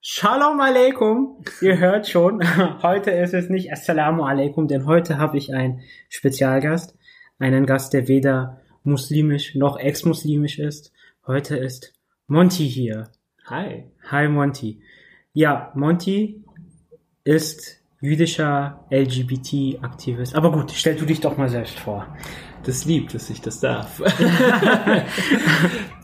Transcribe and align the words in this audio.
Shalom 0.00 0.60
Aleikum. 0.60 1.42
Ihr 1.60 1.78
hört 1.78 2.08
schon, 2.08 2.40
heute 2.84 3.10
ist 3.10 3.34
es 3.34 3.48
nicht 3.48 3.72
Assalamu 3.72 4.22
Alaikum, 4.22 4.68
denn 4.68 4.86
heute 4.86 5.18
habe 5.18 5.36
ich 5.36 5.52
einen 5.52 5.80
Spezialgast. 6.08 6.96
Einen 7.40 7.66
Gast, 7.66 7.92
der 7.94 8.06
weder 8.06 8.60
muslimisch 8.84 9.56
noch 9.56 9.76
ex-muslimisch 9.76 10.60
ist. 10.60 10.92
Heute 11.26 11.56
ist 11.56 11.94
Monty 12.28 12.68
hier. 12.68 13.08
Hi. 13.46 13.90
Hi 14.08 14.28
Monty. 14.28 14.80
Ja, 15.32 15.72
Monty 15.74 16.44
ist 17.24 17.82
jüdischer 18.00 18.86
LGBT-Aktivist. 18.90 20.36
Aber 20.36 20.52
gut, 20.52 20.70
stell 20.70 20.94
du 20.94 21.06
dich 21.06 21.20
doch 21.20 21.36
mal 21.36 21.48
selbst 21.48 21.76
vor 21.76 22.06
das 22.64 22.84
liebt, 22.84 23.14
dass 23.14 23.30
ich 23.30 23.40
das 23.40 23.60
darf. 23.60 24.00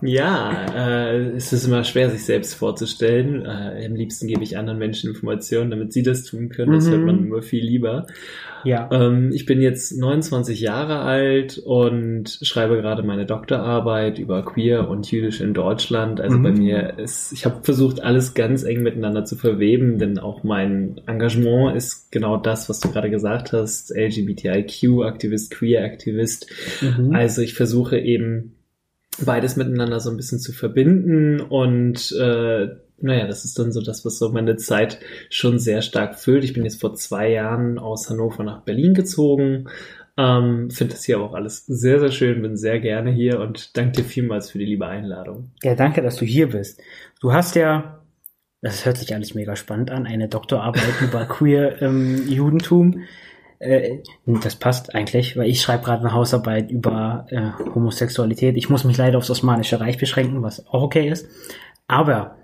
ja, 0.02 0.66
äh, 0.74 1.36
es 1.36 1.52
ist 1.52 1.66
immer 1.66 1.84
schwer, 1.84 2.10
sich 2.10 2.24
selbst 2.24 2.54
vorzustellen. 2.54 3.44
Äh, 3.44 3.86
am 3.86 3.94
liebsten 3.94 4.26
gebe 4.26 4.42
ich 4.42 4.58
anderen 4.58 4.78
Menschen 4.78 5.10
Informationen, 5.10 5.70
damit 5.70 5.92
sie 5.92 6.02
das 6.02 6.24
tun 6.24 6.48
können. 6.48 6.72
Das 6.72 6.86
mhm. 6.86 6.90
hört 6.90 7.04
man 7.04 7.18
immer 7.26 7.42
viel 7.42 7.64
lieber. 7.64 8.06
Ja. 8.64 8.88
Ähm, 8.90 9.30
ich 9.32 9.44
bin 9.44 9.60
jetzt 9.60 9.96
29 9.96 10.60
Jahre 10.60 11.00
alt 11.00 11.58
und 11.58 12.38
schreibe 12.42 12.76
gerade 12.76 13.02
meine 13.02 13.26
Doktorarbeit 13.26 14.18
über 14.18 14.42
Queer 14.42 14.88
und 14.88 15.10
Jüdisch 15.10 15.40
in 15.40 15.54
Deutschland. 15.54 16.20
Also 16.20 16.38
mhm. 16.38 16.42
bei 16.42 16.52
mir 16.52 16.98
ist, 16.98 17.32
ich 17.32 17.44
habe 17.44 17.62
versucht, 17.62 18.02
alles 18.02 18.34
ganz 18.34 18.64
eng 18.64 18.82
miteinander 18.82 19.24
zu 19.24 19.36
verweben, 19.36 19.98
denn 19.98 20.18
auch 20.18 20.44
mein 20.44 21.00
Engagement 21.06 21.76
ist 21.76 22.10
genau 22.10 22.36
das, 22.38 22.68
was 22.68 22.80
du 22.80 22.90
gerade 22.90 23.10
gesagt 23.10 23.52
hast, 23.52 23.94
LGBTIQ-Aktivist, 23.94 25.50
Queer-Aktivist. 25.50 26.50
Mhm. 26.80 27.14
Also 27.14 27.42
ich 27.42 27.54
versuche 27.54 27.98
eben 27.98 28.53
beides 29.24 29.56
miteinander 29.56 30.00
so 30.00 30.10
ein 30.10 30.16
bisschen 30.16 30.38
zu 30.38 30.52
verbinden 30.52 31.40
und 31.40 32.12
äh, 32.12 32.68
naja, 33.00 33.26
das 33.26 33.44
ist 33.44 33.58
dann 33.58 33.72
so 33.72 33.82
das, 33.82 34.04
was 34.04 34.18
so 34.18 34.30
meine 34.30 34.56
Zeit 34.56 34.98
schon 35.28 35.58
sehr 35.58 35.82
stark 35.82 36.18
füllt. 36.18 36.44
Ich 36.44 36.52
bin 36.52 36.64
jetzt 36.64 36.80
vor 36.80 36.94
zwei 36.94 37.30
Jahren 37.30 37.78
aus 37.78 38.08
Hannover 38.08 38.44
nach 38.44 38.62
Berlin 38.62 38.94
gezogen. 38.94 39.68
Ähm, 40.16 40.70
Finde 40.70 40.94
das 40.94 41.04
hier 41.04 41.20
auch 41.20 41.34
alles 41.34 41.66
sehr, 41.66 41.98
sehr 41.98 42.12
schön, 42.12 42.40
bin 42.40 42.56
sehr 42.56 42.78
gerne 42.78 43.10
hier 43.10 43.40
und 43.40 43.76
danke 43.76 44.02
dir 44.02 44.04
vielmals 44.04 44.50
für 44.50 44.58
die 44.58 44.64
liebe 44.64 44.86
Einladung. 44.86 45.50
Ja, 45.62 45.74
danke, 45.74 46.02
dass 46.02 46.16
du 46.16 46.24
hier 46.24 46.50
bist. 46.50 46.80
Du 47.20 47.32
hast 47.32 47.56
ja, 47.56 48.00
das 48.62 48.86
hört 48.86 48.96
sich 48.96 49.12
alles 49.12 49.34
mega 49.34 49.56
spannend 49.56 49.90
an, 49.90 50.06
eine 50.06 50.28
Doktorarbeit 50.28 51.00
über 51.02 51.26
queer 51.26 51.82
ähm, 51.82 52.28
Judentum. 52.28 53.02
Äh, 53.58 53.98
das 54.26 54.56
passt 54.56 54.94
eigentlich, 54.94 55.36
weil 55.36 55.48
ich 55.48 55.60
schreibe 55.60 55.84
gerade 55.84 56.00
eine 56.00 56.12
Hausarbeit 56.12 56.70
über 56.70 57.26
äh, 57.30 57.50
Homosexualität. 57.74 58.56
Ich 58.56 58.68
muss 58.68 58.84
mich 58.84 58.96
leider 58.96 59.18
aufs 59.18 59.30
Osmanische 59.30 59.80
Reich 59.80 59.98
beschränken, 59.98 60.42
was 60.42 60.66
auch 60.66 60.82
okay 60.82 61.08
ist. 61.08 61.26
Aber 61.86 62.36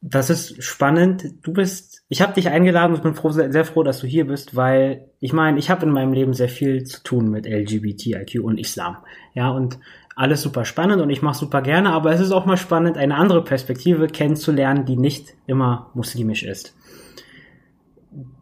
das 0.00 0.30
ist 0.30 0.62
spannend. 0.62 1.34
Du 1.42 1.52
bist, 1.52 2.04
ich 2.08 2.22
habe 2.22 2.34
dich 2.34 2.48
eingeladen 2.48 2.94
und 2.94 3.02
bin 3.02 3.14
froh, 3.14 3.30
sehr, 3.30 3.50
sehr, 3.50 3.64
froh, 3.64 3.82
dass 3.82 4.00
du 4.00 4.06
hier 4.06 4.26
bist, 4.26 4.54
weil 4.54 5.10
ich 5.20 5.32
meine, 5.32 5.58
ich 5.58 5.70
habe 5.70 5.84
in 5.84 5.92
meinem 5.92 6.12
Leben 6.12 6.32
sehr 6.32 6.48
viel 6.48 6.84
zu 6.84 7.02
tun 7.02 7.30
mit 7.30 7.46
LGBTIQ 7.46 8.42
und 8.42 8.58
Islam. 8.58 8.98
Ja, 9.34 9.50
und 9.50 9.78
alles 10.14 10.42
super 10.42 10.64
spannend 10.64 11.02
und 11.02 11.10
ich 11.10 11.20
mache 11.20 11.36
super 11.36 11.60
gerne, 11.60 11.92
aber 11.92 12.10
es 12.10 12.20
ist 12.20 12.32
auch 12.32 12.46
mal 12.46 12.56
spannend, 12.56 12.96
eine 12.96 13.16
andere 13.16 13.44
Perspektive 13.44 14.06
kennenzulernen, 14.06 14.86
die 14.86 14.96
nicht 14.96 15.34
immer 15.46 15.90
muslimisch 15.92 16.42
ist. 16.42 16.74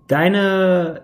Deine, 0.06 1.02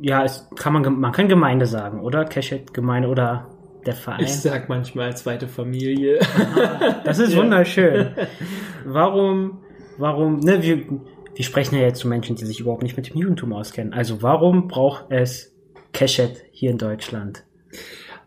ja, 0.00 0.24
es 0.24 0.48
kann 0.56 0.72
man, 0.72 0.98
man 0.98 1.12
kann 1.12 1.28
Gemeinde 1.28 1.66
sagen, 1.66 2.00
oder? 2.00 2.24
Keshet 2.24 2.74
Gemeinde 2.74 3.08
oder 3.08 3.48
der 3.86 3.94
Verein. 3.94 4.24
Ich 4.24 4.34
sag 4.34 4.68
manchmal 4.68 5.16
zweite 5.16 5.48
Familie. 5.48 6.20
Aha, 6.20 7.02
das 7.04 7.18
ist 7.18 7.36
wunderschön. 7.36 8.14
Warum 8.84 9.60
warum, 10.00 10.40
ne, 10.40 10.62
wir, 10.62 10.84
wir 11.34 11.44
sprechen 11.44 11.76
ja 11.76 11.82
jetzt 11.82 12.00
zu 12.00 12.08
Menschen, 12.08 12.36
die 12.36 12.46
sich 12.46 12.60
überhaupt 12.60 12.82
nicht 12.82 12.96
mit 12.96 13.08
dem 13.08 13.16
Judentum 13.16 13.52
auskennen. 13.52 13.92
Also 13.92 14.22
warum 14.22 14.66
braucht 14.66 15.06
es 15.10 15.54
Keshet 15.92 16.42
hier 16.50 16.70
in 16.70 16.78
Deutschland? 16.78 17.44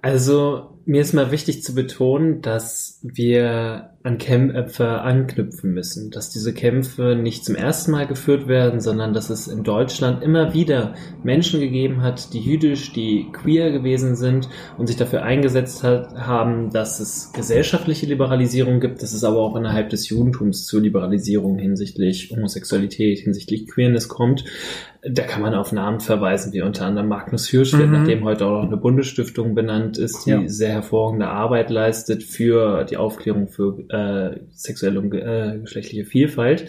Also 0.02 0.78
mir 0.86 1.02
ist 1.02 1.14
mal 1.14 1.32
wichtig 1.32 1.64
zu 1.64 1.74
betonen, 1.74 2.42
dass 2.42 3.00
wir 3.04 3.93
an 4.06 4.18
Kämpfe 4.18 5.00
anknüpfen 5.02 5.74
müssen, 5.74 6.12
dass 6.12 6.30
diese 6.30 6.54
Kämpfe 6.54 7.16
nicht 7.16 7.46
zum 7.46 7.56
ersten 7.56 7.92
Mal 7.92 8.06
geführt 8.06 8.50
werden, 8.50 8.82
sondern 8.82 9.14
dass 9.14 9.30
es 9.30 9.48
in 9.48 9.64
Deutschland 9.64 10.22
immer 10.22 10.54
wieder 10.54 10.96
Menschen 11.24 11.62
gegeben 11.62 12.02
hat, 12.02 12.34
die 12.34 12.42
jüdisch, 12.42 12.92
die 12.92 13.28
queer 13.32 13.72
gewesen 13.72 14.18
sind 14.18 14.50
und 14.78 14.88
sich 14.88 14.98
dafür 14.98 15.24
eingesetzt 15.24 15.84
hat, 15.84 16.16
haben, 16.16 16.70
dass 16.72 17.00
es 17.00 17.32
gesellschaftliche 17.32 18.06
Liberalisierung 18.06 18.82
gibt, 18.82 19.02
dass 19.02 19.14
es 19.14 19.24
aber 19.24 19.40
auch 19.40 19.56
innerhalb 19.56 19.90
des 19.90 20.10
Judentums 20.10 20.66
zur 20.66 20.82
Liberalisierung 20.82 21.58
hinsichtlich 21.58 22.30
Homosexualität, 22.36 23.20
hinsichtlich 23.20 23.68
Queerness 23.68 24.10
kommt. 24.10 24.44
Da 25.06 25.24
kann 25.24 25.42
man 25.42 25.54
auf 25.54 25.74
Namen 25.74 26.00
verweisen, 26.00 26.54
wie 26.54 26.62
unter 26.62 26.86
anderem 26.86 27.10
Magnus 27.10 27.50
Hirschfeld, 27.50 27.88
mhm. 27.88 27.92
nachdem 27.92 28.24
heute 28.24 28.46
auch 28.46 28.64
noch 28.64 28.68
eine 28.68 28.78
Bundesstiftung 28.78 29.54
benannt 29.54 29.98
ist, 29.98 30.26
die 30.26 30.30
ja. 30.30 30.48
sehr 30.48 30.70
hervorragende 30.70 31.28
Arbeit 31.28 31.70
leistet 31.70 32.24
für 32.24 32.86
die 32.86 32.96
Aufklärung 32.96 33.50
für 33.50 33.84
äh, 33.94 34.40
sexuelle 34.52 35.00
und 35.00 35.14
äh, 35.14 35.60
geschlechtliche 35.62 36.06
Vielfalt. 36.06 36.66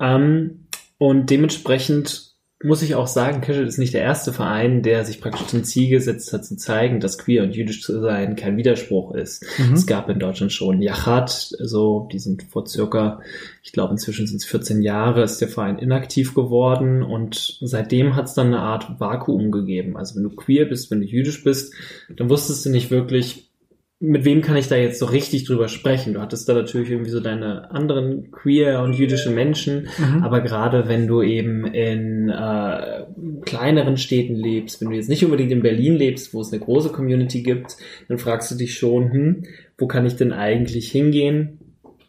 Ähm, 0.00 0.66
und 0.98 1.30
dementsprechend 1.30 2.36
muss 2.64 2.80
ich 2.80 2.94
auch 2.94 3.06
sagen, 3.06 3.42
Casual 3.42 3.66
ist 3.66 3.76
nicht 3.76 3.92
der 3.92 4.00
erste 4.00 4.32
Verein, 4.32 4.82
der 4.82 5.04
sich 5.04 5.20
praktisch 5.20 5.46
zum 5.48 5.62
Ziel 5.62 5.90
gesetzt 5.90 6.32
hat, 6.32 6.44
zu 6.46 6.56
zeigen, 6.56 7.00
dass 7.00 7.18
queer 7.18 7.42
und 7.42 7.54
jüdisch 7.54 7.82
zu 7.82 8.00
sein 8.00 8.34
kein 8.34 8.56
Widerspruch 8.56 9.14
ist. 9.14 9.44
Mhm. 9.58 9.74
Es 9.74 9.86
gab 9.86 10.08
in 10.08 10.18
Deutschland 10.18 10.52
schon 10.52 10.80
Yachat, 10.80 11.30
so, 11.30 12.08
die 12.10 12.18
sind 12.18 12.44
vor 12.44 12.66
circa, 12.66 13.20
ich 13.62 13.72
glaube 13.72 13.92
inzwischen 13.92 14.26
sind 14.26 14.38
es 14.38 14.46
14 14.46 14.80
Jahre, 14.80 15.22
ist 15.22 15.38
der 15.42 15.48
Verein 15.48 15.78
inaktiv 15.78 16.34
geworden 16.34 17.02
und 17.02 17.58
seitdem 17.60 18.16
hat 18.16 18.24
es 18.24 18.34
dann 18.34 18.48
eine 18.48 18.60
Art 18.60 19.00
Vakuum 19.00 19.50
gegeben. 19.50 19.98
Also 19.98 20.16
wenn 20.16 20.22
du 20.22 20.30
queer 20.30 20.64
bist, 20.64 20.90
wenn 20.90 21.00
du 21.00 21.06
jüdisch 21.06 21.44
bist, 21.44 21.74
dann 22.16 22.30
wusstest 22.30 22.64
du 22.64 22.70
nicht 22.70 22.90
wirklich, 22.90 23.50
mit 23.98 24.26
wem 24.26 24.42
kann 24.42 24.56
ich 24.56 24.68
da 24.68 24.76
jetzt 24.76 24.98
so 24.98 25.06
richtig 25.06 25.44
drüber 25.44 25.68
sprechen? 25.68 26.12
Du 26.12 26.20
hattest 26.20 26.46
da 26.48 26.54
natürlich 26.54 26.90
irgendwie 26.90 27.10
so 27.10 27.20
deine 27.20 27.70
anderen 27.70 28.30
queer 28.30 28.82
und 28.82 28.92
jüdische 28.92 29.30
Menschen, 29.30 29.88
mhm. 29.98 30.22
aber 30.22 30.42
gerade 30.42 30.86
wenn 30.86 31.06
du 31.06 31.22
eben 31.22 31.66
in 31.66 32.28
äh, 32.28 33.04
kleineren 33.46 33.96
Städten 33.96 34.34
lebst, 34.34 34.80
wenn 34.80 34.90
du 34.90 34.96
jetzt 34.96 35.08
nicht 35.08 35.24
unbedingt 35.24 35.50
in 35.50 35.62
Berlin 35.62 35.94
lebst, 35.94 36.34
wo 36.34 36.42
es 36.42 36.52
eine 36.52 36.62
große 36.62 36.90
Community 36.90 37.42
gibt, 37.42 37.78
dann 38.08 38.18
fragst 38.18 38.50
du 38.50 38.54
dich 38.54 38.76
schon, 38.76 39.12
hm, 39.12 39.42
wo 39.78 39.86
kann 39.86 40.04
ich 40.04 40.16
denn 40.16 40.32
eigentlich 40.32 40.90
hingehen? 40.90 41.58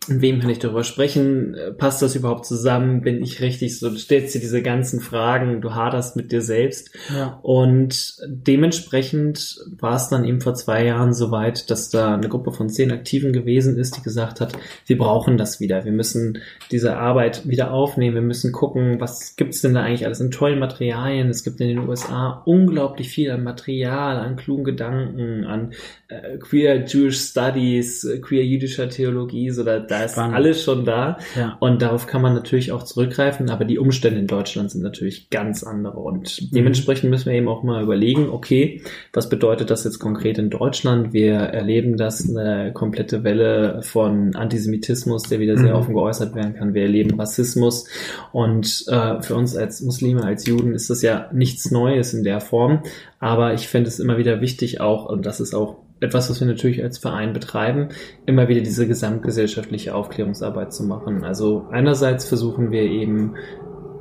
Mit 0.09 0.21
wem 0.21 0.39
kann 0.39 0.49
ich 0.49 0.59
darüber 0.59 0.83
sprechen? 0.83 1.53
Äh, 1.53 1.71
passt 1.71 2.01
das 2.01 2.15
überhaupt 2.15 2.45
zusammen? 2.45 3.01
Bin 3.01 3.21
ich 3.21 3.41
richtig 3.41 3.79
so? 3.79 3.89
Du 3.89 3.97
stellst 3.97 4.35
dir 4.35 4.39
diese 4.39 4.61
ganzen 4.61 4.99
Fragen, 4.99 5.61
du 5.61 5.75
haderst 5.75 6.15
mit 6.15 6.31
dir 6.31 6.41
selbst. 6.41 6.91
Ja. 7.13 7.39
Und 7.41 8.17
dementsprechend 8.27 9.57
war 9.79 9.95
es 9.95 10.09
dann 10.09 10.25
eben 10.25 10.41
vor 10.41 10.53
zwei 10.55 10.85
Jahren 10.85 11.13
soweit, 11.13 11.69
dass 11.69 11.89
da 11.89 12.15
eine 12.15 12.29
Gruppe 12.29 12.51
von 12.51 12.69
zehn 12.69 12.91
Aktiven 12.91 13.33
gewesen 13.33 13.77
ist, 13.77 13.97
die 13.97 14.01
gesagt 14.01 14.41
hat, 14.41 14.53
wir 14.85 14.97
brauchen 14.97 15.37
das 15.37 15.59
wieder. 15.59 15.85
Wir 15.85 15.91
müssen 15.91 16.39
diese 16.71 16.97
Arbeit 16.97 17.47
wieder 17.47 17.71
aufnehmen. 17.71 18.15
Wir 18.15 18.21
müssen 18.21 18.51
gucken, 18.51 18.99
was 18.99 19.35
gibt's 19.35 19.61
denn 19.61 19.73
da 19.73 19.83
eigentlich 19.83 20.05
alles 20.05 20.19
in 20.19 20.31
tollen 20.31 20.59
Materialien? 20.59 21.29
Es 21.29 21.43
gibt 21.43 21.59
in 21.61 21.67
den 21.67 21.87
USA 21.87 22.41
unglaublich 22.45 23.09
viel 23.09 23.31
an 23.31 23.43
Material, 23.43 24.17
an 24.17 24.35
klugen 24.35 24.63
Gedanken, 24.63 25.43
an 25.43 25.73
äh, 26.07 26.37
queer 26.37 26.85
Jewish 26.85 27.19
Studies, 27.19 28.07
queer 28.21 28.45
jüdischer 28.45 28.89
Theologie, 28.89 29.49
so 29.49 29.63
da, 29.63 29.79
da 29.79 29.96
ist 30.03 30.13
Spannend. 30.13 30.35
alles 30.35 30.63
schon 30.63 30.85
da. 30.85 31.17
Ja. 31.35 31.57
Und 31.59 31.81
darauf 31.81 32.07
kann 32.07 32.21
man 32.21 32.33
natürlich 32.33 32.71
auch 32.71 32.83
zurückgreifen, 32.83 33.49
aber 33.49 33.65
die 33.65 33.79
Umstände 33.79 34.19
in 34.19 34.27
Deutschland 34.27 34.71
sind 34.71 34.83
natürlich 34.83 35.29
ganz 35.29 35.63
andere. 35.63 35.99
Und 35.99 36.41
mhm. 36.41 36.55
dementsprechend 36.55 37.09
müssen 37.09 37.29
wir 37.29 37.37
eben 37.37 37.47
auch 37.47 37.63
mal 37.63 37.83
überlegen, 37.83 38.29
okay, 38.29 38.81
was 39.13 39.29
bedeutet 39.29 39.69
das 39.69 39.83
jetzt 39.83 39.99
konkret 39.99 40.37
in 40.37 40.49
Deutschland? 40.49 41.13
Wir 41.13 41.35
erleben, 41.35 41.97
dass 41.97 42.27
eine 42.27 42.71
komplette 42.73 43.23
Welle 43.23 43.81
von 43.83 44.35
Antisemitismus, 44.35 45.23
der 45.23 45.39
wieder 45.39 45.57
sehr 45.57 45.73
mhm. 45.73 45.79
offen 45.79 45.93
geäußert 45.93 46.35
werden 46.35 46.55
kann. 46.55 46.73
Wir 46.73 46.83
erleben 46.83 47.19
Rassismus. 47.19 47.85
Und 48.31 48.85
äh, 48.87 49.21
für 49.21 49.35
uns 49.35 49.55
als 49.55 49.81
Muslime, 49.81 50.23
als 50.23 50.45
Juden 50.45 50.73
ist 50.73 50.89
das 50.89 51.01
ja 51.01 51.29
nichts 51.33 51.71
Neues 51.71 52.13
in 52.13 52.23
der 52.23 52.41
Form. 52.41 52.83
Aber 53.19 53.53
ich 53.53 53.67
finde 53.67 53.87
es 53.87 53.99
immer 53.99 54.17
wieder 54.17 54.41
wichtig 54.41 54.81
auch, 54.81 55.05
und 55.05 55.25
das 55.25 55.39
ist 55.39 55.55
auch 55.55 55.86
etwas, 55.99 56.29
was 56.29 56.39
wir 56.39 56.47
natürlich 56.47 56.83
als 56.83 56.97
Verein 56.97 57.33
betreiben, 57.33 57.89
immer 58.25 58.47
wieder 58.47 58.61
diese 58.61 58.87
gesamtgesellschaftliche 58.87 59.95
Aufklärungsarbeit 59.95 60.73
zu 60.73 60.83
machen. 60.83 61.23
Also 61.23 61.65
einerseits 61.71 62.25
versuchen 62.25 62.71
wir 62.71 62.83
eben 62.83 63.35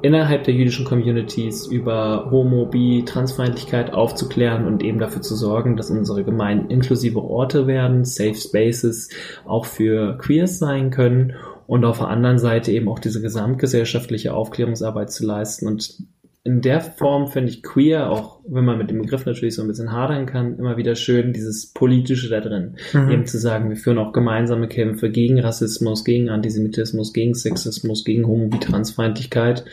innerhalb 0.02 0.44
der 0.44 0.54
jüdischen 0.54 0.84
Communities 0.84 1.66
über 1.66 2.28
Homo, 2.30 2.66
Bi, 2.66 3.04
Transfeindlichkeit 3.04 3.92
aufzuklären 3.92 4.66
und 4.66 4.82
eben 4.82 4.98
dafür 4.98 5.22
zu 5.22 5.34
sorgen, 5.34 5.76
dass 5.76 5.90
unsere 5.90 6.22
Gemeinden 6.22 6.70
inklusive 6.70 7.22
Orte 7.22 7.66
werden, 7.66 8.04
Safe 8.04 8.34
Spaces 8.34 9.08
auch 9.44 9.64
für 9.64 10.18
Queers 10.18 10.58
sein 10.58 10.90
können 10.90 11.34
und 11.66 11.84
auf 11.84 11.98
der 11.98 12.08
anderen 12.08 12.38
Seite 12.38 12.72
eben 12.72 12.88
auch 12.88 12.98
diese 12.98 13.20
gesamtgesellschaftliche 13.20 14.34
Aufklärungsarbeit 14.34 15.10
zu 15.10 15.26
leisten 15.26 15.66
und 15.66 15.98
in 16.46 16.60
der 16.60 16.80
Form 16.80 17.26
finde 17.26 17.50
ich 17.50 17.64
queer, 17.64 18.08
auch 18.08 18.38
wenn 18.46 18.64
man 18.64 18.78
mit 18.78 18.88
dem 18.88 19.02
Begriff 19.02 19.26
natürlich 19.26 19.56
so 19.56 19.62
ein 19.62 19.68
bisschen 19.68 19.90
hadern 19.90 20.26
kann, 20.26 20.56
immer 20.60 20.76
wieder 20.76 20.94
schön, 20.94 21.32
dieses 21.32 21.72
Politische 21.72 22.28
da 22.28 22.40
drin. 22.40 22.76
Mhm. 22.92 23.10
Eben 23.10 23.26
zu 23.26 23.38
sagen, 23.38 23.68
wir 23.68 23.76
führen 23.76 23.98
auch 23.98 24.12
gemeinsame 24.12 24.68
Kämpfe 24.68 25.10
gegen 25.10 25.40
Rassismus, 25.40 26.04
gegen 26.04 26.28
Antisemitismus, 26.28 27.12
gegen 27.12 27.34
Sexismus, 27.34 28.04
gegen 28.04 28.28
Homophobie, 28.28 28.60
Transfeindlichkeit. 28.60 29.64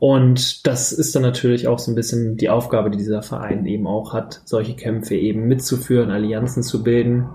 Und 0.00 0.66
das 0.66 0.90
ist 0.90 1.14
dann 1.14 1.22
natürlich 1.22 1.68
auch 1.68 1.78
so 1.78 1.92
ein 1.92 1.94
bisschen 1.94 2.36
die 2.36 2.50
Aufgabe, 2.50 2.90
die 2.90 2.98
dieser 2.98 3.22
Verein 3.22 3.64
eben 3.66 3.86
auch 3.86 4.12
hat, 4.12 4.40
solche 4.44 4.74
Kämpfe 4.74 5.14
eben 5.14 5.46
mitzuführen, 5.46 6.10
Allianzen 6.10 6.64
zu 6.64 6.82
bilden. 6.82 7.28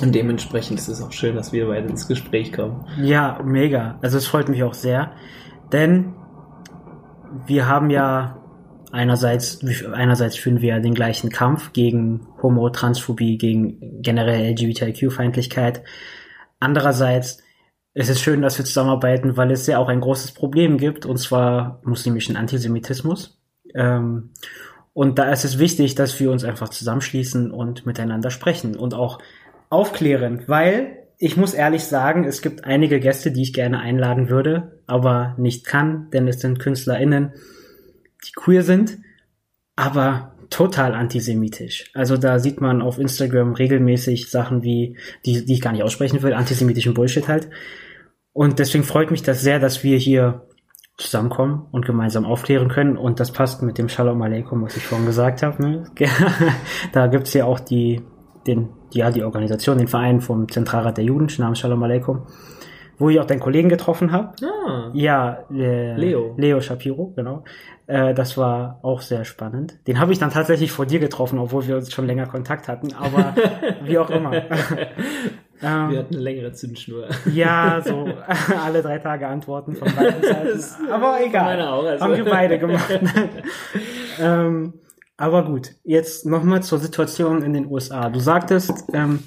Und 0.00 0.14
dementsprechend 0.14 0.78
ist 0.78 0.86
es 0.86 1.02
auch 1.02 1.12
schön, 1.12 1.34
dass 1.34 1.52
wir 1.52 1.66
beide 1.66 1.88
ins 1.88 2.06
Gespräch 2.06 2.52
kommen. 2.52 2.84
Ja, 3.02 3.40
mega. 3.44 3.98
Also 4.00 4.16
es 4.16 4.26
freut 4.26 4.48
mich 4.48 4.62
auch 4.62 4.74
sehr, 4.74 5.10
denn 5.72 6.14
wir 7.46 7.68
haben 7.68 7.90
ja 7.90 8.42
einerseits, 8.92 9.60
einerseits 9.92 10.36
führen 10.36 10.60
wir 10.60 10.80
den 10.80 10.94
gleichen 10.94 11.30
Kampf 11.30 11.72
gegen 11.72 12.26
Homo, 12.42 12.70
Transphobie, 12.70 13.38
gegen 13.38 14.02
generell 14.02 14.52
LGBTIQ-Feindlichkeit. 14.52 15.82
Andererseits 16.60 17.42
ist 17.94 18.10
es 18.10 18.20
schön, 18.20 18.42
dass 18.42 18.58
wir 18.58 18.64
zusammenarbeiten, 18.64 19.36
weil 19.36 19.50
es 19.50 19.66
ja 19.66 19.78
auch 19.78 19.88
ein 19.88 20.00
großes 20.00 20.32
Problem 20.32 20.78
gibt, 20.78 21.06
und 21.06 21.18
zwar 21.18 21.80
muslimischen 21.84 22.36
Antisemitismus. 22.36 23.40
Ähm, 23.74 24.30
und 24.94 25.18
da 25.18 25.30
ist 25.32 25.44
es 25.44 25.58
wichtig, 25.58 25.94
dass 25.94 26.18
wir 26.20 26.30
uns 26.30 26.44
einfach 26.44 26.68
zusammenschließen 26.68 27.50
und 27.50 27.86
miteinander 27.86 28.30
sprechen 28.30 28.76
und 28.76 28.94
auch 28.94 29.18
aufklären, 29.70 30.44
weil 30.46 31.01
ich 31.22 31.36
muss 31.36 31.54
ehrlich 31.54 31.84
sagen, 31.84 32.24
es 32.24 32.42
gibt 32.42 32.64
einige 32.64 32.98
Gäste, 32.98 33.30
die 33.30 33.42
ich 33.42 33.52
gerne 33.52 33.78
einladen 33.78 34.28
würde, 34.28 34.82
aber 34.88 35.36
nicht 35.38 35.64
kann, 35.64 36.10
denn 36.10 36.26
es 36.26 36.40
sind 36.40 36.58
KünstlerInnen, 36.58 37.32
die 38.26 38.32
queer 38.32 38.64
sind, 38.64 38.98
aber 39.76 40.34
total 40.50 40.94
antisemitisch. 40.94 41.92
Also 41.94 42.16
da 42.16 42.40
sieht 42.40 42.60
man 42.60 42.82
auf 42.82 42.98
Instagram 42.98 43.52
regelmäßig 43.52 44.32
Sachen 44.32 44.64
wie, 44.64 44.96
die, 45.24 45.44
die 45.44 45.52
ich 45.52 45.60
gar 45.60 45.70
nicht 45.70 45.84
aussprechen 45.84 46.20
will, 46.24 46.32
antisemitischen 46.32 46.92
Bullshit 46.92 47.28
halt. 47.28 47.48
Und 48.32 48.58
deswegen 48.58 48.82
freut 48.82 49.12
mich 49.12 49.22
das 49.22 49.42
sehr, 49.42 49.60
dass 49.60 49.84
wir 49.84 49.98
hier 49.98 50.48
zusammenkommen 50.98 51.68
und 51.70 51.86
gemeinsam 51.86 52.24
aufklären 52.24 52.68
können. 52.68 52.96
Und 52.96 53.20
das 53.20 53.30
passt 53.30 53.62
mit 53.62 53.78
dem 53.78 53.88
Shalom 53.88 54.20
Aleikum, 54.22 54.60
was 54.62 54.76
ich 54.76 54.84
vorhin 54.84 55.06
gesagt 55.06 55.44
habe. 55.44 55.62
Ne? 55.62 55.84
da 56.92 57.06
gibt's 57.06 57.32
ja 57.32 57.44
auch 57.44 57.60
die 57.60 58.02
den, 58.46 58.68
ja, 58.92 59.10
die 59.10 59.22
Organisation, 59.22 59.78
den 59.78 59.88
Verein 59.88 60.20
vom 60.20 60.50
Zentralrat 60.50 60.96
der 60.96 61.04
Juden, 61.04 61.28
namens 61.38 61.58
Shalom 61.58 61.82
Aleikum, 61.82 62.22
wo 62.98 63.08
ich 63.08 63.20
auch 63.20 63.24
deinen 63.24 63.40
Kollegen 63.40 63.68
getroffen 63.68 64.12
habe. 64.12 64.32
Ah, 64.44 64.90
ja, 64.92 65.44
äh, 65.52 65.94
Leo. 65.96 66.34
Leo 66.36 66.60
Shapiro, 66.60 67.12
genau. 67.16 67.44
Äh, 67.86 68.14
das 68.14 68.36
war 68.36 68.78
auch 68.82 69.00
sehr 69.00 69.24
spannend. 69.24 69.78
Den 69.86 69.98
habe 69.98 70.12
ich 70.12 70.18
dann 70.18 70.30
tatsächlich 70.30 70.70
vor 70.72 70.86
dir 70.86 70.98
getroffen, 70.98 71.38
obwohl 71.38 71.66
wir 71.66 71.76
uns 71.76 71.92
schon 71.92 72.06
länger 72.06 72.26
Kontakt 72.26 72.68
hatten, 72.68 72.94
aber 72.94 73.34
wie 73.84 73.98
auch 73.98 74.10
immer. 74.10 74.32
Ähm, 75.64 75.90
wir 75.90 75.98
hatten 76.00 76.14
eine 76.14 76.22
längere 76.24 76.52
Zündschnur. 76.52 77.06
Ja, 77.32 77.80
so 77.84 78.08
alle 78.64 78.82
drei 78.82 78.98
Tage 78.98 79.28
Antworten 79.28 79.76
von 79.76 79.94
beiden 79.94 80.20
Seiten. 80.20 80.90
Aber 80.90 81.24
egal. 81.24 81.62
Auch, 81.62 81.84
also. 81.84 82.04
Haben 82.04 82.16
wir 82.16 82.24
beide 82.24 82.58
gemacht. 82.58 83.00
ähm, 84.20 84.72
aber 85.16 85.44
gut, 85.44 85.74
jetzt 85.84 86.26
nochmal 86.26 86.62
zur 86.62 86.78
Situation 86.78 87.42
in 87.42 87.52
den 87.52 87.66
USA. 87.66 88.08
Du 88.08 88.20
sagtest, 88.20 88.72
ähm, 88.92 89.20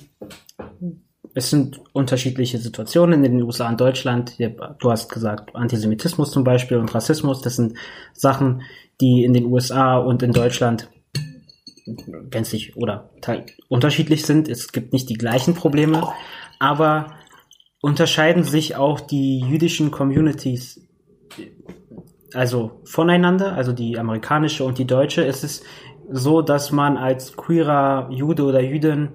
es 1.34 1.50
sind 1.50 1.82
unterschiedliche 1.92 2.58
Situationen 2.58 3.24
in 3.24 3.38
den 3.38 3.44
USA 3.44 3.70
und 3.70 3.80
Deutschland. 3.80 4.38
Du 4.80 4.92
hast 4.92 5.10
gesagt, 5.12 5.56
Antisemitismus 5.56 6.32
zum 6.32 6.44
Beispiel 6.44 6.78
und 6.78 6.94
Rassismus, 6.96 7.42
das 7.42 7.58
sind 7.58 7.78
Sachen, 8.14 8.62
die 9.02 9.26
in 9.26 9.34
den 9.34 9.46
USA 9.46 9.98
und 9.98 10.24
in 10.24 10.32
Deutschland 10.32 10.90
gänzlich 12.30 12.76
oder 12.78 13.12
unterschiedlich 13.68 14.26
sind. 14.26 14.48
Es 14.48 14.72
gibt 14.72 14.94
nicht 14.94 15.10
die 15.10 15.16
gleichen 15.16 15.54
Probleme, 15.54 16.08
aber 16.60 17.14
unterscheiden 17.82 18.44
sich 18.44 18.76
auch 18.76 19.00
die 19.00 19.40
jüdischen 19.42 19.92
Communities 19.92 20.82
also 22.36 22.82
voneinander, 22.84 23.54
also 23.54 23.72
die 23.72 23.98
amerikanische 23.98 24.64
und 24.64 24.78
die 24.78 24.86
deutsche, 24.86 25.22
ist 25.22 25.44
es 25.44 25.64
so, 26.12 26.42
dass 26.42 26.72
man 26.72 26.98
als 26.98 27.36
queerer 27.36 28.10
Jude 28.12 28.44
oder 28.44 28.62
Jüdin 28.62 29.10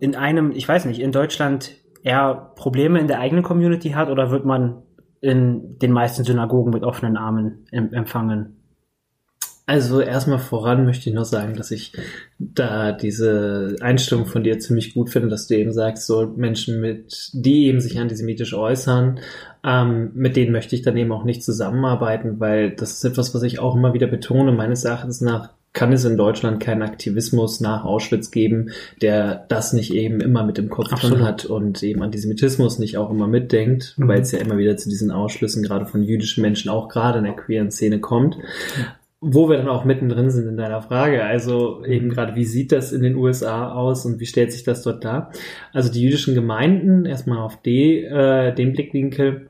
in 0.00 0.16
einem, 0.16 0.50
ich 0.52 0.68
weiß 0.68 0.84
nicht, 0.84 1.00
in 1.00 1.12
Deutschland 1.12 1.72
eher 2.02 2.52
Probleme 2.56 2.98
in 2.98 3.06
der 3.06 3.20
eigenen 3.20 3.44
Community 3.44 3.90
hat 3.90 4.10
oder 4.10 4.30
wird 4.30 4.44
man 4.44 4.82
in 5.20 5.78
den 5.78 5.92
meisten 5.92 6.24
Synagogen 6.24 6.72
mit 6.72 6.82
offenen 6.82 7.16
Armen 7.16 7.64
empfangen? 7.70 8.56
Also 9.64 10.00
erstmal 10.00 10.40
voran 10.40 10.84
möchte 10.84 11.08
ich 11.08 11.14
noch 11.14 11.24
sagen, 11.24 11.54
dass 11.54 11.70
ich 11.70 11.92
da 12.38 12.90
diese 12.90 13.76
Einstellung 13.80 14.26
von 14.26 14.42
dir 14.42 14.58
ziemlich 14.58 14.92
gut 14.92 15.08
finde, 15.08 15.28
dass 15.28 15.46
du 15.46 15.56
eben 15.56 15.72
sagst, 15.72 16.06
so 16.06 16.26
Menschen 16.36 16.80
mit, 16.80 17.30
die 17.32 17.66
eben 17.66 17.80
sich 17.80 17.98
antisemitisch 17.98 18.54
äußern, 18.54 19.20
ähm, 19.64 20.10
mit 20.14 20.36
denen 20.36 20.52
möchte 20.52 20.74
ich 20.74 20.82
dann 20.82 20.96
eben 20.96 21.12
auch 21.12 21.24
nicht 21.24 21.42
zusammenarbeiten, 21.42 22.40
weil 22.40 22.70
das 22.70 22.92
ist 22.92 23.04
etwas, 23.04 23.34
was 23.34 23.42
ich 23.42 23.58
auch 23.58 23.76
immer 23.76 23.94
wieder 23.94 24.06
betone. 24.06 24.52
Meines 24.52 24.84
Erachtens 24.84 25.20
nach 25.20 25.50
kann 25.72 25.92
es 25.92 26.04
in 26.04 26.18
Deutschland 26.18 26.60
keinen 26.60 26.82
Aktivismus 26.82 27.60
nach 27.60 27.84
Auschwitz 27.84 28.30
geben, 28.30 28.70
der 29.00 29.46
das 29.48 29.72
nicht 29.72 29.94
eben 29.94 30.20
immer 30.20 30.44
mit 30.44 30.58
im 30.58 30.68
Kopf 30.68 30.92
Absolut. 30.92 31.18
drin 31.18 31.26
hat 31.26 31.44
und 31.46 31.82
eben 31.82 32.02
Antisemitismus 32.02 32.78
nicht 32.78 32.98
auch 32.98 33.10
immer 33.10 33.26
mitdenkt, 33.26 33.94
mhm. 33.96 34.08
weil 34.08 34.20
es 34.20 34.32
ja 34.32 34.38
immer 34.38 34.58
wieder 34.58 34.76
zu 34.76 34.90
diesen 34.90 35.10
Ausschlüssen 35.10 35.62
gerade 35.62 35.86
von 35.86 36.02
jüdischen 36.02 36.42
Menschen 36.42 36.70
auch 36.70 36.88
gerade 36.88 37.18
in 37.18 37.24
der 37.24 37.36
queeren 37.36 37.70
Szene 37.70 38.00
kommt 38.00 38.36
wo 39.24 39.48
wir 39.48 39.56
dann 39.56 39.68
auch 39.68 39.84
mittendrin 39.84 40.30
sind 40.30 40.48
in 40.48 40.56
deiner 40.56 40.82
Frage. 40.82 41.24
Also 41.24 41.84
eben 41.84 42.10
gerade, 42.10 42.34
wie 42.34 42.44
sieht 42.44 42.72
das 42.72 42.90
in 42.90 43.04
den 43.04 43.14
USA 43.14 43.72
aus 43.72 44.04
und 44.04 44.18
wie 44.18 44.26
stellt 44.26 44.50
sich 44.50 44.64
das 44.64 44.82
dort 44.82 45.04
dar? 45.04 45.30
Also 45.72 45.92
die 45.92 46.02
jüdischen 46.02 46.34
Gemeinden, 46.34 47.06
erstmal 47.06 47.38
auf 47.38 47.62
die, 47.62 48.02
äh, 48.02 48.52
den 48.52 48.72
Blickwinkel, 48.72 49.48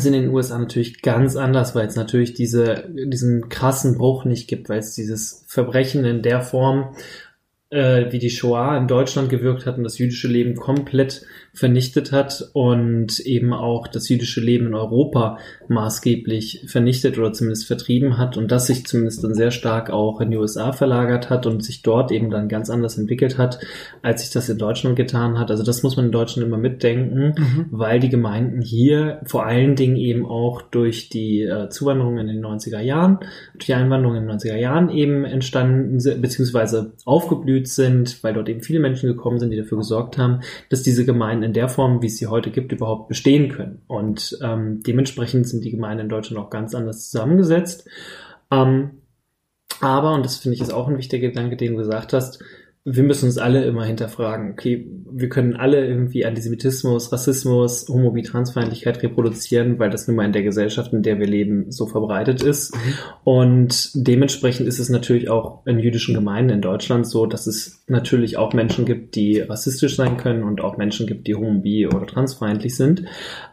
sind 0.00 0.14
in 0.14 0.22
den 0.22 0.34
USA 0.34 0.58
natürlich 0.58 1.02
ganz 1.02 1.36
anders, 1.36 1.74
weil 1.74 1.86
es 1.86 1.96
natürlich 1.96 2.34
diese, 2.34 2.88
diesen 2.88 3.48
krassen 3.48 3.96
Bruch 3.96 4.24
nicht 4.24 4.48
gibt, 4.48 4.68
weil 4.68 4.78
es 4.78 4.94
dieses 4.94 5.44
Verbrechen 5.46 6.04
in 6.04 6.22
der 6.22 6.42
Form 6.42 6.94
äh, 7.70 8.10
wie 8.10 8.18
die 8.18 8.30
Shoah 8.30 8.76
in 8.76 8.88
Deutschland 8.88 9.28
gewirkt 9.28 9.66
hat 9.66 9.76
und 9.76 9.84
das 9.84 9.98
jüdische 9.98 10.28
Leben 10.28 10.56
komplett 10.56 11.26
vernichtet 11.52 12.12
hat 12.12 12.50
und 12.52 13.18
eben 13.20 13.52
auch 13.52 13.88
das 13.88 14.08
jüdische 14.08 14.40
Leben 14.40 14.66
in 14.66 14.74
Europa 14.74 15.38
maßgeblich 15.68 16.64
vernichtet 16.66 17.18
oder 17.18 17.32
zumindest 17.32 17.66
vertrieben 17.66 18.16
hat 18.16 18.36
und 18.36 18.52
das 18.52 18.66
sich 18.66 18.86
zumindest 18.86 19.24
dann 19.24 19.34
sehr 19.34 19.50
stark 19.50 19.90
auch 19.90 20.20
in 20.20 20.30
die 20.30 20.36
USA 20.36 20.72
verlagert 20.72 21.30
hat 21.30 21.46
und 21.46 21.64
sich 21.64 21.82
dort 21.82 22.12
eben 22.12 22.30
dann 22.30 22.48
ganz 22.48 22.70
anders 22.70 22.96
entwickelt 22.96 23.38
hat, 23.38 23.58
als 24.02 24.22
sich 24.22 24.30
das 24.30 24.48
in 24.48 24.58
Deutschland 24.58 24.96
getan 24.96 25.38
hat. 25.38 25.50
Also 25.50 25.64
das 25.64 25.82
muss 25.82 25.96
man 25.96 26.06
in 26.06 26.12
Deutschland 26.12 26.46
immer 26.46 26.58
mitdenken, 26.58 27.34
mhm. 27.36 27.66
weil 27.70 27.98
die 27.98 28.08
Gemeinden 28.08 28.62
hier 28.62 29.20
vor 29.24 29.44
allen 29.44 29.74
Dingen 29.74 29.96
eben 29.96 30.26
auch 30.26 30.62
durch 30.62 31.08
die 31.08 31.42
äh, 31.42 31.68
Zuwanderung 31.70 32.18
in 32.18 32.28
den 32.28 32.44
90er 32.44 32.80
Jahren, 32.80 33.18
durch 33.54 33.66
die 33.66 33.74
Einwanderung 33.74 34.16
in 34.16 34.26
den 34.26 34.38
90er 34.38 34.56
Jahren 34.56 34.90
eben 34.90 35.24
entstanden, 35.24 35.98
beziehungsweise 36.20 36.92
aufgeblüht 37.04 37.68
sind, 37.68 38.22
weil 38.22 38.34
dort 38.34 38.48
eben 38.48 38.60
viele 38.60 38.80
Menschen 38.80 39.08
gekommen 39.08 39.38
sind, 39.38 39.50
die 39.50 39.56
dafür 39.56 39.78
gesorgt 39.78 40.18
haben, 40.18 40.40
dass 40.68 40.82
diese 40.82 41.04
Gemeinden 41.04 41.47
in 41.48 41.54
der 41.54 41.70
Form, 41.70 42.02
wie 42.02 42.06
es 42.06 42.18
sie 42.18 42.26
heute 42.26 42.50
gibt, 42.50 42.72
überhaupt 42.72 43.08
bestehen 43.08 43.48
können. 43.48 43.82
Und 43.86 44.38
ähm, 44.42 44.82
dementsprechend 44.86 45.48
sind 45.48 45.64
die 45.64 45.70
Gemeinden 45.70 46.04
in 46.04 46.08
Deutschland 46.10 46.44
auch 46.44 46.50
ganz 46.50 46.74
anders 46.74 47.10
zusammengesetzt. 47.10 47.88
Ähm, 48.50 49.02
aber, 49.80 50.12
und 50.12 50.26
das 50.26 50.36
finde 50.36 50.56
ich 50.56 50.60
ist 50.60 50.72
auch 50.72 50.88
ein 50.88 50.98
wichtiger 50.98 51.28
Gedanke, 51.28 51.56
den 51.56 51.72
du 51.72 51.78
gesagt 51.78 52.12
hast, 52.12 52.44
wir 52.90 53.02
müssen 53.02 53.26
uns 53.26 53.38
alle 53.38 53.64
immer 53.64 53.84
hinterfragen, 53.84 54.52
okay, 54.52 54.86
wir 55.10 55.28
können 55.28 55.56
alle 55.56 55.86
irgendwie 55.86 56.24
Antisemitismus, 56.24 57.12
Rassismus, 57.12 57.86
Homophobie, 57.88 58.22
Transfeindlichkeit 58.22 59.02
reproduzieren, 59.02 59.78
weil 59.78 59.90
das 59.90 60.06
nun 60.06 60.16
mal 60.16 60.24
in 60.24 60.32
der 60.32 60.42
Gesellschaft, 60.42 60.92
in 60.92 61.02
der 61.02 61.18
wir 61.18 61.26
leben, 61.26 61.70
so 61.70 61.86
verbreitet 61.86 62.42
ist. 62.42 62.74
Mhm. 62.74 62.94
Und 63.24 63.90
dementsprechend 63.94 64.66
ist 64.66 64.78
es 64.78 64.88
natürlich 64.88 65.28
auch 65.28 65.66
in 65.66 65.78
jüdischen 65.78 66.14
Gemeinden 66.14 66.50
in 66.50 66.62
Deutschland 66.62 67.06
so, 67.06 67.26
dass 67.26 67.46
es 67.46 67.84
natürlich 67.88 68.36
auch 68.36 68.54
Menschen 68.54 68.86
gibt, 68.86 69.14
die 69.16 69.40
rassistisch 69.40 69.96
sein 69.96 70.16
können 70.16 70.42
und 70.42 70.62
auch 70.62 70.76
Menschen 70.76 71.06
gibt, 71.06 71.26
die 71.26 71.34
homophobie 71.34 71.86
oder 71.86 72.06
transfeindlich 72.06 72.74
sind. 72.74 73.04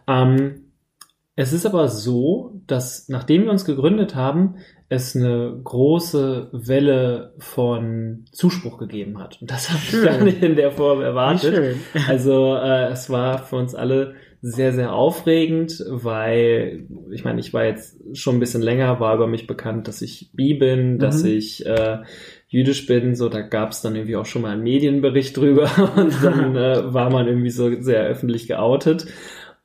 Ähm, 0.07 0.61
es 1.35 1.51
ist 1.51 1.65
aber 1.65 1.89
so, 1.89 2.61
dass 2.65 3.09
nachdem 3.09 3.43
wir 3.43 3.51
uns 3.51 3.65
gegründet 3.65 4.15
haben, 4.15 4.55
es 4.87 5.15
eine 5.15 5.59
große 5.63 6.49
Welle 6.51 7.33
von 7.39 8.25
Zuspruch 8.31 8.77
gegeben 8.77 9.19
hat. 9.19 9.41
Und 9.41 9.49
das 9.49 9.69
habe 9.69 9.81
ich 9.83 10.03
gar 10.03 10.23
nicht 10.23 10.43
in 10.43 10.55
der 10.55 10.71
Form 10.71 11.01
erwartet. 11.01 11.77
Also 12.07 12.55
äh, 12.55 12.91
es 12.91 13.09
war 13.09 13.39
für 13.39 13.55
uns 13.55 13.73
alle 13.73 14.15
sehr, 14.41 14.73
sehr 14.73 14.93
aufregend, 14.93 15.83
weil 15.89 16.85
ich 17.11 17.23
meine, 17.23 17.39
ich 17.39 17.51
war 17.51 17.65
jetzt 17.65 17.97
schon 18.13 18.35
ein 18.35 18.39
bisschen 18.39 18.61
länger, 18.61 18.99
war 18.99 19.15
über 19.15 19.25
mich 19.25 19.47
bekannt, 19.47 19.87
dass 19.87 20.03
ich 20.03 20.29
bi 20.33 20.53
bin, 20.53 20.93
mhm. 20.93 20.99
dass 20.99 21.23
ich 21.23 21.65
äh, 21.65 22.03
jüdisch 22.47 22.85
bin, 22.85 23.15
so 23.15 23.27
da 23.27 23.41
gab 23.41 23.71
es 23.71 23.81
dann 23.81 23.95
irgendwie 23.95 24.17
auch 24.17 24.25
schon 24.25 24.43
mal 24.43 24.51
einen 24.51 24.61
Medienbericht 24.63 25.35
drüber 25.35 25.69
und 25.97 26.13
dann 26.23 26.55
äh, 26.55 26.93
war 26.93 27.09
man 27.09 27.27
irgendwie 27.27 27.49
so 27.49 27.81
sehr 27.81 28.03
öffentlich 28.03 28.47
geoutet. 28.47 29.07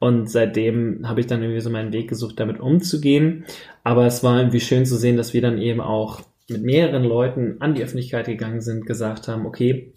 Und 0.01 0.31
seitdem 0.31 1.07
habe 1.07 1.21
ich 1.21 1.27
dann 1.27 1.43
irgendwie 1.43 1.61
so 1.61 1.69
meinen 1.71 1.93
Weg 1.93 2.09
gesucht, 2.09 2.41
damit 2.41 2.59
umzugehen. 2.59 3.45
Aber 3.85 4.07
es 4.07 4.25
war 4.25 4.39
irgendwie 4.39 4.61
schön 4.61 4.87
zu 4.87 4.97
sehen, 4.97 5.19
dass 5.19 5.35
wir 5.35 5.43
dann 5.43 5.59
eben 5.59 5.81
auch 5.81 6.23
mit 6.49 6.63
mehreren 6.63 7.05
Leuten 7.05 7.57
an 7.61 7.75
die 7.75 7.83
Öffentlichkeit 7.83 8.27
gegangen 8.27 8.63
sind, 8.63 8.87
gesagt 8.87 9.29
haben, 9.29 9.47
okay, 9.47 9.93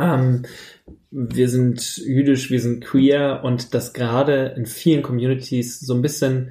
ähm, 0.00 0.42
wir 1.10 1.48
sind 1.50 1.98
jüdisch, 1.98 2.50
wir 2.50 2.60
sind 2.60 2.82
queer 2.82 3.42
und 3.44 3.74
dass 3.74 3.92
gerade 3.92 4.54
in 4.56 4.64
vielen 4.64 5.02
Communities 5.02 5.80
so 5.80 5.94
ein 5.94 6.02
bisschen 6.02 6.50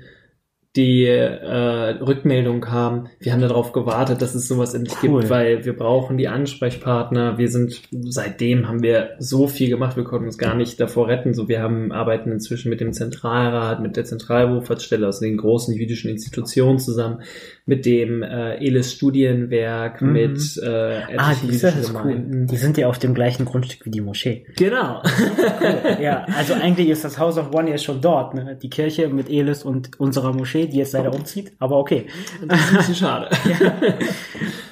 die 0.75 1.05
äh, 1.05 1.89
Rückmeldung 2.01 2.70
haben, 2.70 3.08
wir 3.20 3.32
haben 3.32 3.41
darauf 3.41 3.72
gewartet, 3.72 4.22
dass 4.22 4.36
es 4.36 4.48
sowas 4.48 4.74
endlich 4.74 4.98
cool. 5.03 5.22
gibt, 5.22 5.29
weil 5.29 5.63
wir 5.63 5.75
brauchen 5.75 6.17
die 6.17 6.27
Ansprechpartner. 6.27 7.38
Wir 7.38 7.50
sind 7.50 7.82
seitdem 7.91 8.67
haben 8.67 8.84
wir 8.84 9.12
so 9.20 9.48
viel 9.48 9.70
gemacht, 9.70 9.96
wir 9.96 10.03
konnten 10.03 10.25
uns 10.25 10.38
gar 10.38 10.55
nicht 10.55 10.79
davor 10.79 11.08
retten. 11.08 11.34
So, 11.34 11.48
wir 11.48 11.62
haben 11.62 11.94
arbeiten 11.94 12.32
inzwischen 12.32 12.70
mit 12.70 12.82
dem 12.82 12.91
Zentralrat, 12.91 13.82
mit 13.82 13.96
der 13.96 14.03
Zentralwohlfahrtsstelle 14.03 15.08
aus 15.08 15.22
den 15.22 15.38
großen 15.38 15.74
jüdischen 15.74 16.10
Institutionen 16.10 16.79
zusammen, 16.79 17.22
mit 17.65 17.86
dem 17.86 18.22
äh, 18.22 18.58
Elis 18.58 18.91
Studienwerk, 18.91 20.01
mhm. 20.01 20.12
mit 20.12 20.60
äh, 20.62 21.01
ah, 21.17 21.34
die, 21.41 21.55
ist 21.55 21.94
cool. 22.03 22.46
die 22.50 22.58
sind 22.58 22.77
ja 22.77 22.88
auf 22.88 23.00
dem 23.00 23.13
gleichen 23.13 23.46
Grundstück 23.46 23.86
wie 23.86 23.91
die 23.91 24.01
Moschee. 24.01 24.46
Genau. 24.58 25.01
cool. 25.01 25.98
Ja, 26.01 26.25
also 26.38 26.53
eigentlich 26.53 26.89
ist 26.89 27.05
das 27.05 27.17
House 27.17 27.38
of 27.38 27.53
One 27.53 27.70
ja 27.70 27.77
schon 27.77 28.01
dort, 28.01 28.34
ne? 28.34 28.58
Die 28.62 28.70
Kirche 28.70 29.08
mit 29.08 29.29
Elis 29.29 29.63
und 29.63 30.00
unserer 30.00 30.34
Moschee 30.34 30.64
die 30.67 30.77
jetzt 30.77 30.93
leider 30.93 31.13
umzieht, 31.13 31.53
aber 31.60 31.77
okay. 31.77 32.07
Das 32.48 32.60
ist 32.60 32.69
ein 32.69 32.77
bisschen 32.77 32.95
schade. 32.95 33.29
ja. 33.60 33.74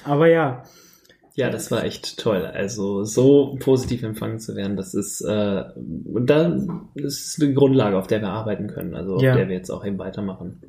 Aber 0.03 0.27
ja. 0.27 0.63
Ja, 1.35 1.49
das 1.49 1.71
war 1.71 1.83
echt 1.83 2.19
toll. 2.19 2.45
Also 2.45 3.03
so 3.03 3.57
positiv 3.59 4.03
empfangen 4.03 4.39
zu 4.39 4.55
werden, 4.55 4.77
das 4.77 4.93
ist 4.93 5.21
äh, 5.21 5.63
dann 5.75 6.89
ist 6.93 7.41
eine 7.41 7.53
Grundlage, 7.55 7.97
auf 7.97 8.05
der 8.05 8.21
wir 8.21 8.29
arbeiten 8.29 8.67
können, 8.67 8.93
also 8.93 9.19
ja. 9.19 9.31
auf 9.31 9.37
der 9.37 9.49
wir 9.49 9.55
jetzt 9.55 9.71
auch 9.71 9.83
eben 9.83 9.97
weitermachen. 9.97 10.61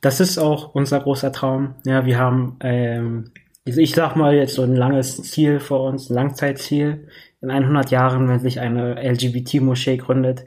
Das 0.00 0.20
ist 0.20 0.38
auch 0.38 0.74
unser 0.74 1.00
großer 1.00 1.32
Traum. 1.32 1.74
Ja, 1.84 2.06
wir 2.06 2.18
haben, 2.18 2.56
ähm, 2.60 3.32
ich 3.64 3.94
sag 3.94 4.14
mal 4.14 4.34
jetzt 4.34 4.54
so 4.54 4.62
ein 4.62 4.76
langes 4.76 5.20
Ziel 5.22 5.58
vor 5.58 5.88
uns, 5.88 6.08
ein 6.08 6.14
Langzeitziel. 6.14 7.08
In 7.40 7.50
100 7.50 7.90
Jahren, 7.90 8.28
wenn 8.28 8.38
sich 8.38 8.60
eine 8.60 8.94
LGBT-Moschee 9.02 9.96
gründet, 9.96 10.44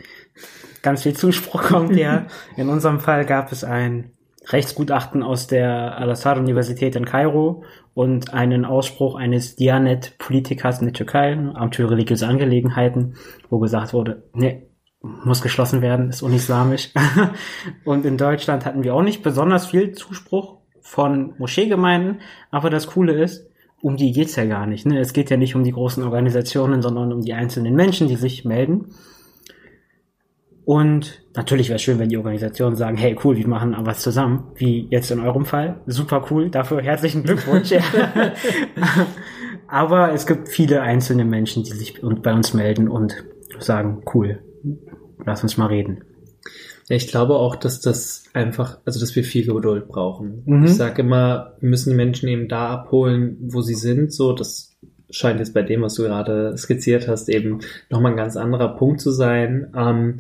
ganz 0.82 1.04
viel 1.04 1.14
Zuspruch 1.14 1.64
kommt, 1.64 1.98
ja. 1.98 2.28
In 2.56 2.70
unserem 2.70 3.02
Fall 3.02 3.26
gab 3.26 3.52
es 3.52 3.66
ein 3.66 4.12
Rechtsgutachten 4.48 5.24
aus 5.24 5.48
der 5.48 5.98
Al-Azhar-Universität 5.98 6.96
in 6.96 7.06
Kairo 7.06 7.64
und 7.94 8.34
einen 8.34 8.66
Ausspruch 8.66 9.16
eines 9.16 9.56
Dianet-Politikers 9.56 10.80
in 10.80 10.86
der 10.86 10.94
Türkei, 10.94 11.34
Amt 11.34 11.76
für 11.76 11.90
religiöse 11.90 12.28
Angelegenheiten, 12.28 13.16
wo 13.50 13.60
gesagt 13.60 13.94
wurde, 13.94 14.24
nee, 14.34 14.68
muss 15.02 15.42
geschlossen 15.42 15.82
werden, 15.82 16.10
ist 16.10 16.22
unislamisch. 16.22 16.92
und 17.86 18.06
in 18.06 18.18
Deutschland 18.18 18.66
hatten 18.66 18.84
wir 18.84 18.96
auch 18.96 19.04
nicht 19.04 19.24
besonders 19.24 19.68
viel 19.68 19.94
Zuspruch 19.94 20.58
von 20.82 21.34
Moscheegemeinden, 21.38 22.22
aber 22.52 22.70
das 22.70 22.88
Coole 22.88 23.14
ist, 23.14 23.50
um 23.82 23.98
die 23.98 24.12
geht's 24.12 24.36
ja 24.36 24.46
gar 24.46 24.66
nicht. 24.66 24.86
Ne? 24.86 25.00
Es 25.00 25.14
geht 25.14 25.30
ja 25.30 25.38
nicht 25.38 25.56
um 25.56 25.64
die 25.64 25.72
großen 25.72 26.04
Organisationen, 26.04 26.82
sondern 26.82 27.14
um 27.14 27.22
die 27.22 27.34
einzelnen 27.34 27.76
Menschen, 27.76 28.08
die 28.08 28.16
sich 28.16 28.46
melden. 28.46 28.96
Und 30.66 31.22
natürlich 31.36 31.70
wäre 31.70 31.76
es 31.76 31.84
schön, 31.84 32.00
wenn 32.00 32.10
die 32.10 32.18
Organisationen 32.18 32.76
sagen, 32.76 32.98
hey 32.98 33.16
cool, 33.24 33.38
wir 33.38 33.48
machen 33.48 33.76
was 33.82 34.02
zusammen, 34.02 34.52
wie 34.56 34.88
jetzt 34.90 35.12
in 35.12 35.20
eurem 35.20 35.46
Fall. 35.46 35.82
Super 35.86 36.26
cool, 36.32 36.50
dafür 36.50 36.82
herzlichen 36.82 37.24
Glückwunsch. 37.24 37.72
Aber 39.68 40.12
es 40.14 40.26
gibt 40.26 40.50
viele 40.50 40.82
einzelne 40.82 41.24
Menschen, 41.24 41.64
die 41.64 41.72
sich 41.72 42.02
bei 42.02 42.34
uns 42.34 42.54
melden 42.54 42.88
und 42.88 43.24
sagen, 43.60 44.04
cool, 44.14 44.40
lass 45.24 45.44
uns 45.44 45.58
mal 45.58 45.68
reden. 45.68 46.04
Ja, 46.90 46.96
ich 46.96 47.08
glaube 47.08 47.36
auch, 47.36 47.56
dass 47.56 47.82
das 47.82 48.26
einfach, 48.34 48.80
also 48.86 49.00
dass 49.00 49.16
wir 49.16 49.24
viel 49.24 49.46
Geduld 49.46 49.88
brauchen. 49.88 50.44
Mhm. 50.46 50.66
Ich 50.66 50.76
sage 50.76 51.02
immer, 51.02 51.56
wir 51.60 51.70
müssen 51.70 51.92
die 51.92 51.96
Menschen 51.96 52.30
eben 52.30 52.48
da 52.48 52.70
abholen, 52.70 53.38
wo 53.42 53.62
sie 53.62 53.74
sind. 53.74 54.14
So, 54.14 54.34
das 54.34 54.76
scheint 55.10 55.40
jetzt 55.40 55.54
bei 55.54 55.64
dem, 55.64 55.82
was 55.82 55.96
du 55.96 56.04
gerade 56.04 56.56
skizziert 56.58 57.08
hast, 57.08 57.30
eben 57.30 57.60
nochmal 57.90 58.12
ein 58.12 58.18
ganz 58.18 58.38
anderer 58.38 58.76
Punkt 58.76 59.02
zu 59.02 59.12
sein. 59.12 59.72
Ähm, 59.76 60.20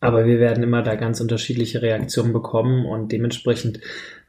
aber 0.00 0.26
wir 0.26 0.38
werden 0.38 0.62
immer 0.62 0.82
da 0.82 0.94
ganz 0.94 1.20
unterschiedliche 1.20 1.82
Reaktionen 1.82 2.32
bekommen 2.32 2.86
und 2.86 3.12
dementsprechend 3.12 3.80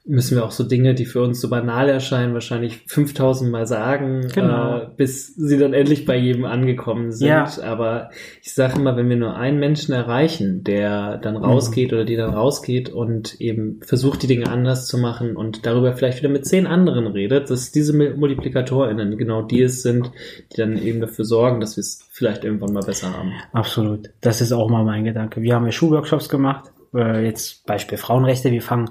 müssen 0.08 0.38
wir 0.38 0.46
auch 0.46 0.52
so 0.52 0.64
Dinge, 0.64 0.96
die 0.96 1.06
für 1.06 1.22
uns 1.22 1.42
so 1.42 1.50
banal 1.50 1.90
erscheinen, 1.90 2.34
wahrscheinlich 2.34 2.84
5000 2.88 3.52
Mal 3.52 3.68
sagen, 3.68 4.28
genau. 4.34 4.78
äh, 4.78 4.88
bis 4.96 5.36
sie 5.36 5.58
dann 5.58 5.74
endlich 5.74 6.06
bei 6.06 6.16
jedem 6.16 6.46
angekommen 6.46 7.12
sind. 7.12 7.28
Ja. 7.28 7.50
Aber 7.64 8.10
ich 8.42 8.54
sage 8.54 8.80
immer, 8.80 8.96
wenn 8.96 9.10
wir 9.10 9.18
nur 9.18 9.36
einen 9.36 9.60
Menschen 9.60 9.94
erreichen, 9.94 10.64
der 10.64 11.18
dann 11.18 11.36
mhm. 11.36 11.44
rausgeht 11.44 11.92
mhm. 11.92 11.98
oder 11.98 12.06
die 12.06 12.16
dann 12.16 12.34
rausgeht 12.34 12.90
und 12.90 13.40
eben 13.42 13.82
versucht, 13.82 14.24
die 14.24 14.28
Dinge 14.28 14.50
anders 14.50 14.88
zu 14.88 14.98
machen 14.98 15.36
und 15.36 15.66
darüber 15.66 15.94
vielleicht 15.94 16.20
wieder 16.20 16.30
mit 16.30 16.46
zehn 16.46 16.68
anderen 16.68 17.08
redet, 17.08 17.50
dass 17.50 17.72
diese 17.72 17.94
MultiplikatorInnen 17.94 19.18
genau 19.18 19.42
die 19.42 19.62
es 19.62 19.84
sind, 19.84 20.12
die 20.54 20.58
dann 20.58 20.78
eben 20.78 21.02
dafür 21.02 21.26
sorgen, 21.26 21.60
dass 21.60 21.76
wir 21.76 21.82
es 21.82 22.08
vielleicht 22.12 22.46
irgendwann 22.46 22.74
mal 22.74 22.84
besser 22.84 23.12
haben. 23.16 23.34
Absolut. 23.52 24.10
Das 24.22 24.42
ist 24.42 24.54
auch 24.54 24.70
mal 24.70 24.84
mein 24.84 25.04
Gedanke. 25.04 25.42
Wir 25.42 25.54
haben 25.54 25.66
ja 25.66 25.72
Schulworkshops 25.72 26.30
gemacht. 26.30 26.72
Äh, 26.94 27.26
jetzt 27.26 27.66
Beispiel 27.66 27.98
Frauenrechte. 27.98 28.52
Wir 28.52 28.62
fangen 28.62 28.90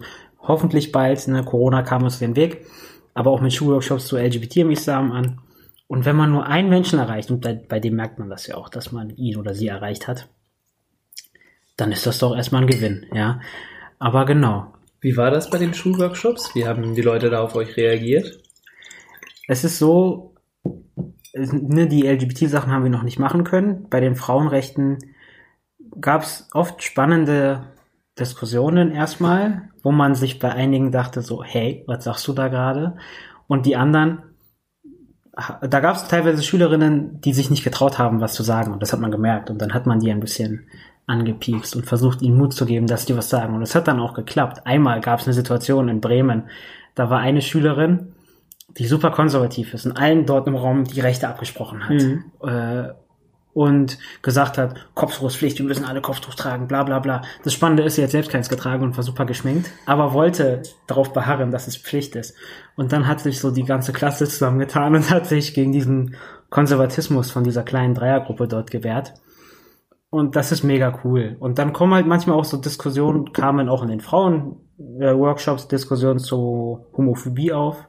hoffentlich 0.49 0.93
bald, 0.93 1.27
ne, 1.29 1.45
Corona 1.45 1.83
kam 1.83 2.03
uns 2.03 2.19
den 2.19 2.37
Weg, 2.37 2.67
aber 3.15 3.31
auch 3.31 3.41
mit 3.41 3.53
Schulworkshops 3.53 4.07
zu 4.07 4.17
LGBT 4.17 4.59
im 4.59 4.71
Islam 4.71 5.13
an. 5.13 5.41
Und 5.89 6.05
wenn 6.05 6.17
man 6.17 6.31
nur 6.31 6.47
einen 6.47 6.69
Menschen 6.69 6.99
erreicht, 6.99 7.31
und 7.31 7.41
bei, 7.41 7.55
bei 7.55 7.81
dem 7.81 7.95
merkt 7.95 8.19
man 8.19 8.29
das 8.29 8.47
ja 8.47 8.57
auch, 8.57 8.69
dass 8.69 8.93
man 8.93 9.11
ihn 9.11 9.37
oder 9.37 9.55
sie 9.55 9.69
erreicht 9.69 10.09
hat, 10.09 10.29
dann 11.77 11.93
ist 11.93 12.07
das 12.07 12.19
doch 12.19 12.35
erstmal 12.35 12.63
ein 12.63 12.69
Gewinn, 12.69 13.07
ja. 13.13 13.41
Aber 13.99 14.25
genau. 14.25 14.73
Wie 15.01 15.17
war 15.17 15.31
das 15.31 15.51
bei 15.51 15.59
den 15.59 15.75
Schulworkshops? 15.75 16.55
Wie 16.55 16.67
haben 16.67 16.95
die 16.95 17.03
Leute 17.03 17.31
da 17.31 17.43
auf 17.43 17.55
euch 17.55 17.77
reagiert? 17.77 18.41
Es 19.47 19.63
ist 19.63 19.79
so, 19.79 20.35
ne, 21.35 21.87
die 21.87 22.07
LGBT-Sachen 22.07 22.73
haben 22.73 22.85
wir 22.85 22.91
noch 22.91 23.05
nicht 23.05 23.19
machen 23.19 23.45
können. 23.45 23.89
Bei 23.89 24.01
den 24.01 24.17
Frauenrechten 24.17 24.99
gab 26.01 26.23
es 26.23 26.49
oft 26.53 26.83
spannende 26.83 27.76
Diskussionen 28.19 28.93
erstmal, 28.93 29.71
wo 29.83 29.93
man 29.93 30.15
sich 30.15 30.39
bei 30.39 30.51
einigen 30.51 30.91
dachte 30.91 31.23
so, 31.23 31.45
hey, 31.45 31.85
was 31.87 32.05
sagst 32.05 32.27
du 32.29 32.33
da 32.33 32.49
gerade? 32.49 32.97
Und 33.47 33.67
die 33.67 33.77
anderen, 33.77 34.23
da 35.33 35.81
gab 35.81 35.97
es 35.97 36.09
teilweise 36.09 36.43
Schülerinnen, 36.43 37.21
die 37.21 37.35
sich 37.35 37.51
nicht 37.51 37.65
getraut 37.65 37.99
haben, 37.99 38.21
was 38.21 38.35
zu 38.35 38.43
sagen. 38.43 38.73
Und 38.73 38.83
das 38.83 38.93
hat 38.93 39.01
man 39.01 39.11
gemerkt. 39.11 39.51
Und 39.51 39.61
dann 39.61 39.75
hat 39.75 39.87
man 39.87 40.01
die 40.01 40.11
ein 40.11 40.21
bisschen 40.21 40.67
angepiekst 41.07 41.77
und 41.77 41.87
versucht, 41.87 42.23
ihnen 42.23 42.37
Mut 42.37 42.53
zu 42.53 42.67
geben, 42.67 42.87
dass 42.87 43.07
die 43.07 43.17
was 43.17 43.29
sagen. 43.29 43.55
Und 43.55 43.63
es 43.63 43.75
hat 43.75 43.87
dann 43.87 44.01
auch 44.01 44.15
geklappt. 44.15 44.67
Einmal 44.67 45.01
gab 45.01 45.21
es 45.21 45.27
eine 45.27 45.35
Situation 45.35 45.89
in 45.89 46.01
Bremen, 46.01 46.45
da 46.95 47.11
war 47.11 47.21
eine 47.21 47.43
Schülerin, 47.43 48.15
die 48.79 48.87
super 48.87 49.11
konservativ 49.11 49.75
ist 49.75 49.87
und 49.87 49.93
allen 49.93 50.27
dort 50.27 50.49
im 50.49 50.57
Raum 50.57 50.85
die 50.85 51.01
Rechte 51.01 51.29
abgesprochen 51.29 51.85
hat. 51.85 51.95
Mhm. 51.95 52.25
Äh, 52.43 52.89
und 53.57 53.99
gesagt 54.21 54.59
hat, 54.59 54.75
Kopftuchpflicht, 54.93 55.59
wir 55.59 55.65
müssen 55.65 55.87
alle 55.87 56.03
Kopftuch 56.03 56.35
tragen, 56.35 56.69
bla 56.69 56.83
bla 56.83 56.99
bla. 56.99 57.23
Das 57.43 57.55
Spannende 57.55 57.85
ist, 57.85 57.95
sie 57.95 58.03
hat 58.03 58.11
selbst 58.11 58.31
keins 58.31 58.51
getragen 58.51 58.85
und 58.85 58.95
war 58.99 59.03
super 59.03 59.25
geschminkt, 59.25 59.71
aber 59.87 60.13
wollte 60.13 60.61
darauf 60.87 61.15
beharren, 61.15 61.51
dass 61.51 61.67
es 61.67 61.79
Pflicht 61.79 62.17
ist. 62.17 62.35
Und 62.77 62.93
dann 62.93 63.07
hat 63.07 63.21
sich 63.21 63.41
so 63.41 63.51
die 63.51 63.65
ganze 63.65 63.95
Klasse 63.95 64.29
zusammengetan 64.29 64.95
und 64.95 65.11
hat 65.11 65.25
sich 65.25 65.55
gegen 65.55 65.73
diesen 65.73 66.17
Konservatismus 66.51 67.31
von 67.31 67.45
dieser 67.45 67.63
kleinen 67.63 67.95
Dreiergruppe 67.95 68.47
dort 68.47 68.71
gewehrt. 68.71 69.15
Und 70.11 70.37
das 70.37 70.53
ist 70.53 70.63
mega 70.63 71.01
cool. 71.03 71.39
Und 71.41 71.59
dann 71.59 71.73
kommen 71.73 71.95
halt 71.95 72.07
manchmal 72.07 72.37
auch 72.37 72.45
so 72.45 72.59
Diskussionen, 72.59 73.33
kamen 73.33 73.71
auch 73.71 73.83
in 73.83 73.89
den 73.89 74.01
Frauen-Workshops 74.03 75.67
Diskussionen 75.67 76.19
zu 76.19 76.85
Homophobie 76.95 77.55
auf 77.55 77.89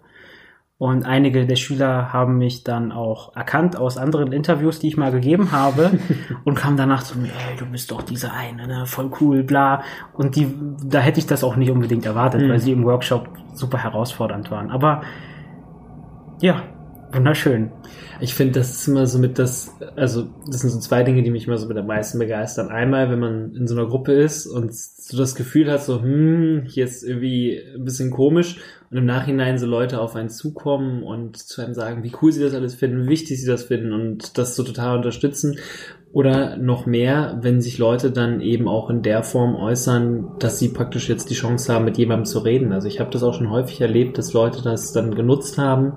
und 0.80 1.06
einige 1.06 1.48
der 1.48 1.56
Schüler 1.56 2.14
haben 2.14 2.38
mich 2.38 2.64
dann 2.64 2.92
auch 2.92 3.36
erkannt 3.36 3.76
aus 3.76 3.98
anderen 3.98 4.32
Interviews, 4.32 4.78
die 4.78 4.90
ich 4.90 4.98
mal 4.98 5.12
gegeben 5.12 5.52
habe 5.52 6.00
und 6.44 6.56
kamen 6.56 6.78
danach 6.78 7.02
zu 7.02 7.18
mir, 7.18 7.30
ey, 7.30 7.58
du 7.58 7.66
bist 7.66 7.90
doch 7.90 8.04
dieser 8.04 8.34
eine, 8.34 8.68
ne? 8.68 8.86
voll 8.86 9.10
cool, 9.20 9.44
bla. 9.44 9.82
Und 10.14 10.36
die, 10.36 10.54
da 10.86 11.00
hätte 11.00 11.20
ich 11.20 11.26
das 11.26 11.44
auch 11.44 11.56
nicht 11.56 11.72
unbedingt 11.72 12.06
erwartet, 12.06 12.44
mhm. 12.44 12.50
weil 12.50 12.60
sie 12.60 12.74
im 12.74 12.84
Workshop 12.84 13.28
super 13.54 13.80
herausfordernd 13.80 14.52
waren. 14.52 14.70
Aber 14.70 15.02
ja, 16.42 16.62
wunderschön. 17.12 17.72
Ich 18.20 18.34
finde, 18.34 18.60
das 18.60 18.72
ist 18.72 18.88
immer 18.88 19.06
so 19.06 19.20
mit 19.20 19.38
das, 19.38 19.76
also 19.96 20.28
das 20.48 20.62
sind 20.62 20.72
so 20.72 20.80
zwei 20.80 21.04
Dinge, 21.04 21.22
die 21.24 21.30
mich 21.30 21.48
immer 21.48 21.58
so 21.58 21.68
mit 21.68 21.78
am 21.78 21.88
meisten 21.88 22.20
begeistern. 22.20 22.70
Einmal, 22.70 23.10
wenn 23.12 23.20
man 23.20 23.56
in 23.56 23.68
so 23.68 23.76
einer 23.76 23.88
Gruppe 23.88 24.14
ist 24.14 24.48
und 24.48 24.74
so 24.74 25.18
das 25.18 25.36
Gefühl 25.36 25.72
hat, 25.72 25.84
so, 25.84 26.02
hm, 26.02 26.64
hier 26.68 26.86
ist 26.86 27.04
irgendwie 27.04 27.62
ein 27.76 27.86
bisschen 27.86 28.12
komisch 28.12 28.58
und 28.90 28.98
im 28.98 29.06
Nachhinein 29.06 29.58
so 29.58 29.66
Leute 29.66 30.02
auf 30.02 30.16
einen 30.16 30.30
zukommen 30.30 31.04
und 31.04 31.38
zu 31.38 31.62
einem 31.62 31.74
sagen, 31.74 32.04
wie 32.04 32.12
cool 32.22 32.32
sie 32.32 32.42
das 32.42 32.54
alles 32.54 32.76
finden, 32.76 33.04
wie 33.04 33.10
wichtig 33.10 33.40
sie 33.40 33.48
das 33.48 33.64
finden 33.64 33.94
und 33.94 34.38
das 34.38 34.56
so 34.56 34.64
total 34.64 34.98
unterstützen. 34.98 35.58
Oder 36.14 36.58
noch 36.58 36.86
mehr, 36.86 37.38
wenn 37.42 37.62
sich 37.62 37.78
Leute 37.78 38.12
dann 38.12 38.40
eben 38.42 38.68
auch 38.68 38.90
in 38.90 39.04
der 39.04 39.24
Form 39.24 39.56
äußern, 39.56 40.32
dass 40.40 40.58
sie 40.58 40.70
praktisch 40.70 41.10
jetzt 41.10 41.30
die 41.30 41.36
Chance 41.36 41.72
haben, 41.72 41.86
mit 41.86 41.98
jemandem 41.98 42.26
zu 42.26 42.40
reden. 42.40 42.72
Also 42.72 42.88
ich 42.88 43.00
habe 43.00 43.12
das 43.12 43.24
auch 43.24 43.34
schon 43.34 43.52
häufig 43.52 43.82
erlebt, 43.82 44.18
dass 44.18 44.34
Leute 44.34 44.64
das 44.64 44.94
dann 44.94 45.14
genutzt 45.16 45.58
haben, 45.58 45.94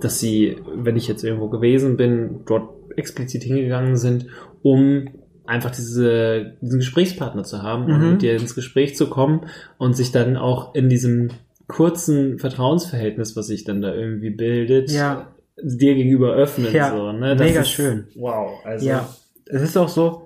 dass 0.00 0.18
sie, 0.20 0.56
wenn 0.74 0.96
ich 0.96 1.08
jetzt 1.08 1.24
irgendwo 1.24 1.48
gewesen 1.48 1.96
bin, 1.96 2.40
dort 2.46 2.70
explizit 2.96 3.42
hingegangen 3.44 3.96
sind, 3.96 4.26
um 4.62 5.08
einfach 5.46 5.70
diese, 5.70 6.56
diesen 6.60 6.78
Gesprächspartner 6.80 7.44
zu 7.44 7.62
haben 7.62 7.84
und 7.86 8.00
Mhm. 8.02 8.10
mit 8.12 8.22
dir 8.22 8.34
ins 8.36 8.54
Gespräch 8.54 8.96
zu 8.96 9.08
kommen 9.08 9.46
und 9.78 9.96
sich 9.96 10.12
dann 10.12 10.36
auch 10.36 10.74
in 10.74 10.88
diesem 10.88 11.30
kurzen 11.68 12.38
Vertrauensverhältnis, 12.38 13.36
was 13.36 13.46
sich 13.46 13.64
dann 13.64 13.80
da 13.82 13.94
irgendwie 13.94 14.30
bildet, 14.30 14.90
Ja. 14.90 15.28
dir 15.62 15.94
gegenüber 15.94 16.32
öffnen. 16.34 16.72
Ja, 16.74 16.90
so, 16.90 17.12
ne? 17.12 17.36
Das 17.36 17.46
mega 17.46 17.60
ist, 17.60 17.70
schön. 17.70 18.08
Wow. 18.14 18.60
Also, 18.64 18.86
Ja, 18.86 19.08
es 19.46 19.62
ist 19.62 19.76
auch 19.76 19.88
so, 19.88 20.22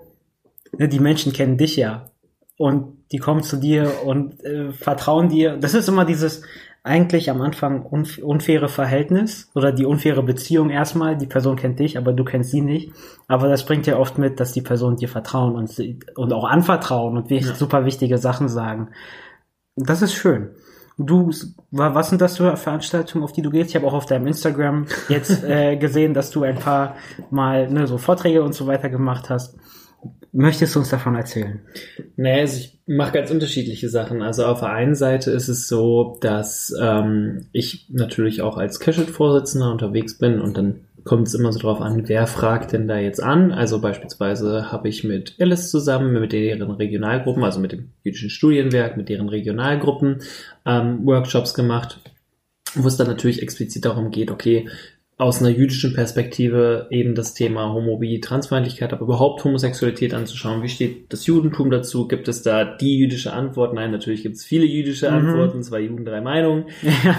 ne, 0.79 0.88
die 0.88 1.00
Menschen 1.00 1.33
kennen 1.33 1.57
dich 1.57 1.76
ja 1.76 2.11
und 2.57 2.97
die 3.12 3.19
kommen 3.19 3.43
zu 3.43 3.57
dir 3.57 3.93
und 4.05 4.43
äh, 4.45 4.73
vertrauen 4.73 5.29
dir. 5.29 5.57
Das 5.57 5.75
ist 5.75 5.88
immer 5.88 6.05
dieses 6.05 6.43
eigentlich 6.84 7.30
am 7.30 7.40
Anfang 7.42 7.82
unf 7.82 8.18
unfaire 8.18 8.68
Verhältnis 8.68 9.50
oder 9.54 9.70
die 9.72 9.84
unfaire 9.86 10.22
Beziehung 10.22 10.70
erstmal. 10.70 11.16
Die 11.16 11.26
Person 11.28 11.56
kennt 11.56 11.78
dich, 11.78 11.96
aber 11.96 12.12
du 12.12 12.24
kennst 12.24 12.50
sie 12.50 12.60
nicht. 12.60 12.92
Aber 13.28 13.48
das 13.48 13.64
bringt 13.64 13.86
ja 13.86 13.96
oft 13.98 14.18
mit, 14.18 14.40
dass 14.40 14.52
die 14.52 14.62
Person 14.62 14.96
dir 14.96 15.08
vertrauen 15.08 15.54
und, 15.54 15.70
und 16.16 16.32
auch 16.32 16.44
anvertrauen 16.44 17.16
und 17.16 17.30
Ja. 17.30 17.54
super 17.54 17.84
wichtige 17.84 18.18
Sachen 18.18 18.48
sagen. 18.48 18.88
Das 19.76 20.02
ist 20.02 20.14
schön. 20.14 20.50
Du, 20.98 21.30
wa- 21.70 21.94
was 21.94 22.10
sind 22.10 22.20
das 22.20 22.36
für 22.36 22.56
Veranstaltungen, 22.56 23.24
auf 23.24 23.32
die 23.32 23.42
du 23.42 23.50
gehst? 23.50 23.70
Ich 23.70 23.76
habe 23.76 23.86
auch 23.86 23.94
auf 23.94 24.06
deinem 24.06 24.26
Instagram 24.26 24.86
jetzt 25.08 25.42
äh, 25.48 25.76
gesehen, 25.76 26.14
dass 26.14 26.30
du 26.30 26.42
ein 26.42 26.58
paar 26.58 26.96
Mal 27.30 27.70
ne, 27.70 27.86
so 27.86 27.96
Vorträge 27.96 28.42
und 28.42 28.54
so 28.54 28.66
weiter 28.66 28.90
gemacht 28.90 29.30
hast. 29.30 29.56
Möchtest 30.32 30.75
du 30.75 30.78
uns 30.78 30.88
davon 30.88 31.14
erzählen? 31.14 31.61
Naja, 32.16 32.40
also 32.40 32.59
ich 32.59 32.78
mache 32.87 33.12
ganz 33.12 33.30
unterschiedliche 33.30 33.88
Sachen. 33.88 34.23
Also 34.23 34.47
auf 34.47 34.61
der 34.61 34.71
einen 34.71 34.94
Seite 34.94 35.30
ist 35.30 35.49
es 35.49 35.68
so, 35.68 36.16
dass 36.21 36.75
ähm, 36.80 37.47
ich 37.52 37.88
natürlich 37.90 38.40
auch 38.40 38.56
als 38.56 38.80
Cashit-Vorsitzender 38.80 39.71
unterwegs 39.71 40.18
bin 40.18 40.40
und 40.40 40.56
dann 40.56 40.80
kommt 41.04 41.28
es 41.28 41.35
immer 41.35 41.52
so 41.52 41.59
drauf 41.59 41.80
an, 41.80 42.09
wer 42.09 42.26
fragt 42.26 42.73
denn 42.73 42.88
da 42.88 42.99
jetzt 42.99 43.23
an. 43.23 43.52
Also 43.52 43.80
beispielsweise 43.80 44.71
habe 44.71 44.88
ich 44.88 45.04
mit 45.04 45.35
Alice 45.40 45.71
zusammen, 45.71 46.12
mit 46.12 46.32
deren 46.32 46.71
Regionalgruppen, 46.71 47.44
also 47.44 47.61
mit 47.61 47.73
dem 47.73 47.90
jüdischen 48.02 48.30
Studienwerk, 48.30 48.97
mit 48.97 49.09
deren 49.09 49.28
Regionalgruppen 49.28 50.23
ähm, 50.64 51.04
Workshops 51.04 51.54
gemacht, 51.54 51.99
wo 52.75 52.87
es 52.87 52.97
dann 52.97 53.09
natürlich 53.09 53.42
explizit 53.42 53.85
darum 53.85 54.11
geht, 54.11 54.30
okay, 54.30 54.68
aus 55.19 55.40
einer 55.40 55.50
jüdischen 55.50 55.95
Perspektive 55.95 56.88
eben 56.90 57.14
das 57.14 57.35
Thema 57.35 57.73
Homophobie, 57.73 58.21
Transfeindlichkeit, 58.21 58.92
aber 58.92 59.02
überhaupt 59.02 59.45
Homosexualität 59.45 60.14
anzuschauen. 60.14 60.62
Wie 60.62 60.69
steht 60.69 61.12
das 61.12 61.26
Judentum 61.26 61.71
dazu? 61.71 62.09
Gibt 62.09 62.26
es 62.28 62.42
da 62.42 62.64
die 62.64 62.99
jüdische 62.99 63.33
Antwort? 63.33 63.73
Nein, 63.75 63.92
natürlich 63.92 64.23
gibt 64.23 64.37
es 64.37 64.45
viele 64.45 64.64
jüdische 64.64 65.11
Mhm. 65.11 65.16
Antworten, 65.19 65.62
zwei 65.62 65.81
Juden, 65.81 66.04
drei 66.04 66.21
Meinungen. 66.21 66.64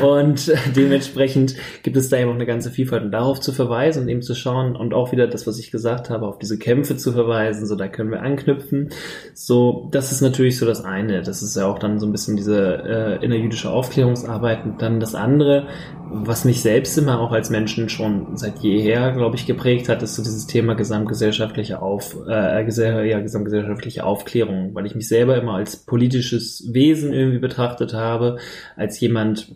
Und 0.03 0.49
äh, 0.49 0.57
dementsprechend 0.75 1.55
gibt 1.83 1.95
es 1.95 2.09
da 2.09 2.17
eben 2.17 2.31
auch 2.31 2.35
eine 2.35 2.45
ganze 2.45 2.71
Vielfalt. 2.71 3.03
Und 3.03 3.11
darauf 3.11 3.39
zu 3.39 3.53
verweisen 3.53 4.03
und 4.03 4.09
eben 4.09 4.21
zu 4.21 4.35
schauen 4.35 4.75
und 4.75 4.93
auch 4.93 5.11
wieder 5.11 5.27
das, 5.27 5.47
was 5.47 5.59
ich 5.59 5.71
gesagt 5.71 6.09
habe, 6.09 6.27
auf 6.27 6.39
diese 6.39 6.57
Kämpfe 6.57 6.97
zu 6.97 7.13
verweisen, 7.13 7.67
so 7.67 7.75
da 7.75 7.87
können 7.87 8.11
wir 8.11 8.21
anknüpfen. 8.21 8.89
So, 9.33 9.87
das 9.91 10.11
ist 10.11 10.21
natürlich 10.21 10.57
so 10.57 10.65
das 10.65 10.83
eine. 10.83 11.21
Das 11.21 11.41
ist 11.41 11.55
ja 11.55 11.67
auch 11.67 11.79
dann 11.79 11.99
so 11.99 12.05
ein 12.07 12.11
bisschen 12.11 12.35
diese 12.35 12.83
äh, 12.83 13.23
innerjüdische 13.23 13.69
Aufklärungsarbeit. 13.69 14.65
Und 14.65 14.81
dann 14.81 14.99
das 14.99 15.15
andere, 15.15 15.67
was 16.13 16.45
mich 16.45 16.61
selbst 16.61 16.97
immer 16.97 17.19
auch 17.19 17.31
als 17.31 17.49
Menschen 17.49 17.89
schon 17.89 18.37
seit 18.37 18.59
jeher, 18.59 19.11
glaube 19.11 19.35
ich, 19.35 19.45
geprägt 19.45 19.89
hat, 19.89 20.03
ist 20.03 20.15
so 20.15 20.23
dieses 20.23 20.47
Thema 20.47 20.75
gesamtgesellschaftliche 20.75 21.81
Auf, 21.81 22.15
äh, 22.27 23.09
ja, 23.09 23.19
gesamtgesellschaftliche 23.19 24.03
Aufklärung, 24.03 24.75
weil 24.75 24.85
ich 24.85 24.95
mich 24.95 25.07
selber 25.07 25.37
immer 25.37 25.55
als 25.55 25.75
politisches 25.75 26.73
Wesen 26.73 27.11
irgendwie 27.11 27.39
betrachtet 27.39 27.93
habe, 27.93 28.37
als 28.75 28.99
jemand, 28.99 29.55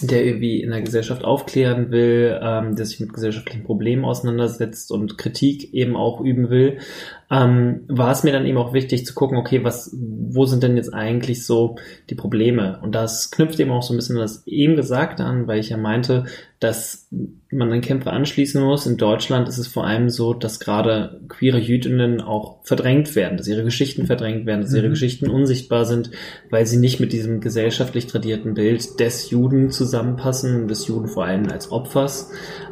der 0.00 0.24
irgendwie 0.24 0.60
in 0.60 0.70
der 0.70 0.82
Gesellschaft 0.82 1.24
aufklären 1.24 1.90
will, 1.90 2.38
ähm, 2.42 2.76
der 2.76 2.84
sich 2.84 3.00
mit 3.00 3.12
gesellschaftlichen 3.12 3.64
Problemen 3.64 4.04
auseinandersetzt 4.04 4.90
und 4.90 5.16
Kritik 5.16 5.72
eben 5.72 5.96
auch 5.96 6.20
üben 6.20 6.50
will, 6.50 6.78
ähm, 7.30 7.80
war 7.88 8.12
es 8.12 8.22
mir 8.22 8.32
dann 8.32 8.46
eben 8.46 8.58
auch 8.58 8.72
wichtig 8.72 9.04
zu 9.04 9.14
gucken, 9.14 9.36
okay, 9.36 9.64
was, 9.64 9.94
wo 9.98 10.44
sind 10.44 10.62
denn 10.62 10.76
jetzt 10.76 10.94
eigentlich 10.94 11.44
so 11.44 11.76
die 12.08 12.14
Probleme? 12.14 12.78
Und 12.82 12.94
das 12.94 13.30
knüpft 13.32 13.58
eben 13.58 13.72
auch 13.72 13.82
so 13.82 13.92
ein 13.92 13.96
bisschen 13.96 14.16
an 14.16 14.22
das 14.22 14.46
eben 14.46 14.76
Gesagte 14.76 15.24
an, 15.24 15.48
weil 15.48 15.58
ich 15.58 15.70
ja 15.70 15.76
meinte, 15.76 16.26
dass 16.60 17.08
man 17.50 17.72
an 17.72 17.80
Kämpfe 17.80 18.12
anschließen 18.12 18.62
muss. 18.62 18.86
In 18.86 18.96
Deutschland 18.96 19.48
ist 19.48 19.58
es 19.58 19.66
vor 19.66 19.86
allem 19.86 20.08
so, 20.08 20.34
dass 20.34 20.60
gerade 20.60 21.20
queere 21.28 21.58
Jüdinnen 21.58 22.20
auch 22.20 22.64
verdrängt 22.64 23.14
werden, 23.16 23.36
dass 23.36 23.48
ihre 23.48 23.64
Geschichten 23.64 24.06
verdrängt 24.06 24.46
werden, 24.46 24.62
dass 24.62 24.72
ihre 24.72 24.86
Mhm. 24.86 24.90
Geschichten 24.90 25.28
unsichtbar 25.28 25.84
sind, 25.84 26.12
weil 26.50 26.64
sie 26.64 26.78
nicht 26.78 27.00
mit 27.00 27.12
diesem 27.12 27.40
gesellschaftlich 27.40 28.06
tradierten 28.06 28.54
Bild 28.54 29.00
des 29.00 29.30
Juden 29.30 29.70
zusammenpassen, 29.70 30.68
des 30.68 30.86
Juden 30.86 31.08
vor 31.08 31.24
allem 31.24 31.48
als 31.50 31.72
Opfers. 31.72 32.30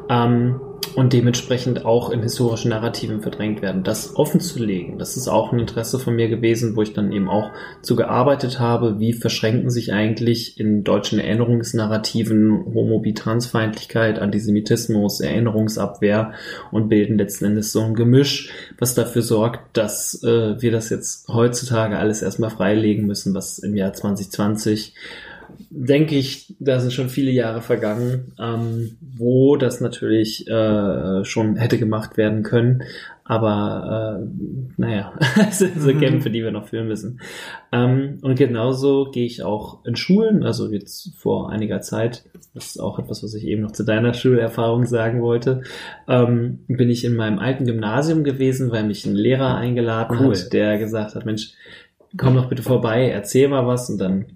Ähm, 0.09 0.61
und 0.95 1.13
dementsprechend 1.13 1.85
auch 1.85 2.11
in 2.11 2.23
historischen 2.23 2.71
Narrativen 2.71 3.21
verdrängt 3.21 3.63
werden. 3.63 3.83
Das 3.83 4.17
offen 4.17 4.41
zu 4.41 4.63
legen, 4.63 4.99
das 4.99 5.17
ist 5.17 5.29
auch 5.29 5.53
ein 5.53 5.59
Interesse 5.59 5.99
von 5.99 6.15
mir 6.15 6.29
gewesen, 6.29 6.77
wo 6.77 6.83
ich 6.83 6.93
dann 6.93 7.13
eben 7.13 7.29
auch 7.29 7.51
zu 7.83 7.97
gearbeitet 7.97 8.61
habe, 8.61 9.01
wie 9.01 9.13
verschränken 9.13 9.71
sich 9.71 9.93
eigentlich 9.93 10.59
in 10.59 10.85
deutschen 10.85 11.19
Erinnerungsnarrativen 11.19 12.65
Homophobie, 12.75 13.15
Transfeindlichkeit, 13.15 14.19
Antisemitismus, 14.19 15.21
Erinnerungsabwehr 15.21 16.33
und 16.71 16.89
bilden 16.89 17.19
letzten 17.19 17.47
Endes 17.47 17.73
so 17.73 17.81
ein 17.81 17.95
Gemisch, 17.95 18.51
was 18.79 18.95
dafür 18.95 19.23
sorgt, 19.23 19.77
dass 19.77 20.23
äh, 20.23 20.61
wir 20.61 20.71
das 20.71 20.91
jetzt 20.91 21.29
heutzutage 21.29 21.99
alles 21.99 22.23
erstmal 22.23 22.51
freilegen 22.51 23.07
müssen, 23.07 23.35
was 23.35 23.59
im 23.59 23.75
Jahr 23.75 23.93
2020 23.93 24.95
denke 25.71 26.15
ich, 26.17 26.55
da 26.59 26.81
sind 26.81 26.93
schon 26.93 27.09
viele 27.09 27.31
Jahre 27.31 27.61
vergangen, 27.63 28.33
ähm, 28.41 28.97
wo 29.17 29.57
das 29.57 29.81
natürlich 29.81 30.47
äh, 30.49 31.25
schon 31.25 31.57
hätte 31.57 31.79
gemacht 31.79 32.17
werden 32.17 32.43
können. 32.43 32.83
Aber 33.27 34.21
äh, 34.21 34.27
naja, 34.77 35.15
es 35.49 35.59
sind 35.61 35.81
so 35.81 35.93
Mhm. 35.93 36.01
Kämpfe, 36.01 36.31
die 36.31 36.43
wir 36.43 36.51
noch 36.51 36.69
führen 36.69 36.89
müssen. 36.89 37.21
Ähm, 37.73 38.19
und 38.23 38.37
genauso 38.39 39.11
gehe 39.11 39.25
ich 39.25 39.43
auch 39.43 39.85
in 39.87 39.97
Schulen, 39.97 40.43
also 40.43 40.71
jetzt 40.71 41.13
vor 41.17 41.51
einiger 41.51 41.81
Zeit, 41.81 42.25
das 42.53 42.67
ist 42.67 42.81
auch 42.81 42.99
etwas, 42.99 43.23
was 43.23 43.33
ich 43.35 43.45
eben 43.47 43.63
noch 43.63 43.73
zu 43.73 43.83
deiner 43.83 44.13
Schulerfahrung 44.15 44.85
sagen 44.87 45.23
wollte, 45.23 45.63
ähm, 46.07 46.61
bin 46.69 46.91
ich 46.91 47.05
in 47.05 47.17
meinem 47.17 47.39
alten 47.39 47.65
Gymnasium 47.65 48.25
gewesen, 48.25 48.71
weil 48.71 48.85
mich 48.85 49.07
ein 49.07 49.15
Lehrer 49.15 49.57
eingeladen 49.57 50.19
Cool. 50.21 50.35
hat, 50.37 50.53
der 50.53 50.79
gesagt 50.79 51.15
hat, 51.15 51.25
Mensch, 51.25 51.55
komm 52.17 52.35
doch 52.37 52.49
bitte 52.49 52.63
vorbei, 52.63 53.09
erzähl 53.09 53.49
mal 53.49 53.67
was 53.67 53.89
und 53.91 53.99
dann 53.99 54.27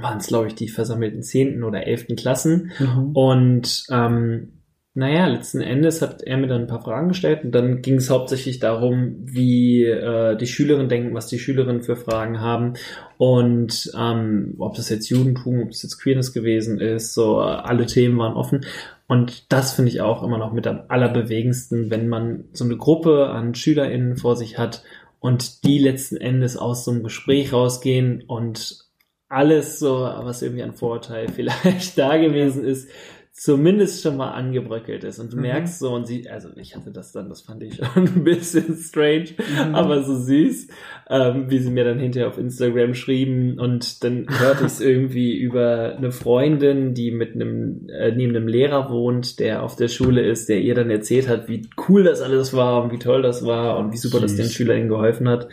waren 0.00 0.18
es, 0.18 0.28
glaube 0.28 0.48
ich, 0.48 0.54
die 0.54 0.68
versammelten 0.68 1.22
zehnten 1.22 1.64
oder 1.64 1.86
elften 1.86 2.16
Klassen. 2.16 2.72
Mhm. 2.78 3.10
Und 3.12 3.84
ähm, 3.90 4.58
naja, 4.98 5.28
letzten 5.28 5.60
Endes 5.60 6.02
hat 6.02 6.22
er 6.22 6.38
mir 6.38 6.48
dann 6.48 6.62
ein 6.62 6.66
paar 6.66 6.82
Fragen 6.82 7.06
gestellt 7.06 7.44
und 7.44 7.52
dann 7.52 7.82
ging 7.82 7.94
es 7.94 8.10
hauptsächlich 8.10 8.58
darum, 8.58 9.14
wie 9.20 9.84
äh, 9.84 10.36
die 10.36 10.48
Schülerinnen 10.48 10.88
denken, 10.88 11.14
was 11.14 11.28
die 11.28 11.38
Schülerinnen 11.38 11.82
für 11.82 11.94
Fragen 11.94 12.40
haben 12.40 12.74
und 13.16 13.92
ähm, 13.96 14.56
ob 14.58 14.74
das 14.74 14.88
jetzt 14.88 15.08
Judentum, 15.08 15.62
ob 15.62 15.70
das 15.70 15.84
jetzt 15.84 16.00
Queerness 16.00 16.32
gewesen 16.32 16.80
ist, 16.80 17.14
so 17.14 17.38
äh, 17.38 17.44
alle 17.44 17.86
Themen 17.86 18.18
waren 18.18 18.34
offen. 18.34 18.66
Und 19.06 19.52
das 19.52 19.72
finde 19.72 19.92
ich 19.92 20.00
auch 20.00 20.24
immer 20.24 20.36
noch 20.36 20.52
mit 20.52 20.66
am 20.66 20.80
allerbewegendsten, 20.88 21.90
wenn 21.90 22.08
man 22.08 22.46
so 22.52 22.64
eine 22.64 22.76
Gruppe 22.76 23.28
an 23.28 23.54
SchülerInnen 23.54 24.16
vor 24.16 24.34
sich 24.34 24.58
hat 24.58 24.82
und 25.20 25.62
die 25.64 25.78
letzten 25.78 26.16
Endes 26.16 26.56
aus 26.56 26.84
so 26.84 26.90
einem 26.90 27.04
Gespräch 27.04 27.52
rausgehen 27.52 28.24
und 28.26 28.87
alles 29.28 29.78
so, 29.78 29.90
was 30.00 30.42
irgendwie 30.42 30.62
an 30.62 30.72
Vorurteil 30.74 31.28
vielleicht 31.34 31.98
da 31.98 32.16
gewesen 32.16 32.64
ist, 32.64 32.88
zumindest 33.32 34.02
schon 34.02 34.16
mal 34.16 34.32
angebröckelt 34.32 35.04
ist. 35.04 35.20
Und 35.20 35.32
du 35.32 35.36
Mhm. 35.36 35.42
merkst 35.42 35.78
so, 35.78 35.90
und 35.94 36.08
sie, 36.08 36.28
also 36.28 36.48
ich 36.56 36.74
hatte 36.74 36.90
das 36.90 37.12
dann, 37.12 37.28
das 37.28 37.42
fand 37.42 37.62
ich 37.62 37.76
schon 37.94 38.04
ein 38.08 38.24
bisschen 38.24 38.74
strange, 38.76 39.26
Mhm. 39.38 39.76
aber 39.76 40.02
so 40.02 40.16
süß, 40.16 40.66
ähm, 41.08 41.48
wie 41.48 41.60
sie 41.60 41.70
mir 41.70 41.84
dann 41.84 42.00
hinterher 42.00 42.26
auf 42.26 42.36
Instagram 42.38 42.94
schrieben. 42.94 43.60
Und 43.60 44.02
dann 44.02 44.26
hörte 44.28 44.62
ich 44.62 44.72
es 44.72 44.80
irgendwie 44.80 45.36
über 45.38 45.94
eine 45.96 46.10
Freundin, 46.10 46.94
die 46.94 47.12
mit 47.12 47.34
einem, 47.36 47.88
äh, 47.90 48.10
neben 48.10 48.34
einem 48.34 48.48
Lehrer 48.48 48.90
wohnt, 48.90 49.38
der 49.38 49.62
auf 49.62 49.76
der 49.76 49.86
Schule 49.88 50.22
ist, 50.26 50.48
der 50.48 50.60
ihr 50.60 50.74
dann 50.74 50.90
erzählt 50.90 51.28
hat, 51.28 51.46
wie 51.48 51.68
cool 51.88 52.02
das 52.02 52.20
alles 52.22 52.54
war 52.54 52.82
und 52.82 52.90
wie 52.92 52.98
toll 52.98 53.22
das 53.22 53.46
war 53.46 53.78
und 53.78 53.92
wie 53.92 53.98
super 53.98 54.18
das 54.18 54.32
Süß. 54.32 54.40
den 54.40 54.48
SchülerInnen 54.50 54.88
geholfen 54.88 55.28
hat. 55.28 55.48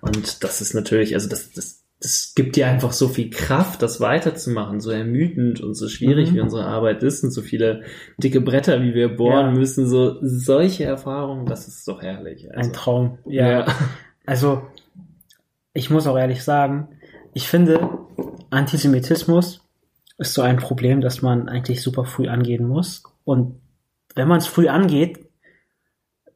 Und 0.00 0.42
das 0.42 0.60
ist 0.60 0.74
natürlich, 0.74 1.14
also 1.14 1.28
das, 1.28 1.52
das, 1.52 1.84
das 2.00 2.32
gibt 2.36 2.54
dir 2.54 2.68
einfach 2.68 2.92
so 2.92 3.08
viel 3.08 3.28
Kraft, 3.30 3.82
das 3.82 4.00
weiterzumachen, 4.00 4.80
so 4.80 4.90
ermüdend 4.90 5.60
und 5.60 5.74
so 5.74 5.88
schwierig 5.88 6.30
Mhm. 6.30 6.34
wie 6.36 6.40
unsere 6.40 6.64
Arbeit 6.64 7.02
ist 7.02 7.24
und 7.24 7.30
so 7.32 7.42
viele 7.42 7.82
dicke 8.18 8.40
Bretter, 8.40 8.82
wie 8.82 8.94
wir 8.94 9.16
bohren 9.16 9.46
Ja. 9.46 9.58
müssen, 9.58 9.88
so 9.88 10.16
solche 10.22 10.84
Erfahrungen, 10.84 11.46
das 11.46 11.66
ist 11.66 11.88
doch 11.88 12.00
herrlich. 12.00 12.48
Ein 12.50 12.56
Also, 12.58 12.72
Traum. 12.72 13.18
Ja. 13.26 13.48
ja. 13.50 13.66
Also, 14.26 14.62
ich 15.72 15.90
muss 15.90 16.06
auch 16.06 16.16
ehrlich 16.16 16.44
sagen, 16.44 16.88
ich 17.34 17.48
finde, 17.48 17.88
Antisemitismus 18.50 19.60
ist 20.18 20.34
so 20.34 20.42
ein 20.42 20.56
Problem, 20.58 21.00
das 21.00 21.22
man 21.22 21.48
eigentlich 21.48 21.82
super 21.82 22.04
früh 22.04 22.28
angehen 22.28 22.66
muss. 22.66 23.02
Und 23.24 23.60
wenn 24.14 24.28
man 24.28 24.38
es 24.38 24.46
früh 24.46 24.68
angeht, 24.68 25.18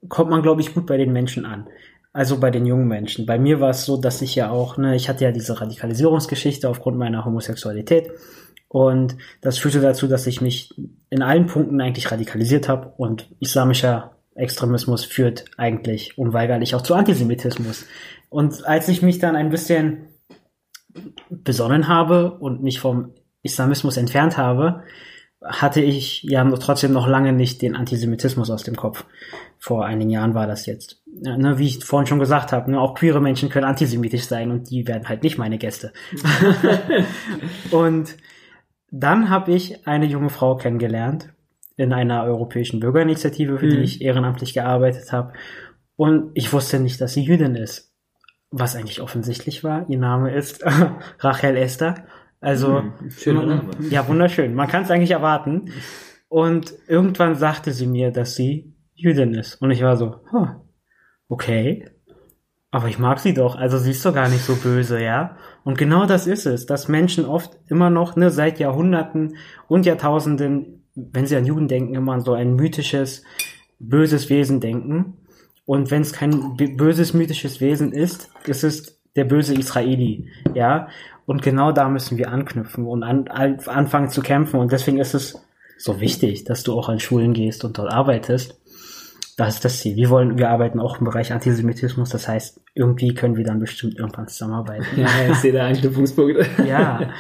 kommt 0.09 0.31
man, 0.31 0.43
glaube 0.43 0.61
ich, 0.61 0.75
gut 0.75 0.87
bei 0.87 0.97
den 0.97 1.13
Menschen 1.13 1.45
an. 1.47 1.69
Also 2.13 2.39
bei 2.39 2.51
den 2.51 2.67
jungen 2.67 2.89
Menschen. 2.89 3.25
Bei 3.25 3.39
mir 3.39 3.61
war 3.61 3.71
es 3.71 3.85
so, 3.85 3.97
dass 3.97 4.21
ich 4.21 4.35
ja 4.35 4.51
auch, 4.51 4.77
ne, 4.77 4.95
ich 4.95 5.09
hatte 5.09 5.25
ja 5.25 5.33
diese 5.33 5.61
Radikalisierungsgeschichte 5.61 6.69
aufgrund 6.69 6.99
meiner 6.99 7.25
Homosexualität. 7.25 8.11
Und 8.69 9.17
das 9.41 9.59
führte 9.59 9.81
dazu, 9.81 10.07
dass 10.07 10.27
ich 10.27 10.41
mich 10.41 10.75
in 11.11 11.23
allen 11.23 11.47
Punkten 11.47 11.81
eigentlich 11.81 12.11
radikalisiert 12.11 12.69
habe 12.69 12.93
und 12.97 13.29
islamischer 13.41 14.17
Extremismus 14.35 15.05
führt 15.05 15.45
eigentlich 15.59 16.17
unweigerlich 16.17 16.75
auch 16.75 16.83
zu 16.83 16.95
Antisemitismus. 16.95 17.85
Und 18.31 18.67
als 18.67 18.89
ich 18.89 19.03
mich 19.03 19.19
dann 19.19 19.37
ein 19.37 19.51
bisschen 19.51 20.09
besonnen 21.29 21.89
habe 21.89 22.39
und 22.39 22.63
mich 22.63 22.81
vom 22.81 23.13
Islamismus 23.43 23.97
entfernt 23.97 24.39
habe, 24.39 24.83
hatte 25.45 25.81
ich 25.81 26.23
ja 26.23 26.49
trotzdem 26.57 26.93
noch 26.93 27.07
lange 27.07 27.33
nicht 27.33 27.63
den 27.63 27.77
Antisemitismus 27.77 28.51
aus 28.51 28.63
dem 28.63 28.77
Kopf. 28.77 29.05
Vor 29.59 29.85
einigen 29.85 30.11
Jahren 30.11 30.35
war 30.35 30.47
das 30.47 30.67
jetzt. 30.67 31.03
Ja, 31.07 31.37
ne, 31.37 31.59
wie 31.59 31.67
ich 31.67 31.85
vorhin 31.85 32.07
schon 32.07 32.19
gesagt 32.19 32.53
habe, 32.53 32.71
ne, 32.71 32.81
auch 32.81 32.95
queere 32.95 33.21
Menschen 33.21 33.49
können 33.49 33.67
antisemitisch 33.67 34.25
sein 34.25 34.51
und 34.51 34.71
die 34.71 34.87
werden 34.87 35.09
halt 35.09 35.23
nicht 35.23 35.39
meine 35.39 35.59
Gäste. 35.59 35.93
und 37.71 38.17
dann 38.91 39.31
habe 39.31 39.53
ich 39.53 39.87
eine 39.87 40.07
junge 40.07 40.31
Frau 40.31 40.57
kennengelernt 40.57 41.29
in 41.77 41.93
einer 41.93 42.25
europäischen 42.25 42.81
Bürgerinitiative, 42.81 43.59
für 43.59 43.67
mhm. 43.67 43.71
die 43.71 43.79
ich 43.79 44.03
ehrenamtlich 44.03 44.55
gearbeitet 44.55 45.13
habe. 45.13 45.33
Und 45.97 46.31
ich 46.35 46.53
wusste 46.53 46.79
nicht, 46.79 47.01
dass 47.01 47.15
sie 47.15 47.23
Jüdin 47.23 47.55
ist. 47.55 47.93
Was 48.51 48.77
eigentlich 48.77 49.01
offensichtlich 49.01 49.65
war. 49.65 49.89
Ihr 49.89 49.99
Name 49.99 50.35
ist 50.35 50.63
Rachel 51.21 51.57
Esther. 51.57 52.05
Also, 52.43 52.83
mhm, 52.83 53.11
schöner 53.11 53.47
Name. 53.47 53.71
ja, 53.89 54.07
wunderschön. 54.09 54.55
Man 54.55 54.67
kann 54.67 54.83
es 54.83 54.91
eigentlich 54.91 55.13
erwarten. 55.13 55.73
Und 56.29 56.75
irgendwann 56.89 57.37
sagte 57.37 57.73
sie 57.73 57.87
mir, 57.87 58.11
dass 58.11 58.35
sie 58.35 58.75
Jüdin 58.95 59.33
ist. 59.35 59.63
Und 59.63 59.71
ich 59.71 59.83
war 59.83 59.97
so, 59.97 60.17
huh, 60.33 60.49
okay. 61.29 61.89
Aber 62.73 62.89
ich 62.89 62.99
mag 62.99 63.21
sie 63.21 63.33
doch. 63.33 63.55
Also 63.55 63.79
sie 63.79 63.93
ist 63.93 64.05
doch 64.05 64.15
gar 64.15 64.29
nicht 64.29 64.43
so 64.45 64.57
böse, 64.57 65.01
ja. 65.01 65.37
Und 65.63 65.79
genau 65.79 66.05
das 66.07 66.27
ist 66.27 66.47
es, 66.47 66.67
dass 66.67 66.89
Menschen 66.89 67.27
oft 67.27 67.59
immer 67.69 67.91
noch, 67.91 68.17
ne, 68.17 68.31
seit 68.31 68.59
Jahrhunderten 68.59 69.37
und 69.69 69.87
Jahrtausenden, 69.87 70.85
wenn 70.95 71.27
sie 71.27 71.37
an 71.37 71.47
Juden 71.47 71.69
denken, 71.69 71.95
immer 71.95 72.15
an 72.15 72.23
so 72.23 72.33
ein 72.33 72.57
mythisches, 72.57 73.23
böses 73.79 74.31
Wesen 74.31 74.59
denken. 74.59 75.19
Und 75.65 75.93
wenn 75.93 76.03
es 76.03 76.13
kein 76.13 76.57
böses, 76.57 77.15
mythisches 77.15 77.61
Wesen 77.61 77.93
ist, 77.93 78.31
es 78.49 78.65
ist 78.65 79.01
der 79.15 79.25
böse 79.25 79.55
Israeli, 79.55 80.29
ja. 80.55 80.89
Und 81.27 81.43
genau 81.43 81.73
da 81.73 81.89
müssen 81.89 82.19
wir 82.19 82.31
anknüpfen 82.31 82.87
und 82.87 83.03
an, 83.03 83.29
anfangen 83.29 84.11
zu 84.11 84.23
kämpfen. 84.23 84.59
Und 84.59 84.73
deswegen 84.73 84.99
ist 84.99 85.15
es 85.15 85.41
so 85.79 86.01
wichtig, 86.01 86.45
dass 86.45 86.63
du 86.63 86.79
auch 86.79 86.89
an 86.89 87.01
Schulen 87.01 87.33
gehst 87.33 87.65
und 87.65 87.79
dort 87.79 87.93
arbeitest. 87.93 88.59
Das 89.37 89.55
ist 89.55 89.65
das 89.65 89.79
Ziel. 89.79 89.97
Wir 89.97 90.11
wollen, 90.11 90.37
wir 90.37 90.51
arbeiten 90.51 90.79
auch 90.79 90.99
im 90.99 91.05
Bereich 91.05 91.33
Antisemitismus. 91.33 92.11
Das 92.11 92.29
heißt, 92.29 92.61
irgendwie 92.75 93.15
können 93.15 93.37
wir 93.37 93.45
dann 93.45 93.61
bestimmt 93.61 93.99
irgendwann 93.99 94.29
zusammenarbeiten. 94.29 94.85
Ja, 94.97 95.09
ich 95.31 95.37
sehe 95.37 95.53
da 95.53 95.67
Anknüpfungspunkte. 95.67 96.47
ja. 96.67 97.11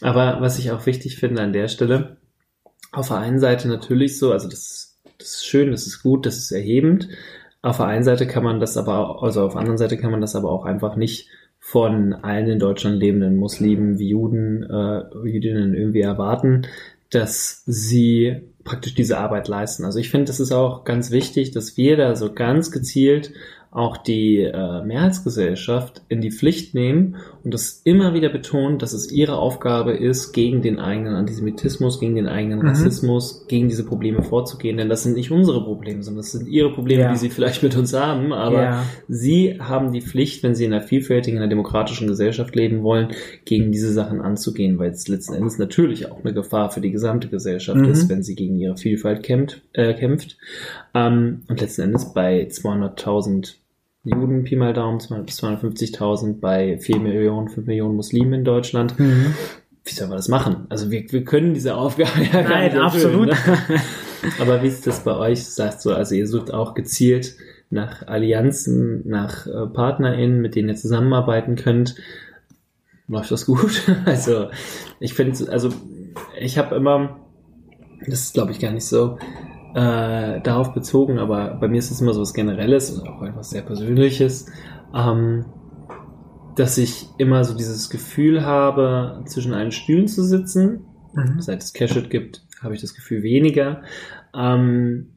Aber 0.00 0.40
was 0.40 0.58
ich 0.58 0.72
auch 0.72 0.84
wichtig 0.86 1.16
finde 1.16 1.42
an 1.42 1.52
der 1.52 1.68
Stelle, 1.68 2.16
auf 2.92 3.08
der 3.08 3.18
einen 3.18 3.38
Seite 3.38 3.68
natürlich 3.68 4.18
so, 4.18 4.32
also 4.32 4.48
das, 4.48 4.98
das 5.18 5.28
ist 5.28 5.46
schön, 5.46 5.70
das 5.70 5.86
ist 5.86 6.02
gut, 6.02 6.26
das 6.26 6.38
ist 6.38 6.50
erhebend. 6.50 7.08
Auf 7.62 7.78
der 7.78 7.86
einen 7.86 8.04
Seite 8.04 8.26
kann 8.26 8.44
man 8.44 8.60
das 8.60 8.76
aber, 8.76 9.22
also 9.22 9.44
auf 9.44 9.52
der 9.52 9.60
anderen 9.60 9.78
Seite 9.78 9.96
kann 9.96 10.10
man 10.10 10.20
das 10.20 10.36
aber 10.36 10.50
auch 10.50 10.64
einfach 10.64 10.96
nicht 10.96 11.28
von 11.68 12.12
allen 12.12 12.46
in 12.46 12.58
Deutschland 12.60 13.00
lebenden 13.00 13.34
Muslimen 13.34 13.98
wie 13.98 14.10
Juden, 14.10 14.62
äh, 14.62 15.02
Jüdinnen 15.28 15.74
irgendwie 15.74 16.00
erwarten, 16.00 16.62
dass 17.10 17.64
sie 17.66 18.36
praktisch 18.62 18.94
diese 18.94 19.18
Arbeit 19.18 19.48
leisten. 19.48 19.84
Also 19.84 19.98
ich 19.98 20.08
finde, 20.08 20.26
das 20.26 20.38
ist 20.38 20.52
auch 20.52 20.84
ganz 20.84 21.10
wichtig, 21.10 21.50
dass 21.50 21.76
wir 21.76 21.96
da 21.96 22.14
so 22.14 22.32
ganz 22.32 22.70
gezielt 22.70 23.32
auch 23.72 23.96
die 23.96 24.42
äh, 24.42 24.84
Mehrheitsgesellschaft 24.84 26.02
in 26.08 26.20
die 26.20 26.30
Pflicht 26.30 26.76
nehmen 26.76 27.16
und 27.46 27.54
das 27.54 27.80
immer 27.84 28.12
wieder 28.12 28.28
betonen, 28.28 28.80
dass 28.80 28.92
es 28.92 29.12
ihre 29.12 29.38
Aufgabe 29.38 29.92
ist, 29.92 30.32
gegen 30.32 30.62
den 30.62 30.80
eigenen 30.80 31.14
Antisemitismus, 31.14 32.00
gegen 32.00 32.16
den 32.16 32.26
eigenen 32.26 32.58
mhm. 32.58 32.66
Rassismus, 32.66 33.46
gegen 33.46 33.68
diese 33.68 33.86
Probleme 33.86 34.24
vorzugehen. 34.24 34.78
Denn 34.78 34.88
das 34.88 35.04
sind 35.04 35.14
nicht 35.14 35.30
unsere 35.30 35.62
Probleme, 35.62 36.02
sondern 36.02 36.22
das 36.22 36.32
sind 36.32 36.48
ihre 36.48 36.72
Probleme, 36.72 37.02
ja. 37.02 37.12
die 37.12 37.18
sie 37.18 37.30
vielleicht 37.30 37.62
mit 37.62 37.76
uns 37.76 37.94
haben. 37.94 38.32
Aber 38.32 38.62
ja. 38.62 38.84
sie 39.06 39.60
haben 39.60 39.92
die 39.92 40.00
Pflicht, 40.00 40.42
wenn 40.42 40.56
sie 40.56 40.64
in 40.64 40.72
einer 40.72 40.82
vielfältigen, 40.82 41.36
in 41.36 41.42
einer 41.44 41.48
demokratischen 41.48 42.08
Gesellschaft 42.08 42.56
leben 42.56 42.82
wollen, 42.82 43.10
gegen 43.44 43.70
diese 43.70 43.92
Sachen 43.92 44.20
anzugehen, 44.20 44.80
weil 44.80 44.90
es 44.90 45.06
letzten 45.06 45.34
Endes 45.34 45.56
natürlich 45.56 46.10
auch 46.10 46.24
eine 46.24 46.34
Gefahr 46.34 46.72
für 46.72 46.80
die 46.80 46.90
gesamte 46.90 47.28
Gesellschaft 47.28 47.78
mhm. 47.78 47.90
ist, 47.90 48.08
wenn 48.08 48.24
sie 48.24 48.34
gegen 48.34 48.56
ihre 48.56 48.76
Vielfalt 48.76 49.22
kämpft. 49.22 49.62
Äh, 49.72 49.94
kämpft. 49.94 50.36
Ähm, 50.94 51.42
und 51.46 51.60
letzten 51.60 51.82
Endes 51.82 52.12
bei 52.12 52.48
200.000 52.48 53.54
Juden, 54.06 54.44
Pi 54.44 54.54
mal 54.54 54.72
Daumen, 54.72 54.98
bis 54.98 55.42
250.000 55.42 56.38
bei 56.38 56.78
4 56.78 57.00
Millionen, 57.00 57.48
5 57.48 57.66
Millionen 57.66 57.96
Muslimen 57.96 58.32
in 58.34 58.44
Deutschland. 58.44 58.98
Mhm. 59.00 59.34
Wie 59.84 59.92
sollen 59.92 60.10
wir 60.10 60.16
das 60.16 60.28
machen? 60.28 60.66
Also 60.68 60.92
wir, 60.92 61.04
wir 61.10 61.24
können 61.24 61.54
diese 61.54 61.74
Aufgabe 61.74 62.22
ja 62.32 62.42
gar 62.42 62.50
Nein, 62.50 62.72
nicht 62.72 62.80
absolut. 62.80 63.26
Ne? 63.28 63.36
Aber 64.40 64.62
wie 64.62 64.68
ist 64.68 64.86
das 64.86 65.02
bei 65.02 65.16
euch? 65.16 65.44
Sagst 65.44 65.84
du, 65.84 65.90
also 65.92 66.14
ihr 66.14 66.28
sucht 66.28 66.54
auch 66.54 66.74
gezielt 66.74 67.34
nach 67.68 68.06
Allianzen, 68.06 69.02
nach 69.08 69.48
äh, 69.48 69.66
PartnerInnen, 69.66 70.40
mit 70.40 70.54
denen 70.54 70.68
ihr 70.68 70.76
zusammenarbeiten 70.76 71.56
könnt. 71.56 71.96
Läuft 73.08 73.30
das 73.32 73.46
gut? 73.46 73.82
Also 74.04 74.50
ich 75.00 75.14
finde, 75.14 75.50
also 75.50 75.70
ich 76.38 76.58
habe 76.58 76.76
immer, 76.76 77.20
das 78.06 78.20
ist 78.20 78.34
glaube 78.34 78.52
ich 78.52 78.60
gar 78.60 78.70
nicht 78.70 78.86
so, 78.86 79.18
äh, 79.76 80.40
darauf 80.40 80.72
bezogen, 80.72 81.18
aber 81.18 81.58
bei 81.60 81.68
mir 81.68 81.76
ist 81.76 81.90
es 81.90 82.00
immer 82.00 82.14
so 82.14 82.22
was 82.22 82.32
Generelles 82.32 82.90
und 82.90 83.06
auch 83.06 83.22
etwas 83.22 83.50
sehr 83.50 83.60
Persönliches, 83.60 84.50
ähm, 84.94 85.44
dass 86.56 86.78
ich 86.78 87.08
immer 87.18 87.44
so 87.44 87.54
dieses 87.54 87.90
Gefühl 87.90 88.42
habe, 88.42 89.22
zwischen 89.26 89.52
allen 89.52 89.72
Stühlen 89.72 90.08
zu 90.08 90.24
sitzen. 90.24 90.86
Mhm. 91.12 91.42
Seit 91.42 91.62
es 91.62 91.74
Cashit 91.74 92.08
gibt, 92.08 92.46
habe 92.62 92.74
ich 92.74 92.80
das 92.80 92.94
Gefühl 92.94 93.22
weniger. 93.22 93.82
Ähm, 94.34 95.08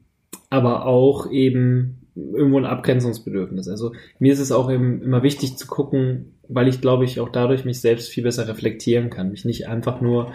aber 0.50 0.84
auch 0.84 1.30
eben 1.30 2.06
irgendwo 2.14 2.58
ein 2.58 2.66
Abgrenzungsbedürfnis. 2.66 3.66
Also 3.66 3.92
mir 4.18 4.34
ist 4.34 4.40
es 4.40 4.52
auch 4.52 4.70
eben 4.70 5.00
immer 5.00 5.22
wichtig 5.22 5.56
zu 5.56 5.68
gucken, 5.68 6.34
weil 6.48 6.68
ich 6.68 6.82
glaube 6.82 7.06
ich 7.06 7.18
auch 7.18 7.30
dadurch 7.30 7.64
mich 7.64 7.80
selbst 7.80 8.10
viel 8.10 8.24
besser 8.24 8.46
reflektieren 8.46 9.08
kann. 9.08 9.30
Mich 9.30 9.46
nicht 9.46 9.68
einfach 9.68 10.02
nur 10.02 10.32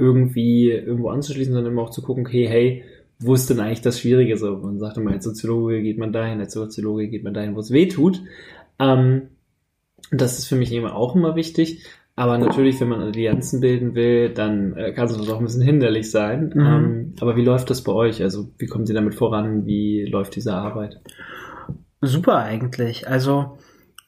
irgendwie 0.00 0.72
irgendwo 0.72 1.10
anzuschließen, 1.10 1.54
sondern 1.54 1.72
immer 1.72 1.82
auch 1.82 1.90
zu 1.90 2.02
gucken, 2.02 2.26
okay, 2.26 2.48
hey, 2.48 2.84
wo 3.18 3.34
ist 3.34 3.50
denn 3.50 3.60
eigentlich 3.60 3.82
das 3.82 4.00
Schwierige? 4.00 4.36
So, 4.36 4.56
man 4.56 4.78
sagt 4.78 4.96
immer, 4.96 5.12
als 5.12 5.24
Soziologe 5.24 5.82
geht 5.82 5.98
man 5.98 6.12
dahin, 6.12 6.40
als 6.40 6.52
Soziologe 6.52 7.08
geht 7.08 7.24
man 7.24 7.34
dahin, 7.34 7.54
wo 7.54 7.60
es 7.60 7.70
weh 7.70 7.88
tut. 7.88 8.22
Ähm, 8.78 9.28
das 10.10 10.38
ist 10.38 10.46
für 10.46 10.56
mich 10.56 10.72
immer 10.72 10.94
auch 10.94 11.16
immer 11.16 11.36
wichtig. 11.36 11.84
Aber 12.14 12.36
natürlich, 12.36 12.80
wenn 12.80 12.88
man 12.88 13.00
Allianzen 13.00 13.60
bilden 13.60 13.94
will, 13.94 14.30
dann 14.30 14.76
äh, 14.76 14.92
kann 14.92 15.06
es 15.06 15.16
auch 15.16 15.38
ein 15.38 15.44
bisschen 15.44 15.62
hinderlich 15.62 16.10
sein. 16.10 16.52
Mhm. 16.52 16.66
Ähm, 16.66 17.14
aber 17.20 17.36
wie 17.36 17.44
läuft 17.44 17.70
das 17.70 17.84
bei 17.84 17.92
euch? 17.92 18.22
Also 18.22 18.50
wie 18.58 18.66
kommt 18.66 18.88
ihr 18.88 18.94
damit 18.96 19.14
voran? 19.14 19.66
Wie 19.66 20.04
läuft 20.04 20.34
diese 20.34 20.52
Arbeit? 20.54 21.00
Super 22.00 22.38
eigentlich. 22.38 23.06
Also 23.06 23.58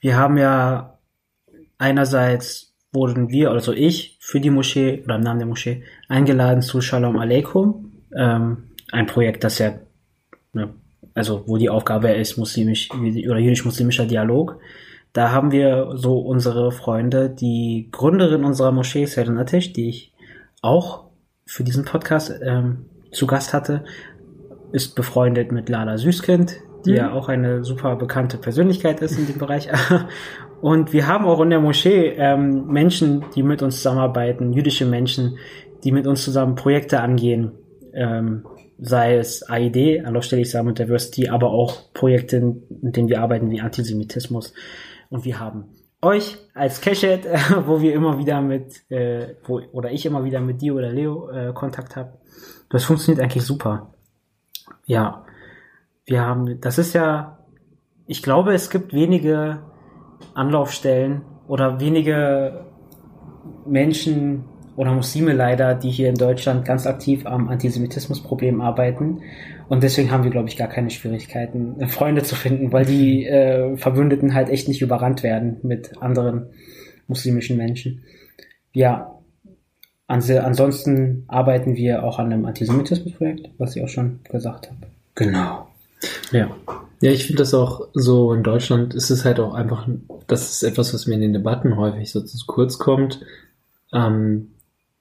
wir 0.01 0.17
haben 0.17 0.39
ja 0.39 0.99
einerseits 1.79 2.75
wurden 2.93 3.31
wir, 3.31 3.53
also 3.53 3.73
ich, 3.73 4.19
für 4.21 4.41
die 4.41 4.51
Moschee 4.51 5.03
oder 5.05 5.15
im 5.15 5.23
Namen 5.23 5.39
der 5.39 5.49
Moschee 5.49 5.85
eingeladen 6.09 6.63
zu 6.63 6.81
Shalom 6.81 7.17
Aleikum. 7.17 7.93
Ähm, 8.17 8.70
ein 8.93 9.07
Projekt, 9.07 9.45
das 9.45 9.59
ja, 9.59 9.75
ne, 10.53 10.75
also 11.15 11.45
wo 11.47 11.57
die 11.57 11.71
Aufgabe 11.71 12.11
ist, 12.11 12.37
muslimisch 12.37 12.91
oder 12.93 13.39
jüdisch-muslimischer 13.39 14.07
Dialog. 14.07 14.59
Da 15.13 15.33
haben 15.33 15.51
wir 15.51 15.93
so 15.95 16.19
unsere 16.21 16.71
Freunde, 16.71 17.31
die 17.31 17.89
Gründerin 17.91 18.45
unserer 18.45 18.71
Moschee, 18.71 19.07
Seren 19.07 19.39
Atish, 19.39 19.73
die 19.73 19.89
ich 19.89 20.13
auch 20.63 21.07
für 21.47 21.65
diesen 21.65 21.85
Podcast 21.85 22.33
ähm, 22.43 22.87
zu 23.11 23.27
Gast 23.27 23.53
hatte, 23.53 23.85
ist 24.73 24.95
befreundet 24.95 25.51
mit 25.51 25.69
Lala 25.69 25.99
Süßkind, 25.99 26.57
die 26.87 26.91
mhm. 26.91 26.97
ja 26.97 27.13
auch 27.13 27.29
eine 27.29 27.65
super 27.65 27.97
bekannte 27.97 28.39
Persönlichkeit 28.39 29.01
ist 29.01 29.19
in 29.19 29.27
dem 29.27 29.39
Bereich. 29.39 29.69
Und 30.61 30.93
wir 30.93 31.07
haben 31.07 31.25
auch 31.25 31.41
in 31.41 31.51
der 31.51 31.61
Moschee 31.61 32.15
ähm, 32.17 32.67
Menschen, 32.67 33.25
die 33.35 33.43
mit 33.43 33.63
uns 33.63 33.77
zusammenarbeiten, 33.77 34.53
jüdische 34.53 34.85
Menschen, 34.85 35.39
die 35.83 35.91
mit 35.91 36.07
uns 36.07 36.23
zusammen 36.23 36.55
Projekte 36.55 37.01
angehen. 37.01 37.53
Ähm, 37.95 38.45
sei 38.81 39.17
es 39.17 39.43
AID, 39.49 40.07
Anlaufstelle 40.07 40.43
Islam 40.43 40.69
und 40.69 40.79
Diversity, 40.79 41.29
aber 41.29 41.51
auch 41.51 41.93
Projekte, 41.93 42.37
in 42.37 42.93
denen 42.93 43.09
wir 43.09 43.21
arbeiten, 43.21 43.51
wie 43.51 43.61
Antisemitismus. 43.61 44.55
Und 45.11 45.25
wir 45.25 45.39
haben 45.39 45.65
euch 46.03 46.39
als 46.55 46.81
Keshet, 46.81 47.27
wo 47.67 47.81
wir 47.81 47.95
immer 47.95 48.19
wieder 48.19 48.41
mit, 48.41 48.91
äh, 48.91 49.35
wo, 49.45 49.61
oder 49.73 49.91
ich 49.91 50.07
immer 50.07 50.25
wieder 50.25 50.41
mit 50.41 50.63
dir 50.63 50.75
oder 50.75 50.91
Leo 50.91 51.31
äh, 51.31 51.53
Kontakt 51.53 51.97
habe. 51.97 52.13
Das 52.71 52.85
funktioniert 52.85 53.23
eigentlich 53.23 53.45
super. 53.45 53.93
Ja, 54.87 55.25
wir 56.07 56.23
haben, 56.23 56.61
das 56.61 56.79
ist 56.79 56.95
ja, 56.95 57.39
ich 58.07 58.23
glaube, 58.23 58.55
es 58.55 58.71
gibt 58.71 58.95
wenige 58.95 59.63
Anlaufstellen 60.35 61.23
oder 61.47 61.81
wenige 61.81 62.65
Menschen, 63.67 64.45
oder 64.81 64.95
Muslime 64.95 65.35
leider, 65.35 65.75
die 65.75 65.91
hier 65.91 66.09
in 66.09 66.15
Deutschland 66.15 66.65
ganz 66.65 66.87
aktiv 66.87 67.27
am 67.27 67.49
Antisemitismusproblem 67.51 68.63
arbeiten. 68.63 69.21
Und 69.69 69.83
deswegen 69.83 70.11
haben 70.11 70.25
wir, 70.25 70.31
glaube 70.31 70.49
ich, 70.49 70.57
gar 70.57 70.69
keine 70.69 70.89
Schwierigkeiten, 70.89 71.87
Freunde 71.87 72.23
zu 72.23 72.35
finden, 72.35 72.73
weil 72.73 72.87
die 72.87 73.27
äh, 73.27 73.77
Verbündeten 73.77 74.33
halt 74.33 74.49
echt 74.49 74.69
nicht 74.69 74.81
überrannt 74.81 75.23
werden 75.23 75.59
mit 75.63 76.01
anderen 76.01 76.47
muslimischen 77.09 77.59
Menschen. 77.59 78.05
Ja, 78.73 79.19
ansonsten 80.07 81.25
arbeiten 81.29 81.77
wir 81.77 82.03
auch 82.03 82.19
an 82.19 82.33
einem 82.33 82.47
Antisemitismusprojekt, 82.47 83.51
was 83.59 83.77
ich 83.77 83.85
auch 83.85 83.89
schon 83.89 84.21
gesagt 84.31 84.71
habe. 84.71 84.87
Genau. 85.15 85.69
Ja. 86.33 86.57
Ja, 87.03 87.11
ich 87.11 87.27
finde 87.27 87.43
das 87.43 87.53
auch 87.53 87.89
so 87.93 88.33
in 88.33 88.43
Deutschland 88.43 88.95
ist 88.95 89.11
es 89.11 89.27
halt 89.27 89.41
auch 89.41 89.53
einfach, 89.53 89.87
das 90.27 90.51
ist 90.51 90.63
etwas, 90.63 90.95
was 90.95 91.07
mir 91.07 91.17
in 91.17 91.21
den 91.21 91.35
Debatten 91.35 91.77
häufig 91.77 92.11
so 92.11 92.23
zu 92.23 92.39
kurz 92.47 92.79
kommt. 92.79 93.21
Ähm, 93.93 94.53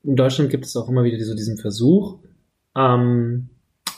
in 0.03 0.15
Deutschland 0.15 0.49
gibt 0.49 0.65
es 0.65 0.75
auch 0.75 0.89
immer 0.89 1.03
wieder 1.03 1.23
so 1.23 1.35
diesen 1.35 1.57
Versuch, 1.57 2.19
ähm, 2.75 3.49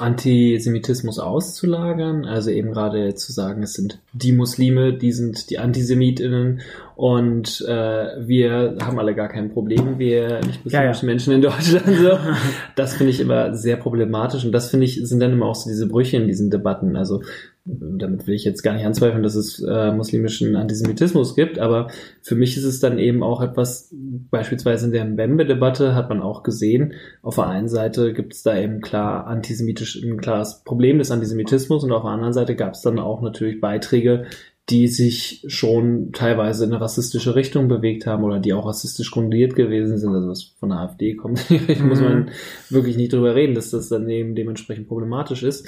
Antisemitismus 0.02 1.20
auszulagern, 1.20 2.26
also 2.26 2.50
eben 2.50 2.72
gerade 2.72 3.14
zu 3.14 3.32
sagen, 3.32 3.62
es 3.62 3.74
sind 3.74 4.02
die 4.14 4.32
Muslime, 4.32 4.94
die 4.94 5.12
sind 5.12 5.50
die 5.52 5.60
Antisemitinnen 5.60 6.62
und 6.96 7.64
äh, 7.68 8.28
wir 8.28 8.78
haben 8.82 8.98
alle 9.00 9.14
gar 9.14 9.28
kein 9.28 9.52
Problem, 9.52 10.00
wir 10.00 10.40
nicht 10.40 10.66
muslimischen 10.66 10.72
ja, 10.72 10.92
ja. 10.92 11.06
Menschen 11.06 11.34
in 11.34 11.42
Deutschland. 11.42 11.86
So. 11.86 12.18
Das 12.76 12.96
finde 12.96 13.12
ich 13.12 13.20
immer 13.20 13.54
sehr 13.54 13.78
problematisch 13.78 14.44
und 14.44 14.52
das 14.52 14.70
finde 14.72 14.86
ich 14.86 15.00
sind 15.08 15.20
dann 15.20 15.34
immer 15.34 15.46
auch 15.46 15.56
so 15.56 15.70
diese 15.70 15.88
Brüche 15.88 16.18
in 16.18 16.28
diesen 16.28 16.50
Debatten. 16.50 16.96
Also 16.96 17.22
damit 17.63 18.26
will 18.26 18.34
ich 18.34 18.43
jetzt 18.43 18.63
gar 18.63 18.74
nicht 18.74 18.86
anzweifeln, 18.86 19.21
dass 19.21 19.36
es 19.36 19.60
äh, 19.60 19.91
muslimischen 19.91 20.56
Antisemitismus 20.56 21.36
gibt, 21.36 21.60
aber 21.60 21.89
für 22.21 22.36
mich 22.36 22.58
ist 22.58 22.63
es 22.63 22.80
dann 22.80 22.97
eben 22.97 23.21
auch 23.21 23.41
etwas, 23.41 23.93
beispielsweise 24.32 24.88
in 24.88 24.91
der 24.91 25.06
Mbembe-Debatte 25.06 25.93
hat 25.93 26.10
man 26.10 26.21
auch 26.21 26.41
gesehen, 26.41 26.93
auf 27.21 27.36
der 27.36 27.47
einen 27.47 27.69
Seite 27.69 28.13
gibt 28.13 28.34
es 28.34 28.41
da 28.41 28.58
eben 28.58 28.82
klar 28.82 29.28
antisemitisch, 29.28 30.02
ein 30.02 30.19
klares 30.19 30.63
Problem 30.63 30.97
des 30.97 31.12
Antisemitismus 31.12 31.84
und 31.84 31.91
auf 31.91 32.04
der 32.04 32.12
anderen 32.12 32.34
Seite 32.34 32.56
gab 32.56 32.74
es 32.74 32.82
dann 32.82 32.97
auch 32.97 33.21
natürlich 33.21 33.62
Beiträge, 33.62 34.26
die 34.69 34.88
sich 34.88 35.43
schon 35.47 36.12
teilweise 36.13 36.63
in 36.65 36.71
eine 36.71 36.82
rassistische 36.82 37.36
Richtung 37.36 37.67
bewegt 37.67 38.06
haben 38.06 38.24
oder 38.24 38.39
die 38.39 38.54
auch 38.54 38.65
rassistisch 38.65 39.12
grundiert 39.12 39.56
gewesen 39.56 39.97
sind, 39.97 40.13
also 40.13 40.30
was 40.30 40.43
von 40.60 40.69
der 40.69 40.80
AfD 40.80 41.15
kommt, 41.15 41.50
muss 41.84 42.00
man 42.00 42.19
mhm. 42.19 42.30
wirklich 42.69 42.95
nicht 42.95 43.13
drüber 43.13 43.36
reden, 43.36 43.54
dass 43.54 43.71
das 43.71 43.89
dann 43.89 44.10
eben 44.10 44.34
dementsprechend 44.34 44.88
problematisch 44.88 45.43
ist. 45.43 45.67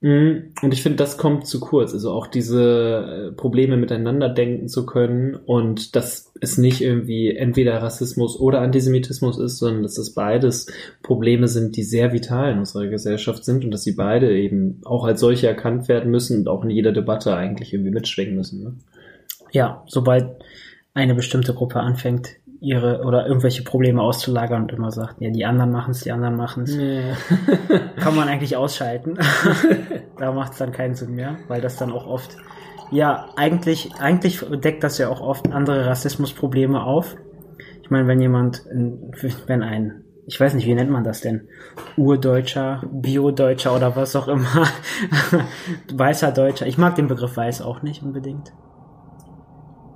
Mhm. 0.00 0.52
Und 0.62 0.72
ich 0.72 0.82
finde, 0.82 0.96
das 0.96 1.18
kommt 1.18 1.46
zu 1.46 1.58
kurz. 1.58 1.92
Also 1.92 2.12
auch 2.12 2.28
diese 2.28 3.30
äh, 3.30 3.32
Probleme 3.32 3.76
miteinander 3.76 4.28
denken 4.28 4.68
zu 4.68 4.86
können 4.86 5.34
und 5.34 5.96
dass 5.96 6.32
es 6.40 6.56
nicht 6.56 6.80
irgendwie 6.80 7.34
entweder 7.34 7.82
Rassismus 7.82 8.38
oder 8.38 8.60
Antisemitismus 8.60 9.38
ist, 9.38 9.58
sondern 9.58 9.82
dass 9.82 9.98
es 9.98 10.14
beides 10.14 10.66
Probleme 11.02 11.48
sind, 11.48 11.76
die 11.76 11.82
sehr 11.82 12.12
vital 12.12 12.52
in 12.52 12.58
unserer 12.60 12.86
Gesellschaft 12.86 13.44
sind 13.44 13.64
und 13.64 13.72
dass 13.72 13.82
sie 13.82 13.96
beide 13.96 14.36
eben 14.38 14.80
auch 14.84 15.04
als 15.04 15.18
solche 15.18 15.48
erkannt 15.48 15.88
werden 15.88 16.12
müssen 16.12 16.40
und 16.40 16.48
auch 16.48 16.62
in 16.62 16.70
jeder 16.70 16.92
Debatte 16.92 17.34
eigentlich 17.34 17.72
irgendwie 17.72 17.90
mitschwingen 17.90 18.36
müssen. 18.36 18.62
Ne? 18.62 18.74
Ja, 19.50 19.82
sobald 19.86 20.44
eine 20.94 21.16
bestimmte 21.16 21.54
Gruppe 21.54 21.80
anfängt, 21.80 22.28
ihre 22.60 23.02
oder 23.04 23.26
irgendwelche 23.26 23.62
Probleme 23.62 24.02
auszulagern 24.02 24.62
und 24.62 24.72
immer 24.72 24.90
sagt, 24.90 25.20
ja, 25.20 25.30
die 25.30 25.44
anderen 25.44 25.70
machen 25.70 25.92
es, 25.92 26.00
die 26.00 26.12
anderen 26.12 26.36
machen 26.36 26.64
es. 26.64 26.76
Ja. 26.76 27.16
Kann 27.96 28.16
man 28.16 28.28
eigentlich 28.28 28.56
ausschalten. 28.56 29.18
da 30.18 30.32
macht 30.32 30.52
es 30.52 30.58
dann 30.58 30.72
keinen 30.72 30.94
Sinn 30.94 31.14
mehr, 31.14 31.36
weil 31.46 31.60
das 31.60 31.76
dann 31.76 31.92
auch 31.92 32.06
oft, 32.06 32.36
ja, 32.90 33.28
eigentlich, 33.36 33.92
eigentlich 34.00 34.44
deckt 34.62 34.82
das 34.82 34.98
ja 34.98 35.08
auch 35.08 35.20
oft 35.20 35.52
andere 35.52 35.86
Rassismusprobleme 35.86 36.82
auf. 36.82 37.16
Ich 37.82 37.90
meine, 37.90 38.08
wenn 38.08 38.20
jemand, 38.20 38.64
wenn 38.66 39.62
ein, 39.62 40.04
ich 40.26 40.38
weiß 40.38 40.54
nicht, 40.54 40.66
wie 40.66 40.74
nennt 40.74 40.90
man 40.90 41.04
das 41.04 41.20
denn? 41.20 41.48
Urdeutscher, 41.96 42.82
Biodeutscher 42.90 43.74
oder 43.74 43.94
was 43.94 44.16
auch 44.16 44.28
immer, 44.28 44.66
weißer 45.94 46.32
Deutscher. 46.32 46.66
Ich 46.66 46.76
mag 46.76 46.96
den 46.96 47.06
Begriff 47.06 47.36
weiß 47.36 47.62
auch 47.62 47.82
nicht 47.82 48.02
unbedingt 48.02 48.52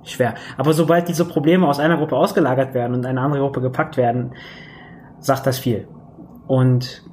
schwer. 0.03 0.35
Aber 0.57 0.73
sobald 0.73 1.07
diese 1.07 1.25
Probleme 1.25 1.67
aus 1.67 1.79
einer 1.79 1.97
Gruppe 1.97 2.15
ausgelagert 2.15 2.73
werden 2.73 2.95
und 2.95 3.05
eine 3.05 3.21
andere 3.21 3.41
Gruppe 3.41 3.61
gepackt 3.61 3.97
werden, 3.97 4.33
sagt 5.19 5.47
das 5.47 5.59
viel. 5.59 5.87
Und 6.47 7.03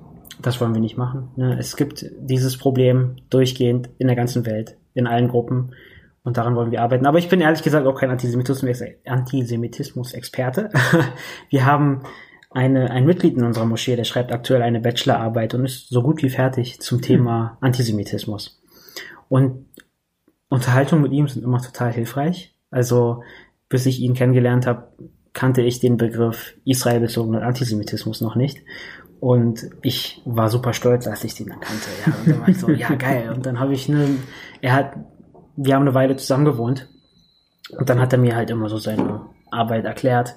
das 0.43 0.61
wollen 0.61 0.75
wir 0.75 0.81
nicht 0.81 0.97
machen. 0.97 1.31
Ne? 1.37 1.57
Es 1.59 1.77
gibt 1.77 2.07
dieses 2.19 2.59
Problem 2.59 3.17
durchgehend 3.31 3.91
in 3.99 4.07
der 4.07 4.17
ganzen 4.17 4.47
Welt, 4.47 4.77
in 4.95 5.07
allen 5.07 5.29
Gruppen. 5.29 5.75
Und 6.23 6.37
daran 6.37 6.55
wollen 6.55 6.71
wir 6.71 6.83
arbeiten. 6.83 7.07
Aber 7.07 7.19
ich 7.19 7.29
bin 7.29 7.41
ehrlich 7.41 7.63
gesagt 7.63 7.87
auch 7.87 7.99
kein 7.99 8.11
Antisemitismus-Experte. 8.11 10.71
wir 11.51 11.65
haben 11.65 12.03
eine, 12.51 12.91
ein 12.91 13.07
Mitglied 13.07 13.37
in 13.37 13.45
unserer 13.45 13.65
Moschee, 13.65 13.97
der 13.97 14.05
schreibt 14.05 14.33
aktuell 14.33 14.63
eine 14.63 14.81
Bachelorarbeit 14.81 15.55
und 15.55 15.65
ist 15.65 15.89
so 15.89 16.03
gut 16.03 16.23
wie 16.23 16.31
fertig 16.31 16.81
zum 16.81 17.01
Thema 17.01 17.57
Antisemitismus. 17.61 18.61
Und 19.29 19.67
Unterhaltungen 20.49 21.03
mit 21.03 21.13
ihm 21.13 21.29
sind 21.29 21.45
immer 21.45 21.63
total 21.63 21.93
hilfreich. 21.93 22.57
Also 22.71 23.23
bis 23.69 23.87
ich 23.87 24.01
ihn 24.01 24.15
kennengelernt 24.15 24.67
habe, 24.67 24.89
kannte 25.33 25.63
ich 25.63 25.81
den 25.81 25.97
Begriff 25.97 26.55
israelbezogenen 26.65 27.43
Antisemitismus 27.43 28.21
noch 28.21 28.35
nicht. 28.35 28.63
Und 29.21 29.71
ich 29.83 30.23
war 30.25 30.49
super 30.49 30.73
stolz, 30.73 31.07
als 31.07 31.25
ich 31.25 31.35
den 31.35 31.49
dann 31.49 31.61
kannte. 31.61 31.89
Ja, 32.05 32.13
und 32.19 32.29
dann 32.29 32.41
war 32.41 32.49
ich 32.49 32.59
so, 32.59 32.71
ja, 32.71 32.95
geil. 32.99 33.31
Und 33.35 33.47
dann 33.47 33.61
habe 33.61 33.75
ich 33.75 33.89
eine, 33.89 34.09
er 34.61 34.73
hat, 34.73 34.97
wir 35.57 35.75
haben 35.75 35.83
eine 35.83 35.95
Weile 35.95 36.17
zusammen 36.17 36.47
gewohnt. 36.47 36.89
Und 37.79 37.89
dann 37.89 38.01
hat 38.01 38.13
er 38.13 38.19
mir 38.19 38.35
halt 38.35 38.51
immer 38.51 38.69
so 38.69 38.79
seine 38.79 39.21
Arbeit 39.51 39.85
erklärt. 39.85 40.35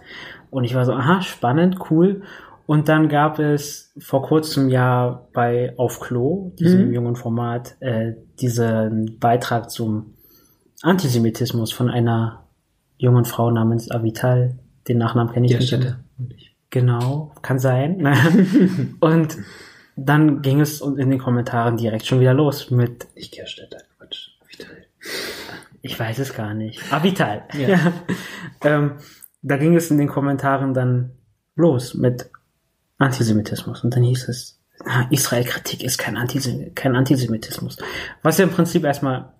Und 0.52 0.66
ich 0.66 0.76
war 0.76 0.86
so, 0.86 0.94
aha, 0.94 1.22
spannend, 1.22 1.78
cool. 1.90 2.24
Und 2.66 2.88
dann 2.88 3.10
gab 3.10 3.40
es 3.40 3.94
vor 3.98 4.22
kurzem 4.22 4.70
ja 4.70 5.28
bei 5.34 5.74
Auf 5.78 6.00
Klo, 6.00 6.52
diesem 6.60 6.88
mhm. 6.88 6.94
jungen 6.94 7.16
Format, 7.16 7.76
äh, 7.80 8.14
diesen 8.40 9.18
Beitrag 9.20 9.72
zum 9.72 10.14
Antisemitismus 10.84 11.72
von 11.72 11.90
einer 11.90 12.44
jungen 12.98 13.26
Frau 13.26 13.50
namens 13.50 13.90
Avital. 13.90 14.60
Den 14.88 14.98
Nachnamen 14.98 15.34
kenne 15.34 15.48
ich 15.48 15.54
ja, 15.54 15.78
nicht. 15.78 15.96
Genau, 16.70 17.34
kann 17.42 17.58
sein. 17.58 18.06
und 19.00 19.38
dann 19.96 20.42
ging 20.42 20.60
es 20.60 20.82
in 20.82 21.10
den 21.10 21.20
Kommentaren 21.20 21.78
direkt 21.78 22.06
schon 22.06 22.20
wieder 22.20 22.34
los 22.34 22.70
mit. 22.70 23.08
Ich 23.16 23.32
Gerstetter, 23.32 23.78
Quatsch. 23.98 24.30
Avital. 24.42 24.78
Ich 25.82 25.98
weiß 25.98 26.20
es 26.20 26.34
gar 26.34 26.54
nicht. 26.54 26.92
Avital. 26.92 27.44
Ja. 27.54 27.68
ja. 27.70 27.94
ähm, 28.64 28.94
da 29.42 29.58
ging 29.58 29.76
es 29.76 29.90
in 29.90 29.98
den 29.98 30.10
Kommentaren 30.10 30.74
dann 30.74 31.12
los 31.56 31.94
mit 31.94 32.30
Antisemitismus. 32.98 33.86
Und 33.86 33.96
dann 33.96 34.04
hieß 34.04 34.28
es, 34.28 34.60
ah, 34.86 35.06
Israel-Kritik 35.12 35.82
ist 35.82 35.98
kein, 35.98 36.18
Antisem 36.18 36.76
kein 36.76 36.96
Antisemitismus. 36.96 37.78
Was 38.22 38.38
ja 38.38 38.44
im 38.44 38.52
Prinzip 38.52 38.84
erstmal 38.84 39.32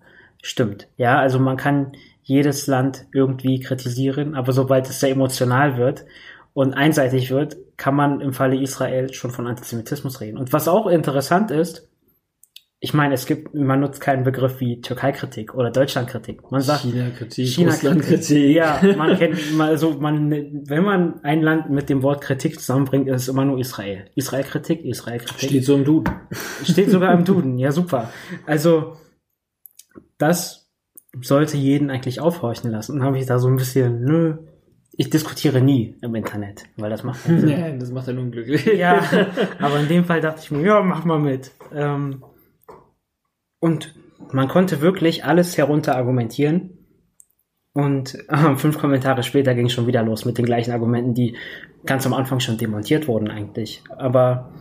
stimmt. 0.44 0.88
Ja, 0.96 1.18
also 1.18 1.38
man 1.38 1.56
kann 1.56 1.92
jedes 2.22 2.66
Land 2.66 3.06
irgendwie 3.12 3.60
kritisieren, 3.60 4.34
aber 4.34 4.52
sobald 4.52 4.88
es 4.88 5.00
sehr 5.00 5.10
emotional 5.10 5.78
wird 5.78 6.04
und 6.52 6.74
einseitig 6.74 7.30
wird, 7.30 7.56
kann 7.76 7.94
man 7.94 8.20
im 8.20 8.32
Falle 8.32 8.60
Israel 8.60 9.12
schon 9.12 9.30
von 9.30 9.46
Antisemitismus 9.46 10.20
reden. 10.20 10.38
Und 10.38 10.52
was 10.52 10.68
auch 10.68 10.86
interessant 10.86 11.50
ist, 11.50 11.88
ich 12.78 12.92
meine, 12.92 13.14
es 13.14 13.24
gibt, 13.24 13.54
man 13.54 13.80
nutzt 13.80 14.02
keinen 14.02 14.24
Begriff 14.24 14.60
wie 14.60 14.82
Türkei-Kritik 14.82 15.54
oder 15.54 15.70
Deutschland-Kritik. 15.70 16.50
Man 16.50 16.60
sagt 16.60 16.82
China-Kritik, 16.82 17.46
China-Kritik. 17.46 18.54
Ja, 18.54 18.78
man 18.98 19.16
kennt, 19.16 19.38
also 19.58 19.92
man, 19.92 20.30
wenn 20.30 20.84
man 20.84 21.24
ein 21.24 21.40
Land 21.40 21.70
mit 21.70 21.88
dem 21.88 22.02
Wort 22.02 22.20
Kritik 22.20 22.60
zusammenbringt, 22.60 23.08
ist 23.08 23.22
es 23.22 23.28
immer 23.28 23.46
nur 23.46 23.58
Israel. 23.58 24.10
Israel-Kritik, 24.14 24.84
Israel-Kritik. 24.84 25.48
Steht 25.48 25.64
so 25.64 25.76
im 25.76 25.84
Duden. 25.84 26.12
Steht 26.64 26.90
sogar 26.90 27.14
im 27.14 27.24
Duden, 27.24 27.58
ja 27.58 27.72
super. 27.72 28.10
Also 28.44 28.96
das 30.24 30.70
sollte 31.20 31.56
jeden 31.56 31.90
eigentlich 31.90 32.20
aufhorchen 32.20 32.70
lassen. 32.70 32.96
Und 32.96 33.04
habe 33.04 33.18
ich 33.18 33.26
da 33.26 33.38
so 33.38 33.48
ein 33.48 33.56
bisschen, 33.56 34.04
nö, 34.04 34.38
ich 34.96 35.10
diskutiere 35.10 35.60
nie 35.60 35.96
im 36.02 36.14
Internet, 36.14 36.64
weil 36.76 36.90
das 36.90 37.04
macht 37.04 37.20
Sinn. 37.24 37.44
Nee, 37.44 37.78
das 37.78 37.90
macht 37.90 38.08
einen 38.08 38.18
unglücklich. 38.18 38.64
Ja, 38.66 39.02
aber 39.60 39.80
in 39.80 39.88
dem 39.88 40.04
Fall 40.04 40.20
dachte 40.20 40.40
ich 40.42 40.50
mir, 40.50 40.62
ja, 40.62 40.82
mach 40.82 41.04
mal 41.04 41.18
mit. 41.18 41.50
Ähm, 41.72 42.24
und 43.60 43.94
man 44.32 44.48
konnte 44.48 44.80
wirklich 44.80 45.24
alles 45.24 45.56
herunter 45.58 45.96
argumentieren. 45.96 46.78
Und 47.72 48.16
äh, 48.28 48.56
fünf 48.56 48.78
Kommentare 48.78 49.22
später 49.24 49.54
ging 49.54 49.66
es 49.66 49.72
schon 49.72 49.86
wieder 49.86 50.02
los 50.02 50.24
mit 50.24 50.38
den 50.38 50.46
gleichen 50.46 50.72
Argumenten, 50.72 51.14
die 51.14 51.36
ganz 51.84 52.06
am 52.06 52.14
Anfang 52.14 52.40
schon 52.40 52.56
demontiert 52.56 53.08
wurden 53.08 53.28
eigentlich. 53.28 53.82
Aber 53.96 54.52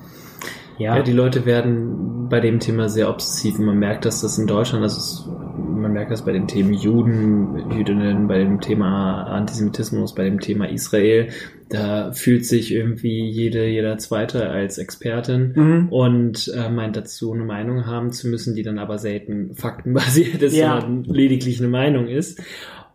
ja. 0.78 0.98
ja, 0.98 1.04
die 1.04 1.14
Leute 1.14 1.46
werden 1.46 2.30
bei 2.30 2.40
dem 2.40 2.60
Thema 2.60 2.90
sehr 2.90 3.10
obsessiv 3.10 3.60
und 3.60 3.66
man 3.66 3.78
merkt, 3.78 4.06
dass 4.06 4.22
das 4.22 4.38
in 4.38 4.48
Deutschland, 4.48 4.84
also 4.84 4.98
es, 4.98 5.30
man 5.58 5.94
merkt 5.94 6.12
das 6.12 6.26
bei 6.26 6.32
den 6.32 6.48
Themen 6.48 6.74
Juden, 6.74 7.72
Jüdinnen, 7.72 8.28
bei 8.28 8.40
dem 8.40 8.62
Thema 8.62 9.24
Antisemitismus, 9.24 10.16
bei 10.16 10.24
dem 10.24 10.40
Thema 10.40 10.70
Israel, 10.70 11.30
da 11.70 12.12
fühlt 12.12 12.46
sich 12.46 12.74
irgendwie 12.74 13.30
jede, 13.30 13.68
jeder 13.68 13.98
Zweite 13.98 14.50
als 14.50 14.78
Expertin 14.78 15.54
mhm. 15.56 15.90
und 15.90 16.52
äh, 16.56 16.70
meint 16.70 16.96
dazu 16.96 17.34
eine 17.34 17.44
Meinung 17.44 17.86
haben 17.86 18.12
zu 18.12 18.28
müssen, 18.28 18.56
die 18.56 18.64
dann 18.64 18.80
aber 18.80 18.98
selten 18.98 19.56
faktenbasiert 19.56 20.42
ist, 20.42 20.56
ja. 20.56 20.82
sondern 20.82 21.04
lediglich 21.14 21.60
eine 21.60 21.70
Meinung 21.70 22.08
ist. 22.08 22.42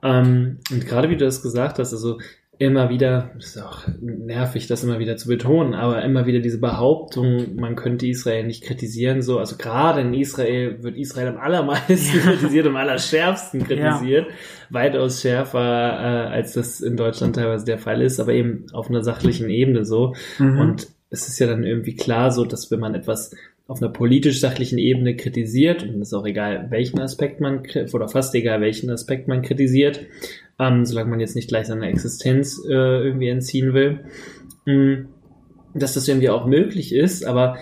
Ähm, 0.02 0.58
und 0.70 0.86
gerade 0.86 1.10
wie 1.10 1.16
du 1.16 1.24
das 1.24 1.42
gesagt 1.42 1.78
hast, 1.78 1.92
also 1.92 2.18
immer 2.58 2.90
wieder, 2.90 3.30
das 3.36 3.56
ist 3.56 3.62
auch 3.62 3.86
nervig, 4.00 4.66
das 4.66 4.82
immer 4.82 4.98
wieder 4.98 5.16
zu 5.16 5.28
betonen, 5.28 5.74
aber 5.74 6.02
immer 6.02 6.26
wieder 6.26 6.40
diese 6.40 6.58
Behauptung, 6.58 7.54
man 7.54 7.76
könnte 7.76 8.06
Israel 8.06 8.44
nicht 8.44 8.64
kritisieren, 8.64 9.22
so, 9.22 9.38
also 9.38 9.56
gerade 9.56 10.00
in 10.00 10.12
Israel 10.12 10.82
wird 10.82 10.96
Israel 10.96 11.28
am 11.28 11.38
allermeisten 11.38 12.18
ja. 12.18 12.24
kritisiert, 12.32 12.66
am 12.66 12.76
allerschärfsten 12.76 13.64
kritisiert, 13.64 14.26
ja. 14.28 14.34
weitaus 14.70 15.22
schärfer, 15.22 15.60
äh, 15.60 16.34
als 16.34 16.54
das 16.54 16.80
in 16.80 16.96
Deutschland 16.96 17.36
teilweise 17.36 17.64
der 17.64 17.78
Fall 17.78 18.02
ist, 18.02 18.18
aber 18.18 18.32
eben 18.32 18.66
auf 18.72 18.90
einer 18.90 19.04
sachlichen 19.04 19.50
Ebene 19.50 19.84
so. 19.84 20.14
Mhm. 20.38 20.58
Und 20.58 20.88
es 21.10 21.28
ist 21.28 21.38
ja 21.38 21.46
dann 21.46 21.62
irgendwie 21.62 21.94
klar 21.94 22.32
so, 22.32 22.44
dass 22.44 22.70
wenn 22.72 22.80
man 22.80 22.94
etwas 22.94 23.34
auf 23.68 23.82
einer 23.82 23.92
politisch-sachlichen 23.92 24.78
Ebene 24.78 25.14
kritisiert, 25.14 25.82
und 25.82 26.00
es 26.00 26.08
ist 26.08 26.14
auch 26.14 26.26
egal, 26.26 26.68
welchen 26.70 27.00
Aspekt 27.00 27.40
man, 27.40 27.62
oder 27.92 28.08
fast 28.08 28.34
egal, 28.34 28.62
welchen 28.62 28.90
Aspekt 28.90 29.28
man 29.28 29.42
kritisiert, 29.42 30.06
ähm, 30.58 30.86
solange 30.86 31.10
man 31.10 31.20
jetzt 31.20 31.36
nicht 31.36 31.48
gleich 31.48 31.66
seine 31.66 31.88
Existenz 31.88 32.58
äh, 32.66 32.72
irgendwie 32.72 33.28
entziehen 33.28 33.74
will, 33.74 34.00
mh, 34.64 34.74
mm, 34.74 35.08
dass 35.74 35.92
das 35.94 36.08
irgendwie 36.08 36.30
auch 36.30 36.46
möglich 36.46 36.94
ist, 36.94 37.26
aber 37.26 37.58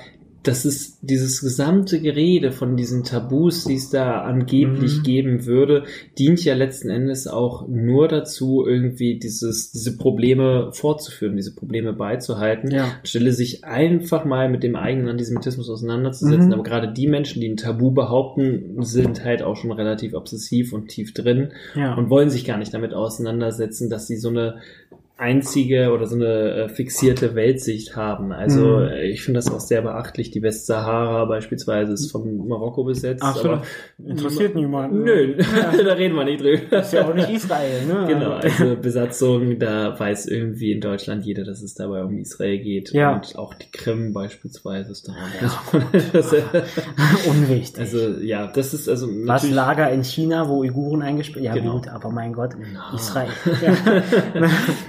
das 0.47 0.65
ist 0.65 0.99
dieses 1.03 1.41
gesamte 1.41 2.01
Gerede 2.01 2.53
von 2.53 2.77
diesen 2.77 3.03
Tabus, 3.03 3.65
die 3.65 3.75
es 3.75 3.91
da 3.91 4.21
angeblich 4.21 4.99
mhm. 4.99 5.03
geben 5.03 5.47
würde, 5.47 5.85
dient 6.19 6.45
ja 6.45 6.55
letzten 6.55 6.89
Endes 6.89 7.27
auch 7.27 7.67
nur 7.67 8.07
dazu, 8.07 8.65
irgendwie 8.65 9.19
dieses, 9.19 9.73
diese 9.73 9.97
Probleme 9.97 10.71
fortzuführen, 10.73 11.37
diese 11.37 11.55
Probleme 11.55 11.93
beizuhalten, 11.93 12.71
ja. 12.71 12.85
anstelle 13.01 13.33
sich 13.33 13.65
einfach 13.65 14.25
mal 14.25 14.49
mit 14.49 14.63
dem 14.63 14.77
eigenen 14.77 15.09
Antisemitismus 15.09 15.69
auseinanderzusetzen. 15.69 16.49
Mhm. 16.49 16.55
Aber 16.55 16.63
gerade 16.63 16.93
die 16.93 17.09
Menschen, 17.09 17.41
die 17.41 17.49
ein 17.49 17.57
Tabu 17.57 17.91
behaupten, 17.91 18.77
sind 18.85 19.25
halt 19.25 19.43
auch 19.43 19.57
schon 19.57 19.73
relativ 19.73 20.15
obsessiv 20.15 20.73
und 20.73 20.89
tief 20.89 21.13
drin 21.13 21.53
ja. 21.75 21.95
und 21.95 22.09
wollen 22.09 22.31
sich 22.31 22.45
gar 22.45 22.59
nicht 22.59 22.73
damit 22.73 22.95
auseinandersetzen, 22.95 23.91
dass 23.91 24.07
sie 24.07 24.17
so 24.17 24.29
eine 24.29 24.57
einzige 25.18 25.92
oder 25.92 26.07
so 26.07 26.14
eine 26.14 26.50
äh, 26.50 26.68
fixierte 26.68 27.35
Weltsicht 27.35 27.96
haben. 27.96 28.33
Also 28.33 28.66
mhm. 28.66 28.88
Äh, 28.88 29.07
ich 29.07 29.22
finde 29.22 29.38
das 29.38 29.50
auch 29.50 29.61
sehr 29.61 29.81
beachtlich. 29.81 30.31
Die 30.31 30.42
Westsahara 30.42 31.24
beispielsweise 31.24 31.92
ist 31.92 32.12
von 32.12 32.46
Marokko 32.46 32.85
besetzt. 32.85 33.22
Ach 33.24 33.35
so, 33.35 33.59
interessiert 34.05 34.55
niemanden. 34.55 35.05
Nö, 35.05 35.37
ja. 35.38 35.72
da 35.85 35.94
reden 35.94 36.16
wir 36.16 36.24
nicht 36.24 36.42
drüber. 36.42 36.81
Ist 36.81 36.92
ja 36.92 37.09
auch 37.09 37.14
nicht 37.14 37.31
Israel, 37.31 37.87
ne? 37.87 38.05
Genau, 38.07 38.33
also 38.33 38.76
Besatzung, 38.76 39.59
da 39.59 39.98
weiß 39.98 40.26
irgendwie 40.26 40.72
in 40.72 40.83
Deutschland 40.83 41.24
jeder, 41.24 41.44
dass 41.44 41.62
es 41.62 41.74
dabei 41.74 42.05
um 42.05 42.18
Israel 42.18 42.59
geht. 42.59 42.92
Ja. 42.92 43.14
Und 43.14 43.37
auch 43.37 43.55
die 43.55 43.70
Krim 43.70 44.12
beispielsweise 44.12 44.92
ist 44.92 45.09
da. 45.09 45.14
Ja. 45.40 45.90
das, 46.12 46.35
Unwichtig. 47.26 47.81
Also 47.81 48.18
ja, 48.20 48.48
das 48.48 48.74
ist 48.74 48.87
also 48.87 49.09
Was 49.24 49.48
Lager 49.48 49.90
in 49.90 50.05
China, 50.05 50.46
wo 50.48 50.59
Uiguren 50.61 51.00
eingesperrt 51.00 51.42
Ja 51.42 51.55
genau. 51.55 51.76
gut, 51.76 51.88
aber 51.88 52.11
mein 52.11 52.35
Gott, 52.35 52.50
no. 52.59 52.94
Israel. 52.94 53.31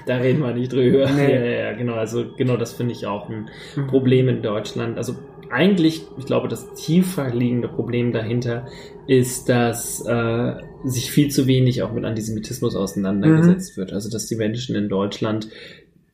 Ja 0.05 0.16
reden 0.17 0.41
wir 0.41 0.53
nicht 0.53 0.71
drüber. 0.71 1.09
Nee. 1.09 1.33
Ja, 1.33 1.69
ja, 1.69 1.73
genau. 1.73 1.93
Also 1.93 2.25
genau 2.37 2.57
das 2.57 2.73
finde 2.73 2.93
ich 2.93 3.05
auch 3.05 3.29
ein 3.29 3.49
mhm. 3.75 3.87
Problem 3.87 4.29
in 4.29 4.41
Deutschland. 4.41 4.97
Also 4.97 5.15
eigentlich, 5.49 6.03
ich 6.17 6.25
glaube, 6.25 6.47
das 6.47 6.73
tiefer 6.73 7.33
liegende 7.33 7.67
Problem 7.67 8.11
dahinter 8.11 8.67
ist, 9.07 9.49
dass 9.49 10.05
äh, 10.05 10.53
sich 10.83 11.11
viel 11.11 11.29
zu 11.29 11.47
wenig 11.47 11.83
auch 11.83 11.93
mit 11.93 12.05
Antisemitismus 12.05 12.75
auseinandergesetzt 12.75 13.77
mhm. 13.77 13.81
wird. 13.81 13.93
Also 13.93 14.09
dass 14.09 14.27
die 14.27 14.35
Menschen 14.35 14.75
in 14.75 14.89
Deutschland 14.89 15.49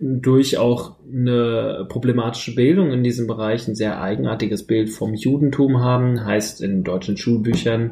durch 0.04 0.58
auch 0.58 0.96
eine 1.10 1.86
problematische 1.88 2.56
Bildung 2.56 2.92
in 2.92 3.04
diesem 3.04 3.26
Bereich 3.26 3.68
ein 3.68 3.76
sehr 3.76 4.02
eigenartiges 4.02 4.68
Bild 4.68 4.90
vom 4.90 5.14
Judentum 5.14 5.80
haben, 5.80 6.26
heißt 6.26 6.62
in 6.62 6.84
deutschen 6.84 7.16
Schulbüchern 7.16 7.92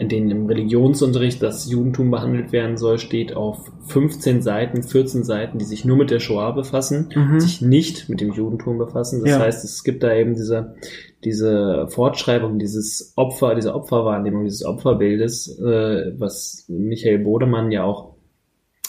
in 0.00 0.08
denen 0.08 0.30
im 0.30 0.46
Religionsunterricht 0.46 1.42
das 1.42 1.70
Judentum 1.70 2.10
behandelt 2.10 2.52
werden 2.52 2.78
soll, 2.78 2.98
steht 2.98 3.36
auf 3.36 3.70
15 3.88 4.40
Seiten, 4.40 4.82
14 4.82 5.24
Seiten, 5.24 5.58
die 5.58 5.66
sich 5.66 5.84
nur 5.84 5.98
mit 5.98 6.10
der 6.10 6.20
Shoah 6.20 6.54
befassen, 6.54 7.10
mhm. 7.14 7.38
sich 7.38 7.60
nicht 7.60 8.08
mit 8.08 8.22
dem 8.22 8.32
Judentum 8.32 8.78
befassen. 8.78 9.20
Das 9.20 9.28
ja. 9.28 9.38
heißt, 9.40 9.62
es 9.62 9.84
gibt 9.84 10.02
da 10.02 10.14
eben 10.14 10.34
diese, 10.34 10.74
diese 11.22 11.86
Fortschreibung, 11.90 12.58
dieses 12.58 13.12
Opfer, 13.16 13.54
diese 13.54 13.74
Opferwahrnehmung, 13.74 14.44
dieses 14.44 14.64
Opferbildes, 14.64 15.58
äh, 15.58 16.12
was 16.16 16.64
Michael 16.68 17.18
Bodemann 17.18 17.70
ja 17.70 17.84
auch 17.84 18.09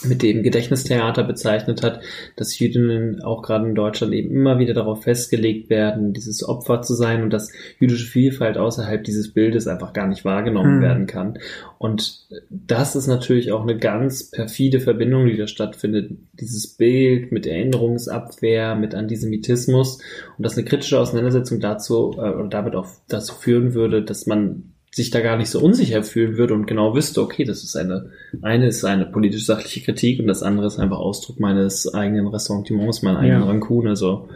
mit 0.03 0.21
dem 0.23 0.43
Gedächtnistheater 0.43 1.23
bezeichnet 1.23 1.83
hat, 1.83 2.01
dass 2.35 2.57
Jüdinnen 2.57 3.21
auch 3.21 3.41
gerade 3.41 3.67
in 3.67 3.75
Deutschland 3.75 4.13
eben 4.13 4.31
immer 4.31 4.59
wieder 4.59 4.73
darauf 4.73 5.03
festgelegt 5.03 5.69
werden, 5.69 6.13
dieses 6.13 6.47
Opfer 6.47 6.81
zu 6.81 6.93
sein 6.93 7.23
und 7.23 7.31
dass 7.31 7.51
jüdische 7.79 8.07
Vielfalt 8.07 8.57
außerhalb 8.57 9.03
dieses 9.03 9.33
Bildes 9.33 9.67
einfach 9.67 9.93
gar 9.93 10.07
nicht 10.07 10.25
wahrgenommen 10.25 10.75
hm. 10.75 10.81
werden 10.81 11.05
kann. 11.07 11.39
Und 11.77 12.27
das 12.49 12.95
ist 12.95 13.07
natürlich 13.07 13.51
auch 13.51 13.63
eine 13.63 13.77
ganz 13.77 14.29
perfide 14.31 14.79
Verbindung, 14.79 15.25
die 15.25 15.37
da 15.37 15.47
stattfindet. 15.47 16.11
Dieses 16.33 16.67
Bild 16.67 17.31
mit 17.31 17.45
Erinnerungsabwehr, 17.45 18.75
mit 18.75 18.95
Antisemitismus 18.95 19.99
und 20.37 20.45
dass 20.45 20.57
eine 20.57 20.65
kritische 20.65 20.99
Auseinandersetzung 20.99 21.59
dazu 21.59 22.13
äh, 22.17 22.29
oder 22.29 22.47
damit 22.47 22.75
auch 22.75 22.87
dazu 23.07 23.35
führen 23.35 23.73
würde, 23.73 24.03
dass 24.03 24.25
man 24.25 24.73
sich 24.93 25.09
da 25.09 25.21
gar 25.21 25.37
nicht 25.37 25.49
so 25.49 25.61
unsicher 25.61 26.03
fühlen 26.03 26.37
würde 26.37 26.53
und 26.53 26.67
genau 26.67 26.93
wüsste, 26.93 27.21
okay, 27.21 27.45
das 27.45 27.63
ist 27.63 27.77
eine, 27.77 28.11
eine 28.41 28.67
ist 28.67 28.83
eine 28.83 29.05
politisch-sachliche 29.05 29.81
Kritik 29.81 30.19
und 30.19 30.27
das 30.27 30.43
andere 30.43 30.67
ist 30.67 30.79
einfach 30.79 30.99
Ausdruck 30.99 31.39
meines 31.39 31.93
eigenen 31.93 32.27
Ressentiments, 32.27 33.01
meiner 33.01 33.19
eigenen 33.19 33.43
ja. 33.43 33.47
Rancune, 33.47 33.89
also. 33.89 34.27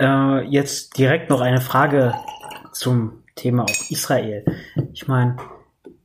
Äh, 0.00 0.46
jetzt 0.48 0.96
direkt 0.96 1.28
noch 1.28 1.42
eine 1.42 1.60
Frage 1.60 2.14
zum 2.72 3.22
Thema 3.34 3.64
auch 3.64 3.90
Israel. 3.90 4.44
Ich 4.94 5.08
meine, 5.08 5.36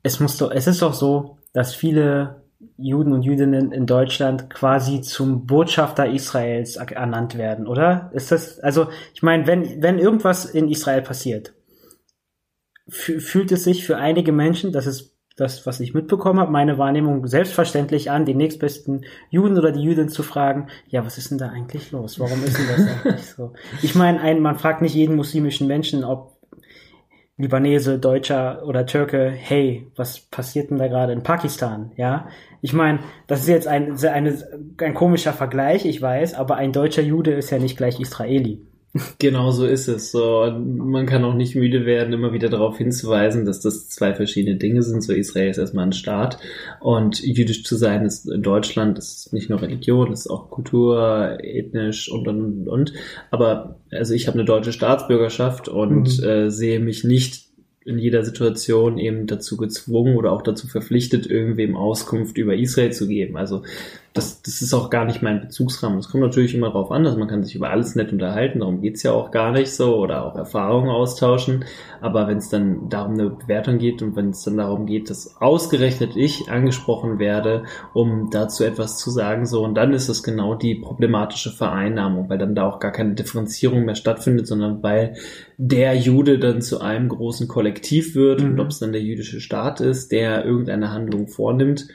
es 0.03 0.19
muss 0.19 0.37
doch, 0.37 0.51
es 0.51 0.67
ist 0.67 0.81
doch 0.81 0.93
so, 0.93 1.37
dass 1.53 1.73
viele 1.73 2.43
Juden 2.77 3.13
und 3.13 3.23
Jüdinnen 3.23 3.71
in 3.71 3.85
Deutschland 3.85 4.49
quasi 4.49 5.01
zum 5.01 5.45
Botschafter 5.45 6.07
Israels 6.07 6.75
ernannt 6.75 7.37
werden, 7.37 7.67
oder? 7.67 8.09
Ist 8.13 8.31
das, 8.31 8.59
also, 8.59 8.87
ich 9.13 9.23
meine, 9.23 9.47
wenn, 9.47 9.81
wenn 9.81 9.99
irgendwas 9.99 10.45
in 10.45 10.69
Israel 10.69 11.01
passiert, 11.01 11.53
fühlt 12.87 13.51
es 13.51 13.63
sich 13.63 13.85
für 13.85 13.97
einige 13.97 14.31
Menschen, 14.31 14.71
das 14.71 14.87
ist 14.87 15.13
das, 15.35 15.65
was 15.65 15.79
ich 15.79 15.93
mitbekommen 15.93 16.39
habe, 16.39 16.51
meine 16.51 16.77
Wahrnehmung 16.77 17.25
selbstverständlich 17.25 18.11
an, 18.11 18.25
den 18.25 18.37
nächstbesten 18.37 19.05
Juden 19.29 19.57
oder 19.57 19.71
die 19.71 19.81
Jüdin 19.81 20.09
zu 20.09 20.21
fragen, 20.21 20.67
ja, 20.87 21.05
was 21.05 21.17
ist 21.17 21.31
denn 21.31 21.39
da 21.39 21.49
eigentlich 21.49 21.91
los? 21.91 22.19
Warum 22.19 22.43
ist 22.43 22.57
denn 22.57 22.67
das 22.67 22.87
eigentlich 23.05 23.25
so? 23.25 23.53
Ich 23.81 23.95
meine, 23.95 24.21
ein, 24.21 24.41
man 24.41 24.59
fragt 24.59 24.81
nicht 24.81 24.93
jeden 24.93 25.15
muslimischen 25.15 25.67
Menschen, 25.67 26.03
ob 26.03 26.33
Libanese, 27.35 27.97
Deutscher 27.97 28.63
oder 28.63 28.85
Türke, 28.85 29.31
hey, 29.31 29.91
was 29.95 30.19
passiert 30.19 30.69
denn 30.69 30.77
da 30.77 30.87
gerade 30.87 31.13
in 31.13 31.23
Pakistan? 31.23 31.91
Ja, 31.95 32.27
ich 32.61 32.73
meine, 32.73 32.99
das 33.25 33.41
ist 33.41 33.47
jetzt 33.47 33.67
ein, 33.67 33.97
eine, 34.05 34.37
ein 34.77 34.93
komischer 34.93 35.33
Vergleich, 35.33 35.85
ich 35.85 35.99
weiß, 35.99 36.35
aber 36.35 36.57
ein 36.57 36.71
deutscher 36.71 37.01
Jude 37.01 37.33
ist 37.33 37.49
ja 37.49 37.57
nicht 37.57 37.75
gleich 37.75 37.99
Israeli. 37.99 38.61
Genau 39.19 39.51
so 39.51 39.65
ist 39.65 39.87
es. 39.87 40.11
So, 40.11 40.51
man 40.51 41.05
kann 41.05 41.23
auch 41.23 41.33
nicht 41.33 41.55
müde 41.55 41.85
werden, 41.85 42.13
immer 42.13 42.33
wieder 42.33 42.49
darauf 42.49 42.77
hinzuweisen, 42.77 43.45
dass 43.45 43.59
das 43.59 43.89
zwei 43.89 44.13
verschiedene 44.13 44.57
Dinge 44.57 44.83
sind. 44.83 45.01
So, 45.01 45.13
Israel 45.13 45.49
ist 45.49 45.57
erstmal 45.57 45.85
ein 45.85 45.93
Staat 45.93 46.37
und 46.79 47.19
jüdisch 47.23 47.63
zu 47.63 47.75
sein 47.75 48.05
ist 48.05 48.29
in 48.29 48.43
Deutschland 48.43 48.99
ist 48.99 49.33
nicht 49.33 49.49
nur 49.49 49.61
Religion, 49.61 50.13
ist 50.13 50.29
auch 50.29 50.49
Kultur, 50.51 51.37
ethnisch 51.41 52.11
und 52.11 52.27
und 52.27 52.41
und. 52.41 52.67
und. 52.67 52.93
Aber 53.31 53.79
also 53.91 54.13
ich 54.13 54.27
habe 54.27 54.37
eine 54.37 54.45
deutsche 54.45 54.73
Staatsbürgerschaft 54.73 55.67
und 55.67 56.19
mhm. 56.19 56.23
äh, 56.23 56.51
sehe 56.51 56.79
mich 56.79 57.03
nicht 57.03 57.47
in 57.85 57.99
jeder 57.99 58.23
Situation 58.23 58.97
eben 58.97 59.27
dazu 59.27 59.57
gezwungen 59.57 60.15
oder 60.15 60.31
auch 60.31 60.41
dazu 60.41 60.67
verpflichtet, 60.67 61.25
irgendwem 61.27 61.75
Auskunft 61.75 62.37
über 62.37 62.55
Israel 62.55 62.93
zu 62.93 63.07
geben. 63.07 63.35
Also 63.35 63.63
das, 64.13 64.43
das 64.43 64.61
ist 64.61 64.75
auch 64.75 64.91
gar 64.91 65.05
nicht 65.05 65.23
mein 65.23 65.41
Bezugsrahmen. 65.41 65.97
Es 65.97 66.09
kommt 66.09 66.23
natürlich 66.23 66.53
immer 66.53 66.67
darauf 66.67 66.91
an, 66.91 67.03
dass 67.03 67.17
man 67.17 67.27
kann 67.27 67.43
sich 67.43 67.55
über 67.55 67.71
alles 67.71 67.95
nett 67.95 68.11
unterhalten, 68.11 68.59
darum 68.59 68.79
geht's 68.79 69.01
ja 69.01 69.11
auch 69.11 69.31
gar 69.31 69.51
nicht 69.51 69.73
so, 69.73 69.95
oder 69.97 70.25
auch 70.25 70.35
Erfahrungen 70.35 70.91
austauschen. 70.91 71.65
Aber 71.99 72.27
wenn 72.27 72.37
es 72.37 72.49
dann 72.49 72.89
darum 72.89 73.13
eine 73.13 73.31
Bewertung 73.31 73.79
geht 73.79 74.03
und 74.03 74.15
wenn 74.15 74.29
es 74.29 74.43
dann 74.43 74.57
darum 74.57 74.85
geht, 74.85 75.09
dass 75.09 75.41
ausgerechnet 75.41 76.15
ich 76.15 76.51
angesprochen 76.51 77.17
werde, 77.17 77.63
um 77.93 78.29
dazu 78.29 78.63
etwas 78.63 78.99
zu 78.99 79.09
sagen, 79.09 79.47
so, 79.47 79.63
und 79.63 79.73
dann 79.73 79.93
ist 79.93 80.09
es 80.09 80.21
genau 80.21 80.53
die 80.53 80.75
problematische 80.75 81.49
Vereinnahmung, 81.51 82.29
weil 82.29 82.37
dann 82.37 82.53
da 82.53 82.69
auch 82.69 82.79
gar 82.79 82.91
keine 82.91 83.15
Differenzierung 83.15 83.83
mehr 83.83 83.95
stattfindet, 83.95 84.45
sondern 84.45 84.83
weil 84.83 85.15
der 85.57 85.95
Jude 85.95 86.37
dann 86.37 86.61
zu 86.61 86.81
einem 86.81 87.09
großen 87.09 87.47
Kollektiv 87.47 88.13
wird 88.13 88.41
mhm. 88.41 88.51
und 88.51 88.59
ob 88.59 88.67
es 88.67 88.79
dann 88.79 88.91
der 88.91 89.01
jüdische 89.01 89.41
Staat 89.41 89.81
ist, 89.81 90.11
der 90.11 90.45
irgendeine 90.45 90.91
Handlung 90.91 91.27
vornimmt. 91.27 91.87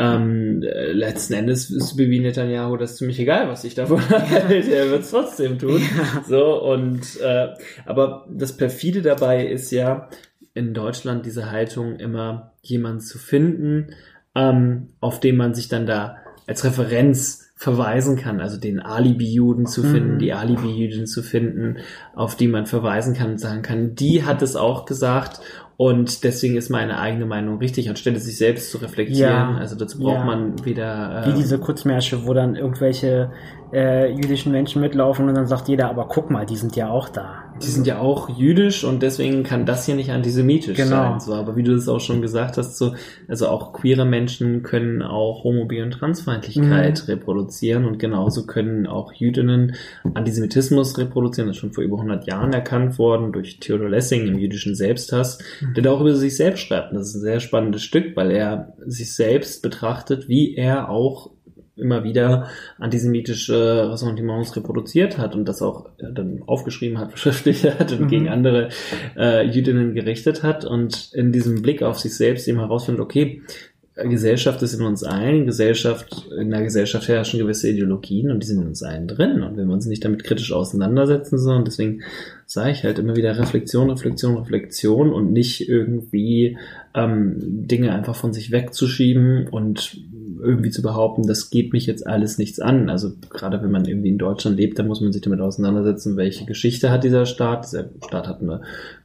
Ähm, 0.00 0.62
äh, 0.62 0.92
letzten 0.92 1.34
Endes 1.34 1.70
ist 1.70 1.96
Bibi 1.96 2.20
Netanyahu 2.20 2.76
das 2.76 2.96
ziemlich 2.96 3.18
egal, 3.18 3.48
was 3.48 3.64
ich 3.64 3.74
davon 3.74 4.00
halte. 4.08 4.72
er 4.72 4.90
wird 4.90 5.02
es 5.02 5.10
trotzdem 5.10 5.58
tun. 5.58 5.80
Ja. 5.80 6.22
So, 6.28 6.62
und 6.62 7.20
äh, 7.20 7.48
aber 7.84 8.26
das 8.30 8.56
perfide 8.56 9.02
dabei 9.02 9.44
ist 9.46 9.72
ja 9.72 10.08
in 10.54 10.72
Deutschland 10.72 11.26
diese 11.26 11.50
Haltung 11.50 11.96
immer 11.96 12.52
jemanden 12.62 13.00
zu 13.00 13.18
finden, 13.18 13.94
ähm, 14.34 14.90
auf 15.00 15.18
den 15.18 15.36
man 15.36 15.54
sich 15.54 15.68
dann 15.68 15.86
da 15.86 16.18
als 16.46 16.64
Referenz 16.64 17.48
verweisen 17.56 18.16
kann, 18.16 18.40
also 18.40 18.56
den 18.56 18.78
Alibi-Juden 18.78 19.66
zu 19.66 19.82
finden, 19.82 20.14
mhm. 20.14 20.18
die 20.20 20.32
Alibi-Jüdin 20.32 21.06
zu 21.06 21.22
finden, 21.24 21.78
auf 22.14 22.36
die 22.36 22.46
man 22.46 22.66
verweisen 22.66 23.14
kann 23.14 23.32
und 23.32 23.40
sagen 23.40 23.62
kann, 23.62 23.96
die 23.96 24.24
hat 24.24 24.42
es 24.42 24.54
auch 24.54 24.86
gesagt 24.86 25.40
und 25.80 26.24
deswegen 26.24 26.56
ist 26.56 26.70
meine 26.70 26.98
eigene 26.98 27.24
Meinung 27.24 27.58
richtig, 27.58 27.88
anstelle 27.88 28.18
sich 28.18 28.36
selbst 28.36 28.72
zu 28.72 28.78
reflektieren. 28.78 29.30
Ja, 29.30 29.56
also 29.58 29.76
dazu 29.76 30.00
braucht 30.00 30.18
ja. 30.18 30.24
man 30.24 30.64
wieder. 30.64 31.22
Äh, 31.22 31.28
Wie 31.28 31.34
diese 31.34 31.60
Kurzmärsche, 31.60 32.26
wo 32.26 32.34
dann 32.34 32.56
irgendwelche 32.56 33.30
äh, 33.72 34.10
jüdischen 34.10 34.50
Menschen 34.50 34.82
mitlaufen 34.82 35.28
und 35.28 35.36
dann 35.36 35.46
sagt 35.46 35.68
jeder, 35.68 35.88
aber 35.88 36.08
guck 36.08 36.32
mal, 36.32 36.44
die 36.46 36.56
sind 36.56 36.74
ja 36.74 36.88
auch 36.90 37.08
da. 37.08 37.44
Die 37.62 37.66
sind 37.66 37.86
ja 37.86 37.98
auch 37.98 38.28
jüdisch 38.38 38.84
und 38.84 39.02
deswegen 39.02 39.42
kann 39.42 39.66
das 39.66 39.86
hier 39.86 39.94
nicht 39.94 40.10
antisemitisch 40.10 40.76
Genau. 40.76 40.90
sein. 40.90 41.20
So, 41.20 41.34
aber 41.34 41.56
wie 41.56 41.62
du 41.62 41.74
das 41.74 41.88
auch 41.88 42.00
schon 42.00 42.22
gesagt 42.22 42.56
hast, 42.56 42.76
so, 42.78 42.94
also 43.28 43.48
auch 43.48 43.72
queere 43.72 44.04
Menschen 44.04 44.62
können 44.62 45.02
auch 45.02 45.44
Homo-, 45.44 45.66
Bi- 45.66 45.82
und 45.82 45.92
Transfeindlichkeit 45.92 47.02
Mhm. 47.06 47.12
reproduzieren 47.12 47.84
und 47.84 47.98
genauso 47.98 48.46
können 48.46 48.86
auch 48.86 49.12
Jüdinnen 49.12 49.74
Antisemitismus 50.14 50.98
reproduzieren. 50.98 51.48
Das 51.48 51.56
ist 51.56 51.60
schon 51.60 51.72
vor 51.72 51.84
über 51.84 51.96
100 51.98 52.26
Jahren 52.26 52.52
erkannt 52.52 52.98
worden 52.98 53.32
durch 53.32 53.60
Theodor 53.60 53.88
Lessing 53.88 54.26
im 54.26 54.38
jüdischen 54.38 54.74
Selbsthass, 54.74 55.38
der 55.76 55.82
da 55.82 55.90
auch 55.92 56.00
über 56.00 56.14
sich 56.14 56.36
selbst 56.36 56.60
schreibt. 56.62 56.92
Und 56.92 56.98
das 56.98 57.08
ist 57.08 57.16
ein 57.16 57.20
sehr 57.22 57.40
spannendes 57.40 57.82
Stück, 57.82 58.16
weil 58.16 58.30
er 58.30 58.72
sich 58.86 59.14
selbst 59.14 59.62
betrachtet, 59.62 60.28
wie 60.28 60.54
er 60.54 60.88
auch 60.90 61.30
immer 61.78 62.04
wieder 62.04 62.48
antisemitische 62.78 63.90
Ressentiments 63.90 64.56
reproduziert 64.56 65.18
hat 65.18 65.34
und 65.34 65.48
das 65.48 65.62
auch 65.62 65.86
äh, 65.98 66.12
dann 66.12 66.42
aufgeschrieben 66.46 66.98
hat, 66.98 67.10
verschriftlicht 67.18 67.64
hat 67.64 67.92
und 67.92 68.02
Mhm. 68.02 68.08
gegen 68.08 68.28
andere 68.28 68.68
äh, 69.16 69.46
Jüdinnen 69.46 69.94
gerichtet 69.94 70.42
hat 70.42 70.64
und 70.64 71.10
in 71.14 71.32
diesem 71.32 71.62
Blick 71.62 71.82
auf 71.82 71.98
sich 71.98 72.14
selbst 72.16 72.48
eben 72.48 72.58
herausfindet, 72.58 73.02
okay, 73.02 73.42
Gesellschaft 74.04 74.62
ist 74.62 74.74
in 74.74 74.84
uns 74.84 75.02
allen, 75.02 75.46
Gesellschaft, 75.46 76.28
in 76.38 76.50
der 76.50 76.62
Gesellschaft 76.62 77.08
herrschen 77.08 77.40
gewisse 77.40 77.68
Ideologien 77.68 78.30
und 78.30 78.42
die 78.42 78.46
sind 78.46 78.60
in 78.62 78.68
uns 78.68 78.82
allen 78.82 79.08
drin. 79.08 79.42
Und 79.42 79.56
wenn 79.56 79.66
wir 79.66 79.74
uns 79.74 79.86
nicht 79.86 80.04
damit 80.04 80.22
kritisch 80.22 80.52
auseinandersetzen, 80.52 81.38
sondern 81.38 81.64
deswegen 81.64 82.02
sage 82.50 82.70
ich 82.70 82.82
halt 82.82 82.98
immer 82.98 83.14
wieder 83.14 83.38
Reflexion, 83.38 83.90
Reflexion, 83.90 84.38
Reflexion 84.38 85.12
und 85.12 85.32
nicht 85.32 85.68
irgendwie 85.68 86.56
ähm, 86.94 87.36
Dinge 87.38 87.92
einfach 87.92 88.16
von 88.16 88.32
sich 88.32 88.50
wegzuschieben 88.50 89.48
und 89.48 90.00
irgendwie 90.40 90.70
zu 90.70 90.80
behaupten, 90.80 91.26
das 91.26 91.50
geht 91.50 91.74
mich 91.74 91.84
jetzt 91.84 92.06
alles 92.06 92.38
nichts 92.38 92.58
an. 92.58 92.88
Also 92.88 93.12
gerade 93.28 93.62
wenn 93.62 93.70
man 93.70 93.84
irgendwie 93.84 94.08
in 94.08 94.16
Deutschland 94.16 94.56
lebt, 94.56 94.78
dann 94.78 94.86
muss 94.86 95.02
man 95.02 95.12
sich 95.12 95.20
damit 95.20 95.42
auseinandersetzen, 95.42 96.16
welche 96.16 96.46
Geschichte 96.46 96.90
hat 96.90 97.04
dieser 97.04 97.26
Staat. 97.26 97.66
Dieser 97.66 97.90
Staat 98.06 98.28
hat 98.28 98.40
eine 98.40 98.62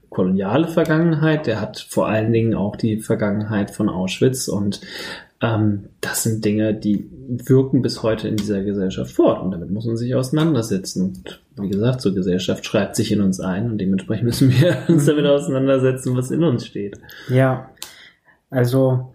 koloniale 0.09 0.69
Vergangenheit, 0.69 1.45
der 1.45 1.59
hat 1.59 1.79
vor 1.79 2.07
allen 2.07 2.31
Dingen 2.31 2.53
auch 2.53 2.77
die 2.77 2.97
Vergangenheit 2.97 3.71
von 3.71 3.89
Auschwitz 3.89 4.47
und 4.47 4.79
ähm, 5.43 5.89
das 5.99 6.23
sind 6.23 6.45
Dinge, 6.45 6.73
die 6.73 7.05
wirken 7.27 7.81
bis 7.81 8.01
heute 8.01 8.29
in 8.29 8.37
dieser 8.37 8.63
Gesellschaft 8.63 9.11
fort 9.11 9.43
und 9.43 9.51
damit 9.51 9.69
muss 9.69 9.85
man 9.85 9.97
sich 9.97 10.15
auseinandersetzen. 10.15 11.03
Und 11.03 11.41
wie 11.57 11.69
gesagt, 11.69 11.99
so 11.99 12.13
Gesellschaft 12.13 12.65
schreibt 12.65 12.95
sich 12.95 13.11
in 13.11 13.19
uns 13.19 13.41
ein 13.41 13.69
und 13.69 13.77
dementsprechend 13.77 14.23
müssen 14.27 14.51
wir 14.51 14.77
uns 14.87 15.05
damit 15.05 15.25
auseinandersetzen, 15.25 16.15
was 16.15 16.31
in 16.31 16.43
uns 16.45 16.65
steht. 16.65 16.97
Ja, 17.27 17.69
also 18.49 19.13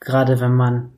gerade 0.00 0.38
wenn 0.38 0.54
man 0.54 0.90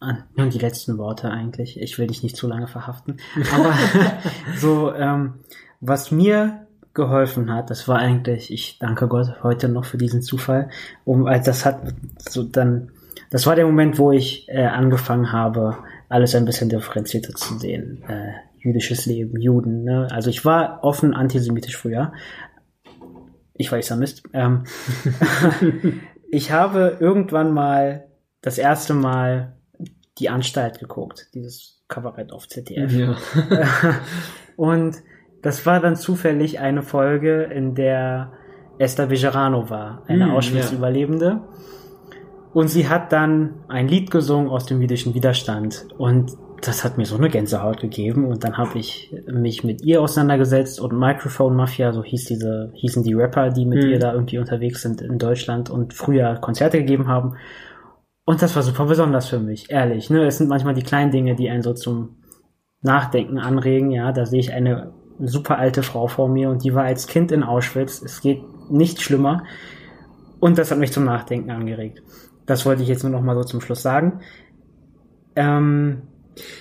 ah, 0.00 0.18
nun 0.34 0.50
die 0.50 0.58
letzten 0.58 0.98
Worte 0.98 1.30
eigentlich. 1.30 1.80
Ich 1.80 1.96
will 1.96 2.08
dich 2.08 2.24
nicht 2.24 2.36
zu 2.36 2.48
lange 2.48 2.66
verhaften. 2.66 3.18
Aber 3.54 3.72
so, 4.56 4.92
ähm, 4.92 5.34
was 5.80 6.10
mir 6.10 6.66
geholfen 6.94 7.52
hat, 7.52 7.70
das 7.70 7.86
war 7.86 7.98
eigentlich, 7.98 8.52
ich 8.52 8.78
danke 8.80 9.06
Gott 9.06 9.42
heute 9.42 9.68
noch 9.68 9.84
für 9.84 9.98
diesen 9.98 10.22
Zufall, 10.22 10.70
um, 11.04 11.26
also 11.26 11.46
das 11.46 11.64
hat 11.64 11.80
so 12.18 12.44
dann, 12.44 12.92
das 13.30 13.46
war 13.46 13.56
der 13.56 13.66
Moment, 13.66 13.98
wo 13.98 14.12
ich 14.12 14.48
äh, 14.48 14.64
angefangen 14.64 15.32
habe, 15.32 15.78
alles 16.08 16.34
ein 16.34 16.44
bisschen 16.44 16.68
differenzierter 16.68 17.34
zu 17.34 17.58
sehen. 17.58 18.02
Äh, 18.08 18.32
jüdisches 18.58 19.06
Leben, 19.06 19.40
Juden, 19.40 19.84
ne? 19.84 20.08
Also 20.10 20.30
ich 20.30 20.44
war 20.44 20.82
offen 20.82 21.14
antisemitisch 21.14 21.76
früher. 21.76 22.12
Ich 23.54 23.70
war 23.70 23.78
Islamist. 23.78 24.22
Ähm, 24.32 24.64
ich 26.30 26.50
habe 26.50 26.96
irgendwann 26.98 27.52
mal 27.52 28.06
das 28.40 28.58
erste 28.58 28.94
Mal 28.94 29.56
die 30.18 30.28
Anstalt 30.28 30.78
geguckt, 30.78 31.28
dieses 31.34 31.82
Kabarett 31.88 32.32
auf 32.32 32.48
ZDF. 32.48 32.92
Ja. 32.92 33.16
Und 34.56 34.96
das 35.42 35.66
war 35.66 35.80
dann 35.80 35.96
zufällig 35.96 36.60
eine 36.60 36.82
Folge, 36.82 37.42
in 37.42 37.74
der 37.74 38.32
Esther 38.78 39.06
Bejarano 39.06 39.68
war, 39.70 40.02
eine 40.06 40.26
Mm, 40.26 40.30
Auschwitz-Überlebende. 40.30 41.42
Und 42.54 42.68
sie 42.68 42.88
hat 42.88 43.12
dann 43.12 43.54
ein 43.68 43.88
Lied 43.88 44.12
gesungen 44.12 44.48
aus 44.48 44.64
dem 44.64 44.80
jüdischen 44.80 45.12
Widerstand. 45.12 45.86
Und 45.98 46.36
das 46.62 46.84
hat 46.84 46.96
mir 46.96 47.04
so 47.04 47.16
eine 47.16 47.28
Gänsehaut 47.28 47.80
gegeben. 47.80 48.26
Und 48.26 48.44
dann 48.44 48.56
habe 48.56 48.78
ich 48.78 49.12
mich 49.26 49.64
mit 49.64 49.82
ihr 49.82 50.00
auseinandergesetzt 50.00 50.80
und 50.80 50.98
Microphone 50.98 51.56
Mafia, 51.56 51.92
so 51.92 52.04
hieß 52.04 52.26
diese, 52.26 52.70
hießen 52.74 53.02
die 53.02 53.12
Rapper, 53.12 53.50
die 53.50 53.66
mit 53.66 53.84
Mm. 53.84 53.88
ihr 53.88 53.98
da 53.98 54.14
irgendwie 54.14 54.38
unterwegs 54.38 54.82
sind 54.82 55.02
in 55.02 55.18
Deutschland 55.18 55.68
und 55.68 55.92
früher 55.94 56.36
Konzerte 56.36 56.78
gegeben 56.78 57.08
haben. 57.08 57.34
Und 58.24 58.40
das 58.40 58.54
war 58.54 58.62
super 58.62 58.86
besonders 58.86 59.28
für 59.28 59.40
mich, 59.40 59.70
ehrlich. 59.70 60.08
Ne? 60.08 60.24
Es 60.24 60.38
sind 60.38 60.48
manchmal 60.48 60.74
die 60.74 60.82
kleinen 60.82 61.10
Dinge, 61.10 61.34
die 61.34 61.50
einen 61.50 61.62
so 61.62 61.74
zum 61.74 62.16
Nachdenken 62.80 63.38
anregen. 63.38 63.90
Ja, 63.90 64.12
da 64.12 64.26
sehe 64.26 64.40
ich 64.40 64.52
eine 64.52 64.92
super 65.18 65.58
alte 65.58 65.82
Frau 65.82 66.06
vor 66.06 66.28
mir 66.28 66.50
und 66.50 66.62
die 66.62 66.74
war 66.74 66.84
als 66.84 67.08
Kind 67.08 67.32
in 67.32 67.42
Auschwitz. 67.42 68.00
Es 68.00 68.20
geht 68.20 68.42
nicht 68.70 69.02
schlimmer. 69.02 69.42
Und 70.38 70.56
das 70.56 70.70
hat 70.70 70.78
mich 70.78 70.92
zum 70.92 71.04
Nachdenken 71.04 71.50
angeregt. 71.50 72.02
Das 72.46 72.66
wollte 72.66 72.82
ich 72.82 72.88
jetzt 72.88 73.02
nur 73.02 73.12
noch 73.12 73.22
mal 73.22 73.34
so 73.34 73.44
zum 73.44 73.60
Schluss 73.60 73.82
sagen. 73.82 74.20
Ähm, 75.36 76.02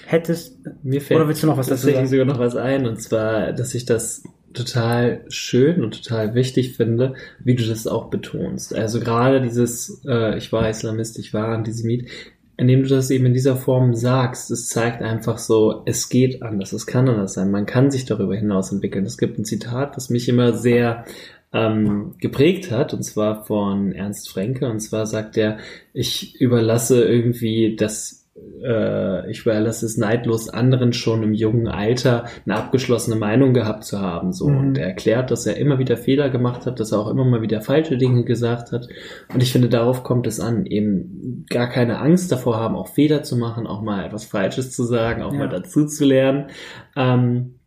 hättest, 0.06 0.58
Mir 0.84 1.02
fällt 1.02 1.20
Oder 1.20 1.28
willst 1.28 1.44
du 1.44 1.48
noch 1.48 1.58
was 1.58 1.68
dazu 1.68 1.90
sagen? 1.90 2.08
sogar 2.08 2.26
noch 2.26 2.40
was 2.40 2.56
ein, 2.56 2.86
und 2.86 3.02
zwar, 3.02 3.54
dass 3.54 3.76
ich 3.76 3.86
das 3.86 4.24
total 4.54 5.26
schön 5.30 5.84
und 5.84 6.04
total 6.04 6.36
wichtig 6.36 6.78
finde, 6.78 7.16
wie 7.44 7.56
du 7.56 7.66
das 7.66 7.88
auch 7.88 8.10
betonst. 8.10 8.74
Also 8.74 9.00
gerade 9.00 9.42
dieses, 9.42 10.02
äh, 10.08 10.38
ich 10.38 10.52
war 10.52 10.70
Islamist, 10.70 11.18
ich 11.18 11.34
war 11.34 11.48
Antisemit, 11.50 12.10
indem 12.56 12.84
du 12.84 12.90
das 12.90 13.10
eben 13.10 13.26
in 13.26 13.34
dieser 13.34 13.56
Form 13.56 13.96
sagst, 13.96 14.52
es 14.52 14.70
zeigt 14.70 15.02
einfach 15.02 15.40
so, 15.40 15.82
es 15.86 16.10
geht 16.10 16.44
anders, 16.44 16.72
es 16.72 16.86
kann 16.86 17.10
anders 17.10 17.34
sein, 17.34 17.50
man 17.50 17.66
kann 17.66 17.90
sich 17.90 18.06
darüber 18.06 18.36
hinaus 18.36 18.72
entwickeln. 18.72 19.06
Es 19.06 19.18
gibt 19.18 19.40
ein 19.40 19.46
Zitat, 19.46 19.98
was 19.98 20.12
mich 20.12 20.30
immer 20.30 20.54
sehr 20.54 21.06
ähm, 21.54 22.16
geprägt 22.20 22.72
hat, 22.72 22.94
und 22.94 23.04
zwar 23.04 23.46
von 23.46 23.92
Ernst 23.92 24.30
Frenke, 24.30 24.70
und 24.70 24.80
zwar 24.80 25.06
sagt 25.06 25.38
er, 25.38 25.58
ich 25.94 26.40
überlasse 26.42 27.04
irgendwie 27.04 27.76
das 27.76 28.24
äh, 28.64 29.30
ich 29.30 29.42
überlasse 29.42 29.86
es 29.86 29.98
neidlos 29.98 30.50
anderen 30.50 30.94
schon 30.94 31.22
im 31.24 31.34
jungen 31.34 31.68
Alter 31.68 32.26
eine 32.46 32.56
abgeschlossene 32.56 33.16
Meinung 33.16 33.54
gehabt 33.54 33.84
zu 33.84 34.00
haben. 34.00 34.34
So. 34.34 34.50
Mhm. 34.50 34.58
Und 34.58 34.78
er 34.78 34.88
erklärt, 34.88 35.32
dass 35.32 35.46
er 35.46 35.58
immer 35.58 35.80
wieder 35.80 35.98
Fehler 35.98 36.30
gemacht 36.30 36.66
hat, 36.66 36.80
dass 36.80 36.92
er 36.92 37.00
auch 37.00 37.10
immer 37.10 37.26
mal 37.26 37.42
wieder 37.42 37.62
falsche 37.62 37.98
Dinge 37.98 38.24
gesagt 38.24 38.72
hat. 38.72 38.88
Und 39.34 39.44
ich 39.44 39.52
finde, 39.52 39.70
darauf 39.70 40.04
kommt 40.04 40.26
es 40.28 40.40
an, 40.40 40.66
eben 40.66 41.46
gar 41.50 41.70
keine 41.70 42.00
Angst 42.00 42.32
davor 42.32 42.58
haben, 42.58 42.76
auch 42.76 42.88
Fehler 42.88 43.24
zu 43.24 43.38
machen, 43.38 43.68
auch 43.68 43.82
mal 43.82 44.06
etwas 44.06 44.26
Falsches 44.26 44.72
zu 44.72 44.84
sagen, 44.84 45.22
auch 45.22 45.34
Ja. 45.34 45.40
mal 45.40 45.50
dazu 45.50 45.86
zu 45.86 46.06
lernen. 46.06 46.48
Ähm, 46.96 47.60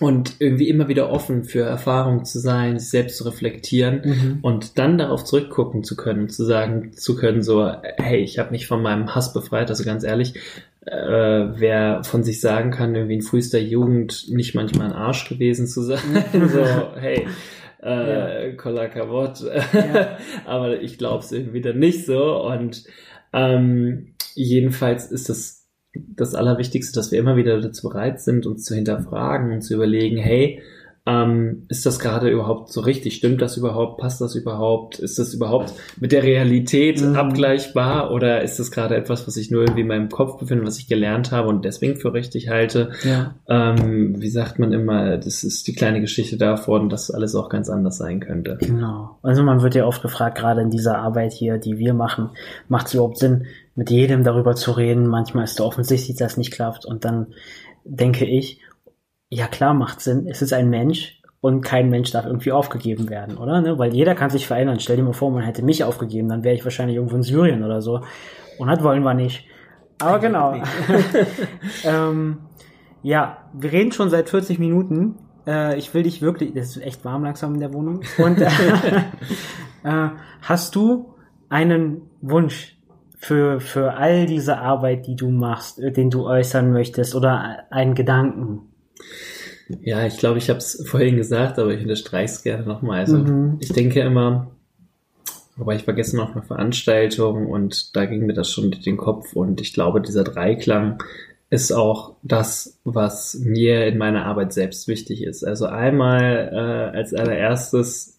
und 0.00 0.36
irgendwie 0.40 0.68
immer 0.68 0.88
wieder 0.88 1.10
offen 1.10 1.44
für 1.44 1.62
Erfahrungen 1.62 2.24
zu 2.24 2.40
sein, 2.40 2.78
sich 2.78 2.90
selbst 2.90 3.18
zu 3.18 3.24
reflektieren 3.24 4.00
mhm. 4.04 4.38
und 4.42 4.78
dann 4.78 4.98
darauf 4.98 5.24
zurückgucken 5.24 5.84
zu 5.84 5.94
können, 5.94 6.28
zu 6.28 6.44
sagen 6.44 6.92
zu 6.94 7.14
können, 7.14 7.42
so, 7.42 7.70
hey, 7.98 8.18
ich 8.20 8.38
habe 8.38 8.50
mich 8.50 8.66
von 8.66 8.82
meinem 8.82 9.14
Hass 9.14 9.32
befreit, 9.32 9.68
also 9.68 9.84
ganz 9.84 10.02
ehrlich, 10.02 10.34
äh, 10.86 10.92
wer 10.92 12.02
von 12.02 12.24
sich 12.24 12.40
sagen 12.40 12.70
kann, 12.70 12.94
irgendwie 12.94 13.16
in 13.16 13.22
frühester 13.22 13.58
Jugend 13.58 14.26
nicht 14.30 14.54
manchmal 14.54 14.86
ein 14.86 14.92
Arsch 14.92 15.28
gewesen 15.28 15.66
zu 15.66 15.82
sein, 15.82 16.24
so, 16.48 16.64
hey, 16.96 17.26
äh, 17.82 18.54
Kolla 18.54 18.88
Kavot, 18.88 19.40
Ja. 19.40 20.18
aber 20.44 20.80
ich 20.80 20.98
glaube 20.98 21.24
es 21.24 21.32
irgendwie 21.32 21.60
dann 21.60 21.78
nicht 21.78 22.06
so. 22.06 22.42
Und 22.42 22.84
ähm, 23.32 24.14
jedenfalls 24.34 25.10
ist 25.10 25.28
das 25.28 25.59
das 25.94 26.34
Allerwichtigste, 26.34 26.94
dass 26.94 27.10
wir 27.10 27.18
immer 27.18 27.36
wieder 27.36 27.60
dazu 27.60 27.88
bereit 27.88 28.20
sind, 28.20 28.46
uns 28.46 28.64
zu 28.64 28.74
hinterfragen 28.74 29.52
und 29.52 29.62
zu 29.62 29.74
überlegen, 29.74 30.16
hey, 30.18 30.62
ähm, 31.06 31.64
ist 31.68 31.86
das 31.86 31.98
gerade 31.98 32.28
überhaupt 32.28 32.70
so 32.70 32.82
richtig? 32.82 33.14
Stimmt 33.16 33.40
das 33.40 33.56
überhaupt? 33.56 33.98
Passt 33.98 34.20
das 34.20 34.34
überhaupt? 34.34 34.98
Ist 34.98 35.18
das 35.18 35.32
überhaupt 35.32 35.72
mit 35.98 36.12
der 36.12 36.22
Realität 36.22 37.00
Mhm. 37.00 37.16
abgleichbar? 37.16 38.10
Oder 38.12 38.42
ist 38.42 38.58
das 38.60 38.70
gerade 38.70 38.96
etwas, 38.96 39.26
was 39.26 39.38
ich 39.38 39.50
nur 39.50 39.62
irgendwie 39.62 39.80
in 39.80 39.86
meinem 39.86 40.10
Kopf 40.10 40.38
befinde, 40.38 40.64
was 40.64 40.78
ich 40.78 40.88
gelernt 40.88 41.32
habe 41.32 41.48
und 41.48 41.64
deswegen 41.64 41.96
für 41.96 42.12
richtig 42.12 42.50
halte? 42.50 42.90
Ja. 43.02 43.34
Ähm, 43.48 44.20
wie 44.20 44.28
sagt 44.28 44.58
man 44.58 44.72
immer, 44.72 45.16
das 45.16 45.42
ist 45.42 45.66
die 45.66 45.74
kleine 45.74 46.02
Geschichte 46.02 46.36
davon, 46.36 46.90
dass 46.90 47.10
alles 47.10 47.34
auch 47.34 47.48
ganz 47.48 47.70
anders 47.70 47.96
sein 47.96 48.20
könnte. 48.20 48.58
Genau. 48.60 49.18
Also 49.22 49.42
man 49.42 49.62
wird 49.62 49.74
ja 49.74 49.86
oft 49.86 50.02
gefragt, 50.02 50.36
gerade 50.36 50.60
in 50.60 50.70
dieser 50.70 50.98
Arbeit 50.98 51.32
hier, 51.32 51.56
die 51.56 51.78
wir 51.78 51.94
machen, 51.94 52.28
macht 52.68 52.88
es 52.88 52.94
überhaupt 52.94 53.18
Sinn, 53.18 53.46
mit 53.74 53.90
jedem 53.90 54.24
darüber 54.24 54.54
zu 54.54 54.72
reden? 54.72 55.06
Manchmal 55.06 55.44
ist 55.44 55.52
es 55.52 55.60
offensichtlich, 55.60 56.16
dass 56.16 56.32
es 56.32 56.38
nicht 56.38 56.52
klappt. 56.52 56.84
Und 56.84 57.04
dann 57.04 57.34
denke 57.84 58.24
ich, 58.24 58.60
ja 59.28 59.46
klar 59.46 59.74
macht 59.74 60.00
Sinn. 60.00 60.26
Es 60.28 60.42
ist 60.42 60.52
ein 60.52 60.68
Mensch 60.68 61.20
und 61.40 61.62
kein 61.62 61.88
Mensch 61.88 62.10
darf 62.10 62.26
irgendwie 62.26 62.52
aufgegeben 62.52 63.08
werden, 63.08 63.38
oder? 63.38 63.60
Ne? 63.60 63.78
Weil 63.78 63.94
jeder 63.94 64.14
kann 64.14 64.30
sich 64.30 64.46
verändern. 64.46 64.80
Stell 64.80 64.96
dir 64.96 65.02
mal 65.02 65.12
vor, 65.12 65.30
man 65.30 65.42
hätte 65.42 65.62
mich 65.62 65.84
aufgegeben, 65.84 66.28
dann 66.28 66.44
wäre 66.44 66.54
ich 66.54 66.64
wahrscheinlich 66.64 66.96
irgendwo 66.96 67.16
in 67.16 67.22
Syrien 67.22 67.64
oder 67.64 67.80
so. 67.80 68.02
Und 68.58 68.68
das 68.68 68.82
wollen 68.82 69.02
wir 69.02 69.14
nicht. 69.14 69.46
Aber 70.00 70.18
genau. 70.18 70.54
ähm, 71.84 72.38
ja, 73.02 73.48
wir 73.54 73.72
reden 73.72 73.92
schon 73.92 74.10
seit 74.10 74.28
40 74.28 74.58
Minuten. 74.58 75.16
Äh, 75.46 75.78
ich 75.78 75.92
will 75.94 76.02
dich 76.02 76.20
wirklich, 76.20 76.52
das 76.52 76.76
ist 76.76 76.82
echt 76.82 77.04
warm 77.04 77.24
langsam 77.24 77.54
in 77.54 77.60
der 77.60 77.72
Wohnung. 77.72 78.02
Und 78.18 78.40
äh, 78.40 78.46
äh, 79.84 80.08
hast 80.42 80.74
du 80.74 81.14
einen 81.48 82.02
Wunsch 82.20 82.76
für, 83.20 83.60
für 83.60 83.94
all 83.94 84.26
diese 84.26 84.58
Arbeit, 84.58 85.06
die 85.06 85.14
du 85.14 85.30
machst, 85.30 85.78
äh, 85.78 85.92
den 85.92 86.10
du 86.10 86.26
äußern 86.26 86.72
möchtest 86.72 87.14
oder 87.14 87.64
einen 87.70 87.94
Gedanken? 87.94 88.62
Ja, 89.82 90.04
ich 90.04 90.16
glaube, 90.18 90.38
ich 90.38 90.48
habe 90.48 90.58
es 90.58 90.82
vorhin 90.88 91.16
gesagt, 91.16 91.58
aber 91.58 91.72
ich 91.72 91.82
unterstreiche 91.82 92.32
es 92.32 92.42
gerne 92.42 92.66
nochmal. 92.66 93.00
Also 93.00 93.18
mhm. 93.18 93.58
ich 93.60 93.72
denke 93.72 94.00
immer, 94.00 94.50
wobei 95.56 95.76
ich 95.76 95.86
war 95.86 95.94
gestern 95.94 96.20
auf 96.20 96.32
einer 96.32 96.42
Veranstaltung 96.42 97.46
und 97.46 97.94
da 97.94 98.06
ging 98.06 98.26
mir 98.26 98.34
das 98.34 98.50
schon 98.50 98.70
durch 98.70 98.82
den 98.82 98.96
Kopf 98.96 99.36
und 99.36 99.60
ich 99.60 99.74
glaube, 99.74 100.00
dieser 100.00 100.24
Dreiklang 100.24 101.02
ist 101.50 101.72
auch 101.72 102.14
das, 102.22 102.80
was 102.84 103.34
mir 103.34 103.86
in 103.86 103.98
meiner 103.98 104.24
Arbeit 104.24 104.52
selbst 104.52 104.88
wichtig 104.88 105.22
ist. 105.24 105.44
Also 105.44 105.66
einmal 105.66 106.50
äh, 106.52 106.96
als 106.96 107.12
allererstes 107.12 108.18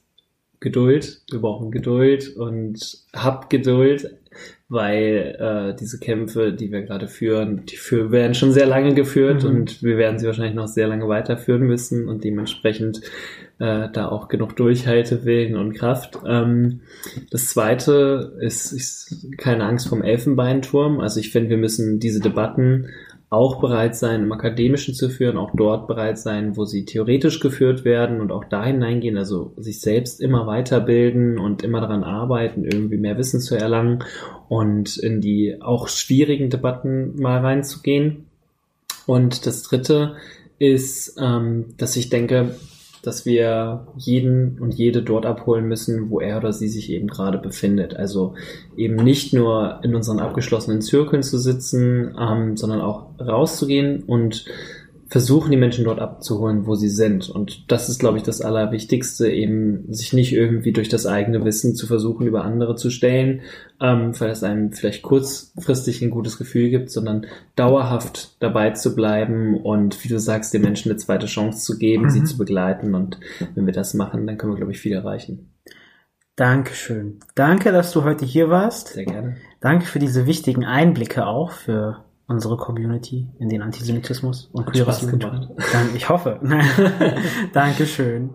Geduld. 0.60 1.22
Wir 1.32 1.40
brauchen 1.40 1.72
Geduld 1.72 2.36
und 2.36 3.00
hab 3.14 3.50
Geduld, 3.50 4.21
weil 4.72 5.36
äh, 5.38 5.76
diese 5.78 6.00
Kämpfe, 6.00 6.54
die 6.54 6.72
wir 6.72 6.84
gerade 6.84 7.10
führen, 7.10 7.66
die 7.66 7.76
für, 7.76 8.10
werden 8.10 8.34
schon 8.34 8.54
sehr 8.54 8.66
lange 8.66 8.94
geführt 8.94 9.44
mhm. 9.44 9.50
und 9.50 9.84
wir 9.84 9.98
werden 9.98 10.18
sie 10.18 10.26
wahrscheinlich 10.26 10.56
noch 10.56 10.70
sehr 10.70 10.88
lange 10.88 11.10
weiterführen 11.10 11.64
müssen 11.64 12.08
und 12.08 12.24
dementsprechend 12.24 13.02
äh, 13.60 13.90
da 13.92 14.08
auch 14.08 14.30
genug 14.30 14.56
Durchhaltewillen 14.56 15.58
und 15.58 15.74
Kraft. 15.74 16.20
Ähm, 16.26 16.80
das 17.32 17.50
zweite 17.50 18.38
ist, 18.40 18.72
ist 18.72 19.28
keine 19.38 19.66
Angst 19.66 19.90
vom 19.90 20.02
Elfenbeinturm. 20.02 21.02
Also 21.02 21.20
ich 21.20 21.34
finde, 21.34 21.50
wir 21.50 21.58
müssen 21.58 22.00
diese 22.00 22.22
Debatten 22.22 22.88
auch 23.32 23.62
bereit 23.62 23.96
sein, 23.96 24.24
im 24.24 24.32
Akademischen 24.34 24.94
zu 24.94 25.10
führen, 25.10 25.38
auch 25.38 25.52
dort 25.56 25.88
bereit 25.88 26.20
sein, 26.20 26.58
wo 26.58 26.66
sie 26.66 26.84
theoretisch 26.84 27.40
geführt 27.40 27.86
werden 27.86 28.20
und 28.20 28.30
auch 28.30 28.44
da 28.44 28.66
hineingehen, 28.66 29.18
also 29.18 29.54
sich 29.56 29.80
selbst 29.80 30.20
immer 30.20 30.48
weiterbilden 30.48 31.40
und 31.40 31.64
immer 31.64 31.80
daran 31.80 32.04
arbeiten, 32.04 32.66
irgendwie 32.66 32.98
mehr 32.98 33.18
Wissen 33.18 33.40
zu 33.40 33.56
erlangen 33.56 34.04
und 34.50 34.98
in 34.98 35.22
die 35.22 35.62
auch 35.62 35.88
schwierigen 35.88 36.50
Debatten 36.50 37.16
mal 37.22 37.40
reinzugehen. 37.40 38.26
Und 39.06 39.46
das 39.46 39.64
Dritte 39.64 40.18
ist, 40.60 41.18
ähm, 41.18 41.68
dass 41.78 41.96
ich 41.96 42.10
denke, 42.10 42.56
dass 43.02 43.26
wir 43.26 43.88
jeden 43.98 44.60
und 44.60 44.74
jede 44.74 45.02
dort 45.02 45.26
abholen 45.26 45.68
müssen, 45.68 46.10
wo 46.10 46.20
er 46.20 46.38
oder 46.38 46.54
sie 46.54 46.68
sich 46.68 46.92
eben 46.92 47.08
gerade 47.08 47.38
befindet. 47.38 47.96
Also 47.96 48.36
eben 48.78 48.96
nicht 48.96 49.34
nur 49.34 49.80
in 49.84 49.96
unseren 49.96 50.20
abgeschlossenen 50.20 50.82
Zirkeln 50.82 51.24
zu 51.24 51.40
sitzen, 51.40 52.16
ähm, 52.20 52.58
sondern 52.58 52.82
auch 52.82 53.08
rauszugehen 53.20 54.04
und 54.04 54.46
versuchen, 55.12 55.52
die 55.52 55.58
Menschen 55.58 55.84
dort 55.84 56.00
abzuholen, 56.00 56.66
wo 56.66 56.76
sie 56.76 56.88
sind. 56.88 57.30
Und 57.30 57.70
das 57.70 57.90
ist, 57.90 58.00
glaube 58.00 58.18
ich, 58.18 58.24
das 58.24 58.40
Allerwichtigste, 58.40 59.30
eben 59.30 59.94
sich 59.94 60.14
nicht 60.14 60.32
irgendwie 60.32 60.72
durch 60.72 60.88
das 60.88 61.06
eigene 61.06 61.44
Wissen 61.44 61.76
zu 61.76 61.86
versuchen, 61.86 62.26
über 62.26 62.46
andere 62.46 62.78
zu 62.78 62.90
stellen, 62.90 63.42
ähm, 63.82 64.18
weil 64.18 64.30
es 64.30 64.42
einem 64.42 64.72
vielleicht 64.72 65.02
kurzfristig 65.02 66.02
ein 66.02 66.12
gutes 66.12 66.38
Gefühl 66.38 66.70
gibt, 66.70 66.92
sondern 66.92 67.26
dauerhaft 67.58 68.38
dabei 68.40 68.72
zu 68.72 68.96
bleiben 68.96 69.58
und, 69.58 70.02
wie 70.02 70.08
du 70.08 70.18
sagst, 70.18 70.54
den 70.54 70.62
Menschen 70.62 70.90
eine 70.90 70.98
zweite 70.98 71.26
Chance 71.26 71.60
zu 71.66 71.78
geben, 71.78 72.06
mhm. 72.06 72.10
sie 72.10 72.24
zu 72.24 72.38
begleiten. 72.38 72.96
Und 72.96 73.20
wenn 73.54 73.66
wir 73.66 73.74
das 73.74 73.94
machen, 73.94 74.26
dann 74.26 74.38
können 74.38 74.54
wir, 74.54 74.58
glaube 74.58 74.72
ich, 74.72 74.80
viel 74.80 74.94
erreichen. 74.94 75.52
Dankeschön. 76.38 77.20
Danke, 77.36 77.74
dass 77.74 77.92
du 77.92 78.06
heute 78.06 78.24
hier 78.24 78.50
warst. 78.50 78.94
Sehr 78.94 79.06
gerne. 79.06 79.36
Danke 79.60 79.86
für 79.86 80.00
diese 80.00 80.26
wichtigen 80.26 80.64
Einblicke 80.64 81.26
auch 81.28 81.52
für 81.52 82.06
unsere 82.32 82.58
Community 82.58 83.28
in 83.40 83.50
den 83.50 83.62
Antisemitismus 83.62 84.50
und 84.52 84.66
queeres 84.66 85.02
Judentum. 85.02 85.50
Ich 85.96 86.10
hoffe. 86.10 86.40
Dankeschön. 87.54 88.32